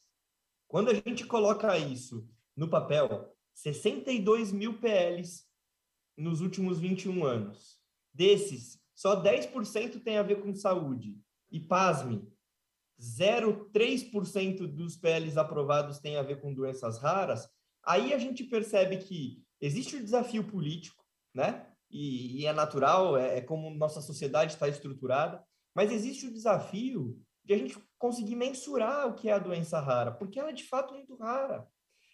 Quando 0.68 0.90
a 0.90 0.94
gente 0.94 1.24
coloca 1.26 1.76
isso 1.78 2.28
no 2.57 2.68
papel, 2.68 3.34
62 3.55 4.53
mil 4.53 4.78
PLs 4.78 5.47
nos 6.16 6.40
últimos 6.40 6.78
21 6.78 7.24
anos. 7.24 7.78
Desses, 8.12 8.80
só 8.94 9.22
10% 9.22 10.03
tem 10.03 10.16
a 10.16 10.22
ver 10.22 10.42
com 10.42 10.55
saúde. 10.55 11.18
E 11.51 11.61
pasme, 11.61 12.26
0,3% 13.01 14.66
dos 14.66 14.97
PLs 14.97 15.36
aprovados 15.36 15.99
tem 15.99 16.16
a 16.16 16.22
ver 16.22 16.40
com 16.40 16.55
doenças 16.55 16.99
raras, 16.99 17.49
aí 17.84 18.12
a 18.12 18.18
gente 18.18 18.44
percebe 18.44 18.99
que 18.99 19.42
existe 19.61 19.97
o 19.97 20.03
desafio 20.03 20.44
político, 20.44 21.05
né? 21.34 21.66
E, 21.90 22.40
e 22.40 22.47
é 22.47 22.53
natural, 22.53 23.16
é, 23.16 23.38
é 23.38 23.40
como 23.40 23.70
nossa 23.70 24.01
sociedade 24.01 24.55
está 24.55 24.68
estruturada, 24.68 25.42
mas 25.74 25.92
existe 25.92 26.26
o 26.26 26.32
desafio 26.32 27.20
de 27.44 27.55
a 27.55 27.59
gente 27.59 27.78
conseguir 27.99 28.34
mensurar 28.34 29.07
o 29.07 29.14
que 29.14 29.28
é 29.28 29.32
a 29.32 29.38
doença 29.38 29.78
rara, 29.78 30.11
porque 30.11 30.38
ela 30.38 30.51
é 30.51 30.55
de 30.55 30.64
fato 30.64 30.94
muito 30.94 31.14
rara. 31.16 31.66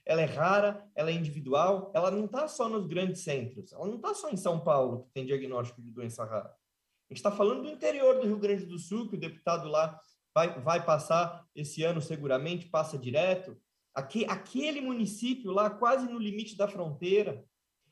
Ela 0.05 0.23
é 0.23 0.25
rara, 0.25 0.85
ela 0.97 1.11
é 1.11 1.15
individual, 1.15 1.93
ela 1.95 2.11
não 2.11 2.25
está 2.25 2.49
só 2.49 2.69
nos 2.69 2.87
grandes 2.87 3.23
centros, 3.23 3.73
ela 3.73 3.87
não 3.87 3.97
está 3.97 4.13
só 4.15 4.29
em 4.31 4.37
São 4.37 4.63
Paulo, 4.63 5.05
que 5.05 5.13
tem 5.13 5.25
diagnóstico 5.25 5.81
de 5.81 5.93
doença 5.93 6.25
rara. 6.25 6.49
A 6.49 7.15
gente 7.15 7.19
está 7.19 7.31
falando 7.31 7.63
do 7.63 7.71
interior 7.71 8.21
do 8.21 8.27
Rio 8.27 8.39
Grande 8.39 8.67
do 8.67 8.79
Sul, 8.79 9.09
que 9.09 9.17
o 9.17 9.21
deputado 9.21 9.69
lá 9.69 9.99
vai, 10.35 10.61
vai 10.61 10.85
passar 10.85 11.47
esse 11.55 11.83
ano 11.83 12.01
seguramente, 12.01 12.69
passa 12.69 12.99
direto. 12.99 13.57
Aqui, 13.95 14.25
aquele 14.25 14.81
município 14.81 15.53
lá, 15.53 15.69
quase 15.69 16.07
no 16.07 16.19
limite 16.19 16.57
da 16.57 16.67
fronteira. 16.67 17.45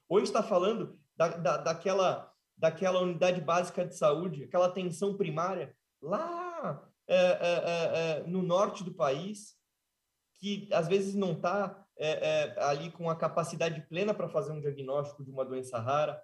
Hoje 0.08 0.26
está 0.26 0.42
falando 0.42 0.98
da, 1.16 1.28
da, 1.28 1.56
daquela, 1.58 2.32
daquela 2.56 3.00
unidade 3.00 3.40
básica 3.40 3.84
de 3.84 3.94
saúde, 3.94 4.44
aquela 4.44 4.66
atenção 4.66 5.16
primária, 5.16 5.76
lá 6.02 6.82
é, 7.06 7.16
é, 7.16 7.20
é, 7.20 8.20
é 8.20 8.26
no 8.26 8.42
norte 8.42 8.82
do 8.82 8.94
país, 8.94 9.56
que 10.38 10.68
às 10.72 10.88
vezes 10.88 11.14
não 11.14 11.32
está 11.32 11.86
é, 11.98 12.54
é, 12.56 12.64
ali 12.64 12.90
com 12.90 13.10
a 13.10 13.16
capacidade 13.16 13.82
plena 13.82 14.14
para 14.14 14.28
fazer 14.28 14.52
um 14.52 14.60
diagnóstico 14.60 15.22
de 15.22 15.30
uma 15.30 15.44
doença 15.44 15.78
rara. 15.78 16.20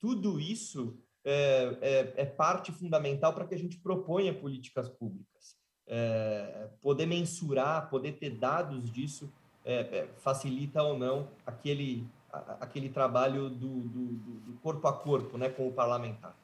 Tudo 0.00 0.40
isso 0.40 1.00
é, 1.24 1.76
é, 1.80 2.12
é 2.22 2.24
parte 2.24 2.72
fundamental 2.72 3.32
para 3.32 3.46
que 3.46 3.54
a 3.54 3.58
gente 3.58 3.78
proponha 3.78 4.34
políticas 4.34 4.88
públicas. 4.88 5.56
É, 5.86 6.68
poder 6.80 7.06
mensurar, 7.06 7.88
poder 7.90 8.12
ter 8.12 8.30
dados 8.30 8.90
disso, 8.90 9.32
é, 9.64 9.74
é, 9.74 10.08
facilita 10.18 10.82
ou 10.82 10.98
não 10.98 11.28
aquele, 11.46 12.06
a, 12.32 12.56
aquele 12.60 12.88
trabalho 12.88 13.48
do, 13.50 13.80
do, 13.82 14.06
do, 14.16 14.52
corpo 14.62 14.86
a 14.88 14.92
corpo 14.92 15.36
né, 15.36 15.48
com 15.48 15.68
o 15.68 15.72
parlamentar. 15.72 16.34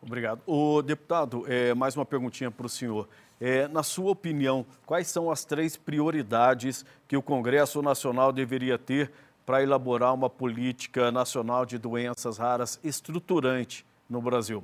Obrigado. 0.00 0.40
O 0.46 0.80
deputado, 0.82 1.44
é, 1.48 1.74
mais 1.74 1.96
uma 1.96 2.06
perguntinha 2.06 2.50
para 2.50 2.66
o 2.66 2.68
senhor. 2.68 3.08
É, 3.40 3.68
na 3.68 3.82
sua 3.82 4.10
opinião, 4.10 4.64
quais 4.86 5.08
são 5.08 5.30
as 5.30 5.44
três 5.44 5.76
prioridades 5.76 6.84
que 7.06 7.16
o 7.16 7.22
Congresso 7.22 7.82
Nacional 7.82 8.32
deveria 8.32 8.78
ter 8.78 9.12
para 9.48 9.62
elaborar 9.62 10.12
uma 10.12 10.28
política 10.28 11.10
nacional 11.10 11.64
de 11.64 11.78
doenças 11.78 12.36
raras 12.36 12.78
estruturante 12.84 13.82
no 14.06 14.20
Brasil? 14.20 14.62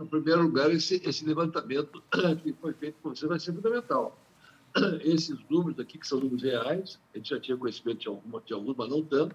Em 0.00 0.06
primeiro 0.06 0.42
lugar, 0.42 0.70
esse, 0.70 1.02
esse 1.04 1.24
levantamento 1.24 2.00
que 2.44 2.52
foi 2.52 2.72
feito 2.74 2.94
por 3.02 3.16
você 3.16 3.26
vai 3.26 3.40
ser 3.40 3.54
fundamental. 3.54 4.16
Esses 5.02 5.36
números 5.50 5.80
aqui, 5.80 5.98
que 5.98 6.06
são 6.06 6.20
números 6.20 6.44
reais, 6.44 7.00
a 7.12 7.18
gente 7.18 7.30
já 7.30 7.40
tinha 7.40 7.56
conhecimento 7.56 7.98
de 7.98 8.46
de 8.46 8.54
alguns 8.54 8.76
mas 8.76 8.88
não 8.88 9.04
tanto. 9.04 9.34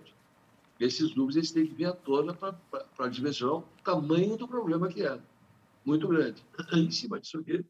Esses 0.80 1.14
números 1.14 1.36
eles 1.36 1.52
têm 1.52 1.68
que 1.68 1.76
vir 1.76 1.88
à 1.88 1.92
tona 1.92 2.34
para 2.34 3.10
dimensionar 3.10 3.56
o 3.58 3.64
tamanho 3.84 4.38
do 4.38 4.48
problema 4.48 4.88
que 4.88 5.06
é. 5.06 5.20
Muito 5.84 6.08
grande. 6.08 6.42
Em 6.72 6.90
cima 6.90 7.20
disso 7.20 7.40
aqui, 7.40 7.66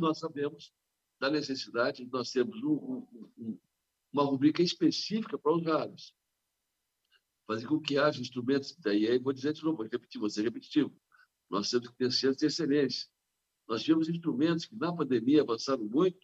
nós 0.00 0.18
sabemos 0.18 0.72
da 1.20 1.28
necessidade, 1.28 2.08
nós 2.10 2.32
temos 2.32 2.62
um, 2.62 3.02
um, 3.38 3.58
uma 4.12 4.24
rubrica 4.24 4.62
específica 4.62 5.38
para 5.38 5.54
os 5.54 5.64
raros. 5.64 6.14
Fazer 7.46 7.66
com 7.66 7.80
que 7.80 7.96
haja 7.96 8.20
instrumentos, 8.20 8.74
daí 8.78 9.06
aí 9.06 9.18
vou 9.18 9.32
dizer 9.32 9.52
de 9.52 9.62
novo, 9.62 9.76
vou 9.76 9.86
repetir, 9.86 10.18
vou 10.18 10.28
ser 10.28 10.42
repetitivo. 10.42 10.94
Nós 11.48 11.70
temos 11.70 11.88
que 11.88 11.96
ter 11.96 12.10
centros 12.10 12.38
de 12.38 12.46
excelência. 12.46 13.08
Nós 13.68 13.82
tivemos 13.82 14.08
instrumentos 14.08 14.66
que 14.66 14.76
na 14.76 14.94
pandemia 14.94 15.42
avançaram 15.42 15.84
muito, 15.84 16.18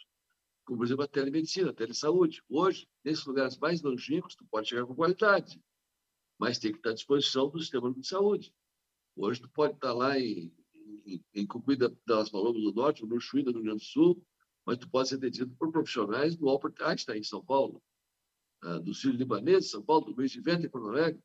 como, 0.65 0.79
por 0.79 0.87
exemplo, 0.87 1.05
a 1.05 1.09
telemedicina, 1.09 1.71
a 1.71 1.75
telesaúde. 1.75 2.43
Hoje, 2.49 2.89
nesses 3.05 3.25
lugares 3.25 3.59
mais 3.59 3.83
longínquos, 3.83 4.35
tu 4.35 4.45
pode 4.47 4.69
chegar 4.69 4.87
com 4.87 4.95
qualidade, 4.95 5.61
mas 6.39 6.59
tem 6.59 6.73
que 6.73 6.79
estar 6.79 6.91
à 6.91 6.95
disposição 6.95 7.49
do 7.49 7.61
sistema 7.61 7.93
de 7.93 8.07
saúde. 8.07 8.55
Hoje, 9.17 9.41
tu 9.41 9.49
pode 9.51 9.75
estar 9.75 9.93
lá 9.93 10.19
em, 10.19 10.53
em, 11.05 11.25
em 11.35 11.47
das 12.07 12.31
Palomas 12.31 12.63
do 12.63 12.73
Norte, 12.73 13.03
ou 13.03 13.09
no 13.09 13.21
Chuí, 13.21 13.43
do 13.43 13.53
Rio 13.53 13.63
Grande 13.63 13.81
do 13.81 13.85
Sul, 13.85 14.25
mas 14.67 14.79
tu 14.79 14.89
pode 14.89 15.09
ser 15.09 15.17
atendido 15.17 15.55
por 15.57 15.71
profissionais 15.73 16.37
do 16.37 16.49
Albert 16.49 16.75
Einstein, 16.81 17.19
em 17.19 17.25
São 17.25 17.45
Paulo, 17.45 17.83
ah, 18.63 18.79
do 18.79 18.95
Sírio 18.95 19.17
Libanês, 19.17 19.71
São 19.71 19.83
Paulo, 19.83 20.07
do 20.07 20.13
Luiz 20.13 20.31
de 20.31 20.41
Vento, 20.41 20.67
em 20.67 20.69
Porto 20.69 20.89
Alegre, 20.89 21.21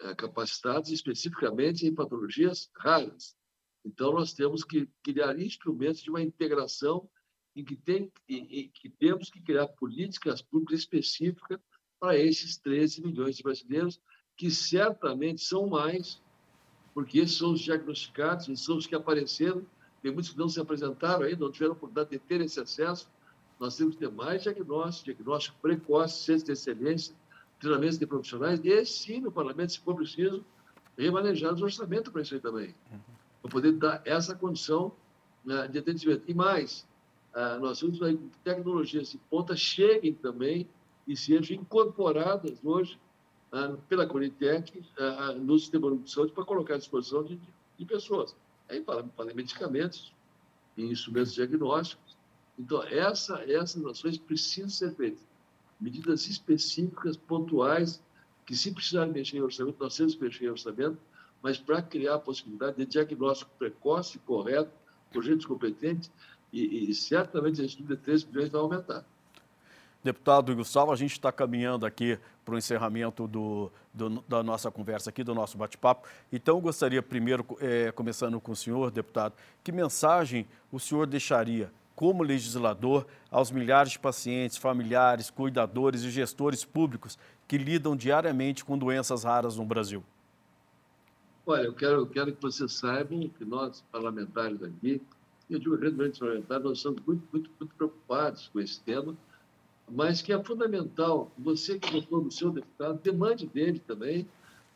ah, 0.00 0.14
capacitados 0.14 0.90
especificamente 0.90 1.86
em 1.86 1.94
patologias 1.94 2.70
raras. 2.76 3.36
Então, 3.84 4.12
nós 4.12 4.34
temos 4.34 4.64
que 4.64 4.88
criar 5.02 5.38
instrumentos 5.38 6.02
de 6.02 6.10
uma 6.10 6.22
integração 6.22 7.08
em 7.56 7.64
que, 7.64 7.74
tem, 7.74 8.12
em 8.28 8.68
que 8.68 8.88
temos 8.90 9.30
que 9.30 9.40
criar 9.40 9.66
políticas 9.68 10.42
públicas 10.42 10.80
específicas 10.80 11.58
para 11.98 12.16
esses 12.16 12.56
13 12.58 13.02
milhões 13.02 13.36
de 13.36 13.42
brasileiros, 13.42 14.00
que 14.36 14.50
certamente 14.50 15.42
são 15.42 15.66
mais, 15.66 16.22
porque 16.94 17.18
esses 17.18 17.36
são 17.36 17.52
os 17.52 17.60
diagnosticados, 17.60 18.48
esses 18.48 18.64
são 18.64 18.76
os 18.76 18.86
que 18.86 18.94
apareceram 18.94 19.66
tem 20.02 20.12
muitos 20.12 20.30
que 20.30 20.38
não 20.38 20.48
se 20.48 20.60
apresentaram 20.60 21.24
ainda, 21.24 21.44
não 21.44 21.50
tiveram 21.50 21.72
oportunidade 21.72 22.10
de 22.10 22.18
ter 22.18 22.40
esse 22.40 22.60
acesso. 22.60 23.08
Nós 23.58 23.76
temos 23.76 23.94
que 23.94 24.00
ter 24.00 24.10
mais 24.10 24.42
diagnóstico, 24.42 25.06
diagnóstico 25.06 25.56
precoce, 25.60 26.22
centros 26.22 26.44
de 26.44 26.52
excelência, 26.52 27.14
treinamentos 27.58 27.98
de 27.98 28.06
profissionais, 28.06 28.60
e 28.62 28.84
sim, 28.84 29.20
no 29.20 29.32
parlamento, 29.32 29.72
se 29.72 29.80
for 29.80 29.96
preciso, 29.96 30.44
remanejar 30.96 31.54
os 31.54 31.62
orçamentos 31.62 32.12
para 32.12 32.22
isso 32.22 32.34
aí 32.34 32.40
também, 32.40 32.74
uhum. 32.90 32.98
para 33.42 33.50
poder 33.50 33.72
dar 33.72 34.02
essa 34.04 34.34
condição 34.34 34.92
né, 35.44 35.66
de 35.66 35.78
atendimento. 35.78 36.22
E 36.28 36.34
mais, 36.34 36.86
uh, 37.34 37.60
nós 37.60 37.80
temos 37.80 37.98
que 37.98 38.18
tecnologias 38.44 39.10
de 39.10 39.18
ponta 39.30 39.56
cheguem 39.56 40.14
também 40.14 40.68
e 41.06 41.16
sejam 41.16 41.56
incorporadas 41.56 42.58
hoje 42.64 42.98
uh, 43.52 43.76
pela 43.88 44.06
Conitec 44.06 44.78
uh, 44.78 45.38
no 45.38 45.58
sistema 45.58 45.96
de 45.96 46.10
saúde 46.10 46.32
para 46.32 46.44
colocar 46.44 46.74
à 46.74 46.78
disposição 46.78 47.24
de, 47.24 47.40
de 47.76 47.84
pessoas. 47.84 48.36
Aí 48.68 48.82
fala, 48.82 49.08
fala 49.16 49.32
em 49.32 49.34
medicamentos, 49.34 50.12
em 50.76 50.90
instrumentos 50.90 51.34
diagnósticos. 51.34 52.16
Então, 52.58 52.82
essa, 52.82 53.42
essas 53.50 53.84
ações 53.84 54.18
precisam 54.18 54.68
ser 54.68 54.94
feitas. 54.94 55.24
Medidas 55.80 56.26
específicas, 56.26 57.16
pontuais, 57.16 58.02
que 58.44 58.56
se 58.56 58.72
precisar 58.72 59.06
mexer 59.06 59.36
em 59.36 59.42
orçamento, 59.42 59.76
nós 59.78 59.96
temos 59.96 60.14
que 60.14 60.22
mexer 60.22 60.46
em 60.46 60.50
orçamento, 60.50 60.98
mas 61.42 61.58
para 61.58 61.80
criar 61.80 62.14
a 62.14 62.18
possibilidade 62.18 62.76
de 62.76 62.86
diagnóstico 62.86 63.50
precoce, 63.58 64.18
correto, 64.20 64.72
por 65.12 65.22
gente 65.22 65.46
competente, 65.46 66.10
e, 66.52 66.90
e 66.90 66.94
certamente 66.94 67.62
esse 67.62 67.76
número 67.80 67.96
de 67.96 68.02
3 68.02 68.24
bilhões 68.24 68.48
vai 68.48 68.60
aumentar. 68.60 69.04
Deputado 70.02 70.54
Gustavo, 70.54 70.92
a 70.92 70.96
gente 70.96 71.12
está 71.12 71.32
caminhando 71.32 71.84
aqui 71.84 72.18
para 72.44 72.54
o 72.54 72.58
encerramento 72.58 73.26
do, 73.26 73.70
do, 73.92 74.24
da 74.28 74.42
nossa 74.42 74.70
conversa 74.70 75.10
aqui, 75.10 75.24
do 75.24 75.34
nosso 75.34 75.58
bate-papo. 75.58 76.08
Então, 76.32 76.60
gostaria 76.60 77.02
primeiro, 77.02 77.44
é, 77.60 77.90
começando 77.92 78.40
com 78.40 78.52
o 78.52 78.56
senhor, 78.56 78.90
deputado, 78.90 79.34
que 79.62 79.72
mensagem 79.72 80.46
o 80.70 80.78
senhor 80.78 81.06
deixaria 81.06 81.70
como 81.96 82.22
legislador 82.22 83.04
aos 83.28 83.50
milhares 83.50 83.90
de 83.90 83.98
pacientes, 83.98 84.56
familiares, 84.56 85.30
cuidadores 85.30 86.04
e 86.04 86.10
gestores 86.10 86.64
públicos 86.64 87.18
que 87.48 87.58
lidam 87.58 87.96
diariamente 87.96 88.64
com 88.64 88.78
doenças 88.78 89.24
raras 89.24 89.56
no 89.56 89.64
Brasil? 89.64 90.04
Olha, 91.44 91.62
eu 91.62 91.74
quero, 91.74 91.94
eu 91.96 92.06
quero 92.06 92.32
que 92.32 92.40
vocês 92.40 92.72
saibam 92.74 93.28
que 93.36 93.44
nós, 93.44 93.82
parlamentares 93.90 94.62
aqui, 94.62 95.02
e 95.50 95.54
eu 95.54 95.58
digo 95.58 95.76
grandes 95.76 96.18
parlamentares, 96.20 96.64
nós 96.64 96.78
somos 96.78 97.02
muito, 97.04 97.26
muito, 97.32 97.50
muito 97.58 97.74
preocupados 97.74 98.48
com 98.52 98.60
esse 98.60 98.80
tema, 98.80 99.16
mas 99.90 100.22
que 100.22 100.32
é 100.32 100.44
fundamental, 100.44 101.32
você 101.38 101.78
que 101.78 101.90
votou 101.90 102.22
no 102.22 102.30
seu 102.30 102.50
deputado, 102.50 103.00
demande 103.00 103.46
dele 103.46 103.78
também 103.80 104.28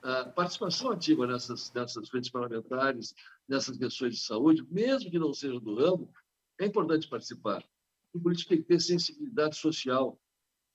a 0.02 0.24
participação 0.24 0.90
ativa 0.90 1.26
nessas, 1.26 1.72
nessas 1.72 2.08
frentes 2.08 2.30
parlamentares, 2.30 3.14
nessas 3.48 3.78
questões 3.78 4.16
de 4.16 4.20
saúde, 4.20 4.66
mesmo 4.68 5.10
que 5.10 5.18
não 5.18 5.32
seja 5.32 5.60
do 5.60 5.76
ramo, 5.76 6.10
é 6.58 6.66
importante 6.66 7.08
participar. 7.08 7.64
O 8.12 8.20
político 8.20 8.50
tem 8.50 8.58
que 8.58 8.68
ter 8.68 8.80
sensibilidade 8.80 9.56
social. 9.56 10.18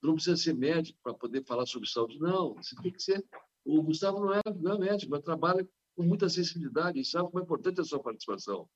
não 0.01 0.13
precisa 0.13 0.37
ser 0.37 0.53
médico 0.53 0.97
para 1.03 1.13
poder 1.13 1.43
falar 1.45 1.65
sobre 1.65 1.89
saúde, 1.89 2.19
não. 2.19 2.55
Você 2.55 2.75
tem 2.81 2.91
que 2.91 3.01
ser. 3.01 3.25
O 3.65 3.81
Gustavo 3.83 4.19
não 4.19 4.33
é, 4.33 4.41
não 4.61 4.75
é 4.75 4.79
médico, 4.79 5.11
mas 5.11 5.21
trabalha 5.21 5.67
com 5.95 6.03
muita 6.03 6.29
sensibilidade 6.29 6.99
e 6.99 7.05
sabe 7.05 7.29
como 7.29 7.39
é 7.39 7.43
importante 7.43 7.81
a 7.81 7.83
sua 7.83 8.01
participação. 8.01 8.69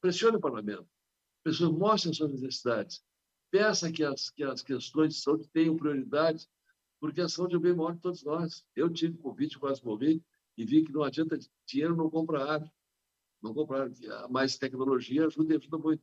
Pressione 0.00 0.36
o 0.36 0.40
parlamento. 0.40 0.86
Pessoas 1.44 1.70
mostrem 1.70 2.10
as 2.10 2.16
suas 2.16 2.32
necessidades 2.32 3.02
peça 3.52 3.92
que 3.92 4.02
as, 4.02 4.30
que 4.30 4.42
as 4.42 4.62
questões 4.62 5.14
de 5.14 5.20
saúde 5.20 5.46
tenham 5.52 5.76
prioridade, 5.76 6.48
porque 6.98 7.20
a 7.20 7.28
saúde 7.28 7.54
é 7.54 7.58
o 7.58 7.60
bem 7.60 7.74
maior 7.76 7.94
de 7.94 8.00
todos 8.00 8.24
nós. 8.24 8.64
Eu 8.74 8.88
tive 8.88 9.18
Covid, 9.18 9.58
quase 9.58 9.84
morri, 9.84 10.24
e 10.56 10.64
vi 10.64 10.82
que 10.82 10.92
não 10.92 11.02
adianta 11.02 11.38
dinheiro 11.66 11.94
não 11.94 12.08
compra 12.08 12.54
ar. 12.54 12.72
Não 13.42 13.52
compra 13.52 13.84
ar. 13.84 14.30
Mais 14.30 14.56
tecnologia 14.56 15.26
ajuda 15.26 15.52
e 15.52 15.56
ajuda 15.58 15.76
muito. 15.76 16.02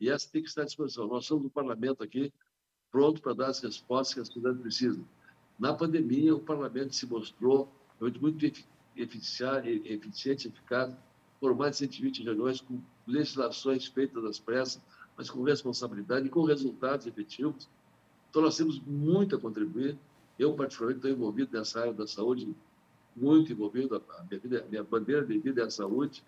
E 0.00 0.10
essa 0.10 0.28
tem 0.28 0.42
que 0.42 0.48
estar 0.48 0.62
à 0.62 0.64
disposição. 0.64 1.06
Nós 1.06 1.24
somos 1.24 1.44
do 1.44 1.50
parlamento 1.50 2.02
aqui, 2.02 2.32
pronto 2.90 3.22
para 3.22 3.34
dar 3.34 3.46
as 3.50 3.60
respostas 3.60 4.14
que 4.14 4.20
as 4.20 4.28
cidades 4.28 4.60
precisam. 4.60 5.08
Na 5.60 5.72
pandemia, 5.72 6.34
o 6.34 6.40
parlamento 6.40 6.96
se 6.96 7.06
mostrou 7.06 7.72
muito 8.20 8.44
eficiente, 8.96 10.48
eficaz, 10.48 10.96
por 11.38 11.54
mais 11.54 11.72
de 11.72 11.86
120 11.86 12.24
reuniões, 12.24 12.60
com 12.60 12.82
legislações 13.06 13.86
feitas 13.86 14.24
às 14.24 14.40
pressas, 14.40 14.82
mas 15.16 15.30
com 15.30 15.42
responsabilidade 15.42 16.26
e 16.26 16.30
com 16.30 16.44
resultados 16.44 17.06
efetivos. 17.06 17.68
Então, 18.30 18.42
nós 18.42 18.56
temos 18.56 18.80
muito 18.80 19.36
a 19.36 19.38
contribuir. 19.38 19.98
Eu, 20.38 20.54
particularmente, 20.54 20.98
estou 20.98 21.10
envolvido 21.10 21.56
nessa 21.56 21.80
área 21.80 21.92
da 21.92 22.06
saúde, 22.06 22.54
muito 23.14 23.52
envolvido. 23.52 23.96
A 23.96 24.24
minha, 24.24 24.40
vida, 24.40 24.64
a 24.66 24.68
minha 24.68 24.82
bandeira 24.82 25.24
de 25.24 25.38
vida 25.38 25.62
é 25.62 25.64
a 25.64 25.70
saúde. 25.70 26.24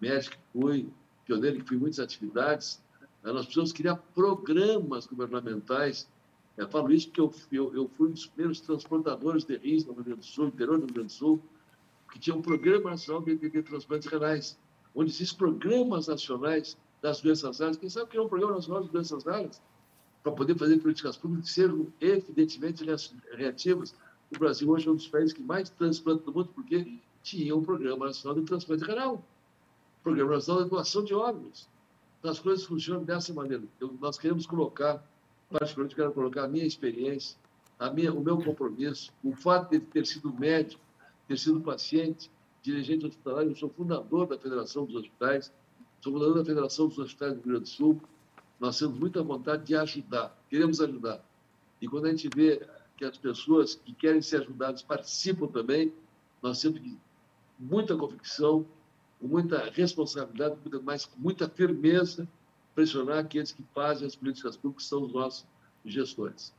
Médico 0.00 0.36
fui, 0.52 0.88
pioneiro 1.24 1.58
que 1.58 1.66
fui 1.66 1.76
em 1.76 1.80
muitas 1.80 1.98
atividades. 1.98 2.80
Nós 3.22 3.44
precisamos 3.44 3.72
criar 3.72 3.96
programas 3.96 5.06
governamentais. 5.06 6.08
Eu 6.56 6.68
falo 6.68 6.92
isso 6.92 7.08
porque 7.08 7.20
eu, 7.20 7.32
eu, 7.52 7.74
eu 7.74 7.88
fui 7.88 8.08
um 8.08 8.12
dos 8.12 8.26
primeiros 8.26 8.60
transportadores 8.60 9.44
de 9.44 9.56
rins 9.56 9.84
no 9.84 9.92
Rio 9.94 10.04
Grande 10.04 10.20
do 10.20 10.26
Sul, 10.26 10.46
interior 10.48 10.78
do 10.78 10.86
Rio 10.86 10.94
Grande 10.94 11.08
do 11.08 11.12
Sul, 11.12 11.42
que 12.12 12.18
tinha 12.18 12.34
um 12.34 12.42
programa 12.42 12.90
nacional 12.90 13.22
de, 13.22 13.36
de, 13.36 13.50
de 13.50 13.62
transplantes 13.62 14.08
renais, 14.08 14.58
onde 14.94 15.10
existem 15.10 15.36
programas 15.36 16.06
nacionais 16.06 16.76
das 17.00 17.20
doenças 17.20 17.60
raras, 17.60 17.76
quem 17.76 17.88
sabe 17.88 18.10
criar 18.10 18.22
um 18.22 18.28
programa 18.28 18.54
nacional 18.54 18.82
de 18.82 18.90
doenças 18.90 19.24
raras 19.24 19.62
para 20.22 20.32
poder 20.32 20.56
fazer 20.56 20.78
políticas 20.78 21.16
públicas 21.16 21.48
que 21.48 21.54
sejam 21.54 21.86
evidentemente 22.00 22.84
reativas. 23.32 23.94
O 24.34 24.38
Brasil 24.38 24.68
hoje 24.68 24.88
é 24.88 24.90
um 24.90 24.96
dos 24.96 25.08
países 25.08 25.32
que 25.32 25.42
mais 25.42 25.70
transplanta 25.70 26.24
do 26.24 26.32
mundo 26.32 26.50
porque 26.54 26.98
tinha 27.22 27.54
um 27.56 27.62
programa 27.62 28.06
nacional 28.06 28.38
de 28.38 28.46
transplante 28.46 28.84
renal, 28.84 29.24
programa 30.02 30.32
nacional 30.32 30.64
de 30.64 30.70
doação 30.70 31.04
de 31.04 31.14
órgãos. 31.14 31.68
As 32.22 32.38
coisas 32.38 32.64
funcionam 32.64 33.04
dessa 33.04 33.32
maneira. 33.32 33.62
Eu, 33.80 33.96
nós 34.00 34.18
queremos 34.18 34.46
colocar, 34.46 35.02
particularmente 35.50 35.94
quero 35.94 36.12
colocar 36.12 36.44
a 36.44 36.48
minha 36.48 36.66
experiência, 36.66 37.38
a 37.78 37.90
minha, 37.90 38.12
o 38.12 38.20
meu 38.20 38.42
compromisso, 38.42 39.12
o 39.22 39.34
fato 39.34 39.70
de 39.70 39.80
ter 39.80 40.04
sido 40.04 40.32
médico, 40.32 40.82
ter 41.28 41.38
sido 41.38 41.60
paciente, 41.60 42.30
dirigente 42.60 43.06
hospitalar, 43.06 43.44
eu 43.44 43.54
sou 43.54 43.68
fundador 43.70 44.26
da 44.26 44.36
Federação 44.36 44.84
dos 44.84 44.96
Hospitais, 44.96 45.52
Fundador 46.02 46.34
da 46.34 46.44
Federação 46.44 46.88
dos 46.88 46.98
Hospitais 46.98 47.32
do 47.32 47.36
Rio 47.36 47.44
Grande 47.44 47.62
do 47.62 47.68
Sul. 47.68 48.00
Nós 48.58 48.78
temos 48.78 48.98
muita 48.98 49.22
vontade 49.22 49.64
de 49.64 49.76
ajudar, 49.76 50.36
queremos 50.48 50.80
ajudar. 50.80 51.24
E 51.80 51.88
quando 51.88 52.06
a 52.06 52.10
gente 52.10 52.28
vê 52.34 52.66
que 52.96 53.04
as 53.04 53.16
pessoas 53.16 53.76
que 53.76 53.92
querem 53.92 54.20
ser 54.20 54.42
ajudadas 54.42 54.82
participam 54.82 55.46
também, 55.46 55.92
nós 56.42 56.60
temos 56.60 56.80
muita 57.58 57.96
convicção, 57.96 58.66
com 59.20 59.26
muita 59.26 59.70
responsabilidade, 59.70 60.56
mas 60.82 61.06
com 61.06 61.20
muita 61.20 61.48
firmeza, 61.48 62.28
pressionar 62.74 63.18
aqueles 63.18 63.52
que 63.52 63.62
fazem 63.74 64.06
as 64.06 64.14
políticas 64.14 64.56
públicas, 64.56 64.84
que 64.84 64.88
são 64.88 65.02
os 65.02 65.12
nossos 65.12 65.46
gestores. 65.84 66.52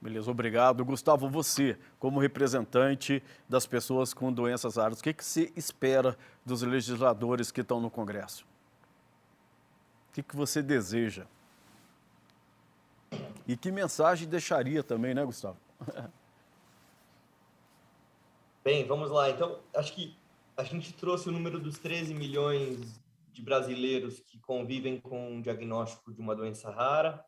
Beleza, 0.00 0.30
obrigado. 0.30 0.84
Gustavo, 0.84 1.28
você, 1.30 1.78
como 1.98 2.20
representante 2.20 3.22
das 3.48 3.66
pessoas 3.66 4.12
com 4.12 4.30
doenças 4.30 4.76
raras, 4.76 5.00
o 5.00 5.02
que, 5.02 5.14
que 5.14 5.24
você 5.24 5.50
espera 5.56 6.16
dos 6.44 6.60
legisladores 6.62 7.50
que 7.50 7.62
estão 7.62 7.80
no 7.80 7.90
Congresso? 7.90 8.46
O 10.14 10.22
que, 10.22 10.22
que 10.22 10.36
você 10.36 10.62
deseja? 10.62 11.26
E 13.48 13.56
que 13.56 13.72
mensagem 13.72 14.28
deixaria 14.28 14.80
também, 14.80 15.12
né, 15.12 15.24
Gustavo? 15.24 15.58
Bem, 18.62 18.86
vamos 18.86 19.10
lá. 19.10 19.28
Então, 19.28 19.60
acho 19.74 19.92
que 19.92 20.16
a 20.56 20.62
gente 20.62 20.92
trouxe 20.92 21.28
o 21.28 21.32
número 21.32 21.58
dos 21.58 21.80
13 21.80 22.14
milhões 22.14 23.02
de 23.32 23.42
brasileiros 23.42 24.20
que 24.20 24.38
convivem 24.38 25.00
com 25.00 25.32
um 25.32 25.42
diagnóstico 25.42 26.14
de 26.14 26.20
uma 26.20 26.36
doença 26.36 26.70
rara. 26.70 27.26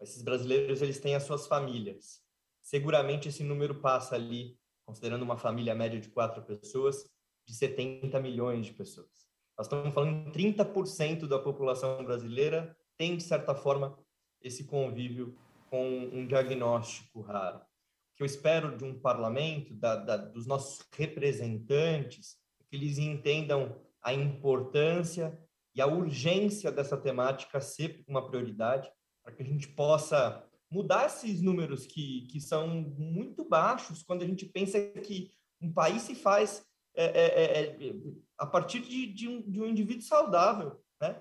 Esses 0.00 0.22
brasileiros, 0.22 0.80
eles 0.82 1.00
têm 1.00 1.16
as 1.16 1.24
suas 1.24 1.48
famílias. 1.48 2.22
Seguramente 2.62 3.28
esse 3.28 3.42
número 3.42 3.74
passa 3.80 4.14
ali, 4.14 4.56
considerando 4.86 5.22
uma 5.22 5.36
família 5.36 5.74
média 5.74 5.98
de 5.98 6.08
quatro 6.08 6.40
pessoas, 6.44 7.10
de 7.44 7.52
70 7.52 8.20
milhões 8.20 8.66
de 8.66 8.74
pessoas. 8.74 9.29
Nós 9.60 9.66
estamos 9.66 9.92
falando 9.92 10.26
em 10.26 10.54
30% 10.54 11.28
da 11.28 11.38
população 11.38 12.02
brasileira 12.02 12.74
tem, 12.96 13.14
de 13.14 13.22
certa 13.22 13.54
forma, 13.54 13.94
esse 14.40 14.64
convívio 14.64 15.36
com 15.68 15.86
um 15.86 16.26
diagnóstico 16.26 17.20
raro. 17.20 17.58
O 17.58 18.16
que 18.16 18.22
eu 18.22 18.26
espero 18.26 18.74
de 18.74 18.84
um 18.84 18.98
parlamento, 18.98 19.74
da, 19.74 19.96
da, 19.96 20.16
dos 20.16 20.46
nossos 20.46 20.82
representantes, 20.96 22.38
é 22.58 22.64
que 22.70 22.74
eles 22.74 22.96
entendam 22.96 23.78
a 24.02 24.14
importância 24.14 25.38
e 25.74 25.82
a 25.82 25.86
urgência 25.86 26.72
dessa 26.72 26.96
temática 26.96 27.60
ser 27.60 28.02
uma 28.08 28.26
prioridade, 28.26 28.90
para 29.22 29.34
que 29.34 29.42
a 29.42 29.46
gente 29.46 29.68
possa 29.68 30.42
mudar 30.70 31.04
esses 31.04 31.42
números 31.42 31.84
que, 31.84 32.26
que 32.28 32.40
são 32.40 32.66
muito 32.66 33.46
baixos 33.46 34.02
quando 34.02 34.22
a 34.22 34.26
gente 34.26 34.46
pensa 34.46 34.80
que 35.02 35.30
um 35.60 35.70
país 35.70 36.00
se 36.00 36.14
faz 36.14 36.66
é, 37.00 37.04
é, 37.04 37.62
é, 37.62 37.88
é 37.88 37.94
a 38.36 38.46
partir 38.46 38.80
de, 38.80 39.06
de, 39.06 39.28
um, 39.28 39.42
de 39.42 39.60
um 39.60 39.66
indivíduo 39.66 40.02
saudável, 40.02 40.82
né? 41.00 41.18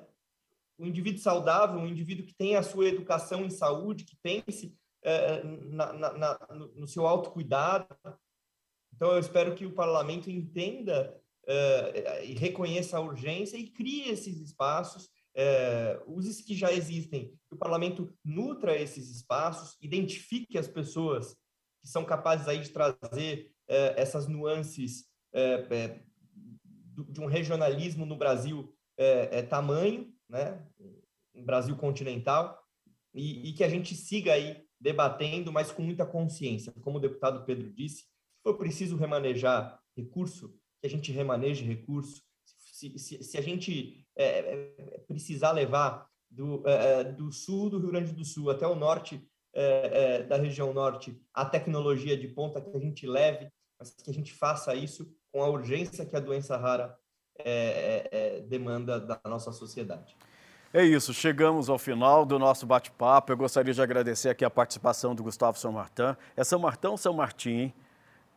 Um 0.78 0.86
indivíduo 0.86 1.22
saudável, 1.22 1.80
um 1.80 1.88
indivíduo 1.88 2.26
que 2.26 2.34
tem 2.34 2.56
a 2.56 2.64
sua 2.64 2.88
educação 2.88 3.44
em 3.44 3.50
saúde, 3.50 4.06
que 4.06 4.18
pense 4.22 4.78
é, 5.04 5.44
na, 5.44 5.94
na, 5.94 6.40
no 6.76 6.88
seu 6.88 7.06
autocuidado. 7.06 7.88
Então, 8.94 9.12
eu 9.12 9.20
espero 9.20 9.56
que 9.56 9.66
o 9.66 9.74
parlamento 9.74 10.30
entenda 10.30 11.18
e 12.24 12.34
reconheça 12.36 12.98
a 12.98 13.02
urgência 13.02 13.58
e 13.58 13.68
crie 13.70 14.10
esses 14.10 14.40
espaços, 14.40 15.10
é, 15.36 16.00
os 16.06 16.42
que 16.42 16.54
já 16.56 16.72
existem, 16.72 17.30
que 17.50 17.56
o 17.56 17.58
parlamento 17.58 18.14
nutra 18.24 18.78
esses 18.78 19.10
espaços, 19.10 19.76
identifique 19.82 20.58
as 20.58 20.68
pessoas 20.68 21.36
que 21.82 21.88
são 21.90 22.06
capazes 22.06 22.48
aí 22.48 22.62
de 22.62 22.70
trazer 22.70 23.52
essas 23.68 24.28
nuances 24.28 25.09
de 25.34 27.22
um 27.22 27.26
regionalismo 27.26 28.06
no 28.06 28.18
Brasil 28.18 28.74
é, 28.98 29.40
é 29.40 29.42
tamanho, 29.42 30.14
né? 30.28 30.66
Um 31.34 31.46
Brasil 31.46 31.76
continental, 31.76 32.60
e, 33.14 33.50
e, 33.50 33.54
que 33.54 33.64
a 33.64 33.70
gente 33.70 33.96
siga 33.96 34.34
aí 34.34 34.64
debatendo, 34.80 35.52
mas 35.52 35.72
com 35.72 35.82
muita 35.82 36.06
consciência. 36.06 36.72
Como 36.82 36.98
o 36.98 37.02
deputado 37.02 37.46
Pedro 37.46 37.72
disse, 37.72 38.04
se 38.04 38.08
for 38.44 38.56
preciso 38.58 38.96
remanejar 38.96 39.80
recurso, 39.98 40.50
que 40.80 40.88
a 40.88 40.90
gente 40.90 41.12
remaneje 41.12 41.64
recurso. 41.64 42.22
se, 42.46 42.98
se, 42.98 43.24
se 43.24 43.38
a 43.38 43.42
gente 43.42 44.06
é, 44.16 44.26
é 44.26 44.98
precisar 45.08 45.52
levar 45.52 46.08
do, 46.30 46.64
é, 46.68 47.00
é, 47.00 47.04
do 47.04 47.32
sul 47.32 47.70
do 47.70 47.80
Rio 47.80 47.90
Grande 47.90 48.14
do 48.14 48.24
Sul 48.24 48.50
até 48.50 48.68
o 48.68 48.76
norte 48.76 49.22
é, 49.54 50.24
da 50.24 50.38
região 50.38 50.74
norte 50.74 51.20
a 51.34 51.44
tecnologia 51.44 52.16
de 52.16 52.28
ponta 52.28 52.62
que 52.62 52.76
a 52.76 52.80
gente 52.80 53.08
leve, 53.08 53.50
mas 53.80 53.92
que 53.92 54.10
a 54.10 54.14
gente 54.14 54.32
faça 54.32 54.76
isso 54.76 55.12
com 55.32 55.44
a 55.44 55.48
urgência 55.48 56.06
que 56.06 56.16
a 56.16 56.20
doença 56.20 56.58
rara 56.58 56.98
demanda 58.48 59.00
da 59.00 59.20
nossa 59.26 59.52
sociedade. 59.52 60.16
É 60.72 60.84
isso, 60.84 61.14
chegamos 61.14 61.68
ao 61.68 61.80
final 61.80 62.26
do 62.26 62.38
nosso 62.38 62.66
bate-papo. 62.66 63.32
Eu 63.32 63.38
gostaria 63.38 63.74
de 63.74 63.82
agradecer 63.82 64.30
aqui 64.30 64.46
a 64.46 64.50
participação 64.52 65.16
do 65.16 65.24
Gustavo 65.24 65.58
São 65.58 65.72
Martin. 65.72 66.16
É 66.38 66.44
São 66.44 66.60
Martão 66.60 66.92
ou 66.92 66.98
São 66.98 67.14
Martim, 67.14 67.50
hein? 67.50 67.74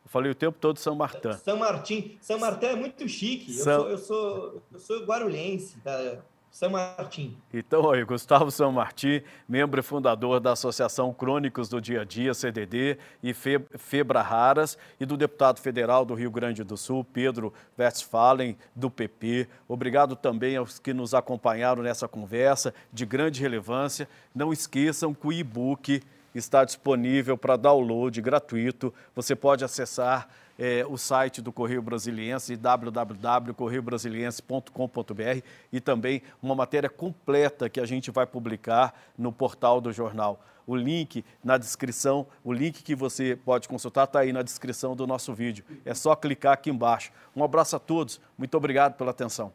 Eu 0.03 0.09
falei 0.09 0.31
o 0.31 0.35
tempo 0.35 0.57
todo 0.59 0.79
São 0.79 0.95
Martin. 0.95 1.33
São 1.33 1.57
Martim. 1.57 2.17
São 2.19 2.39
Martin 2.39 2.65
é 2.65 2.75
muito 2.75 3.07
chique. 3.07 3.53
São... 3.53 3.71
Eu, 3.71 3.79
sou, 3.79 3.89
eu, 3.89 3.97
sou, 3.97 4.63
eu 4.73 4.79
sou 4.79 5.05
guarulhense. 5.05 5.79
Tá? 5.81 6.23
São 6.53 6.69
Martim. 6.69 7.35
Então, 7.51 7.89
aí, 7.89 8.03
Gustavo 8.03 8.51
São 8.51 8.71
Martim, 8.71 9.23
membro 9.49 9.79
e 9.79 9.83
fundador 9.83 10.39
da 10.39 10.51
Associação 10.51 11.11
Crônicos 11.11 11.67
do 11.67 11.81
Dia 11.81 12.01
a 12.01 12.05
Dia, 12.05 12.31
CDD, 12.31 12.99
e 13.23 13.33
Febra 13.33 14.21
Raras, 14.21 14.77
e 14.99 15.05
do 15.05 15.17
deputado 15.17 15.59
federal 15.59 16.05
do 16.05 16.13
Rio 16.13 16.29
Grande 16.29 16.63
do 16.63 16.77
Sul, 16.77 17.03
Pedro 17.03 17.51
Westphalen, 17.75 18.55
do 18.75 18.87
PP. 18.87 19.49
Obrigado 19.67 20.15
também 20.15 20.55
aos 20.55 20.77
que 20.77 20.93
nos 20.93 21.15
acompanharam 21.15 21.81
nessa 21.81 22.07
conversa 22.07 22.71
de 22.93 23.03
grande 23.03 23.41
relevância. 23.41 24.07
Não 24.33 24.53
esqueçam 24.53 25.11
que 25.11 25.25
o 25.25 25.33
e-book 25.33 26.03
está 26.35 26.63
disponível 26.63 27.35
para 27.35 27.57
download 27.57 28.21
gratuito. 28.21 28.93
Você 29.15 29.35
pode 29.35 29.65
acessar 29.65 30.29
é, 30.57 30.85
o 30.87 30.97
site 30.97 31.41
do 31.41 31.51
Correio 31.51 31.81
Brasiliense, 31.81 32.55
www.correiobrasiliense.com.br 32.55 35.43
e 35.71 35.79
também 35.79 36.21
uma 36.41 36.55
matéria 36.55 36.89
completa 36.89 37.69
que 37.69 37.79
a 37.79 37.85
gente 37.85 38.09
vai 38.11 38.25
publicar 38.25 38.93
no 39.17 39.31
portal 39.31 39.79
do 39.81 39.91
jornal. 39.91 40.43
O 40.65 40.75
link 40.75 41.25
na 41.43 41.57
descrição, 41.57 42.25
o 42.43 42.53
link 42.53 42.83
que 42.83 42.95
você 42.95 43.35
pode 43.35 43.67
consultar 43.67 44.05
está 44.05 44.19
aí 44.19 44.31
na 44.31 44.41
descrição 44.41 44.95
do 44.95 45.05
nosso 45.05 45.33
vídeo. 45.33 45.65
É 45.83 45.93
só 45.93 46.15
clicar 46.15 46.53
aqui 46.53 46.69
embaixo. 46.69 47.11
Um 47.35 47.43
abraço 47.43 47.75
a 47.75 47.79
todos, 47.79 48.21
muito 48.37 48.55
obrigado 48.55 48.93
pela 48.93 49.11
atenção. 49.11 49.51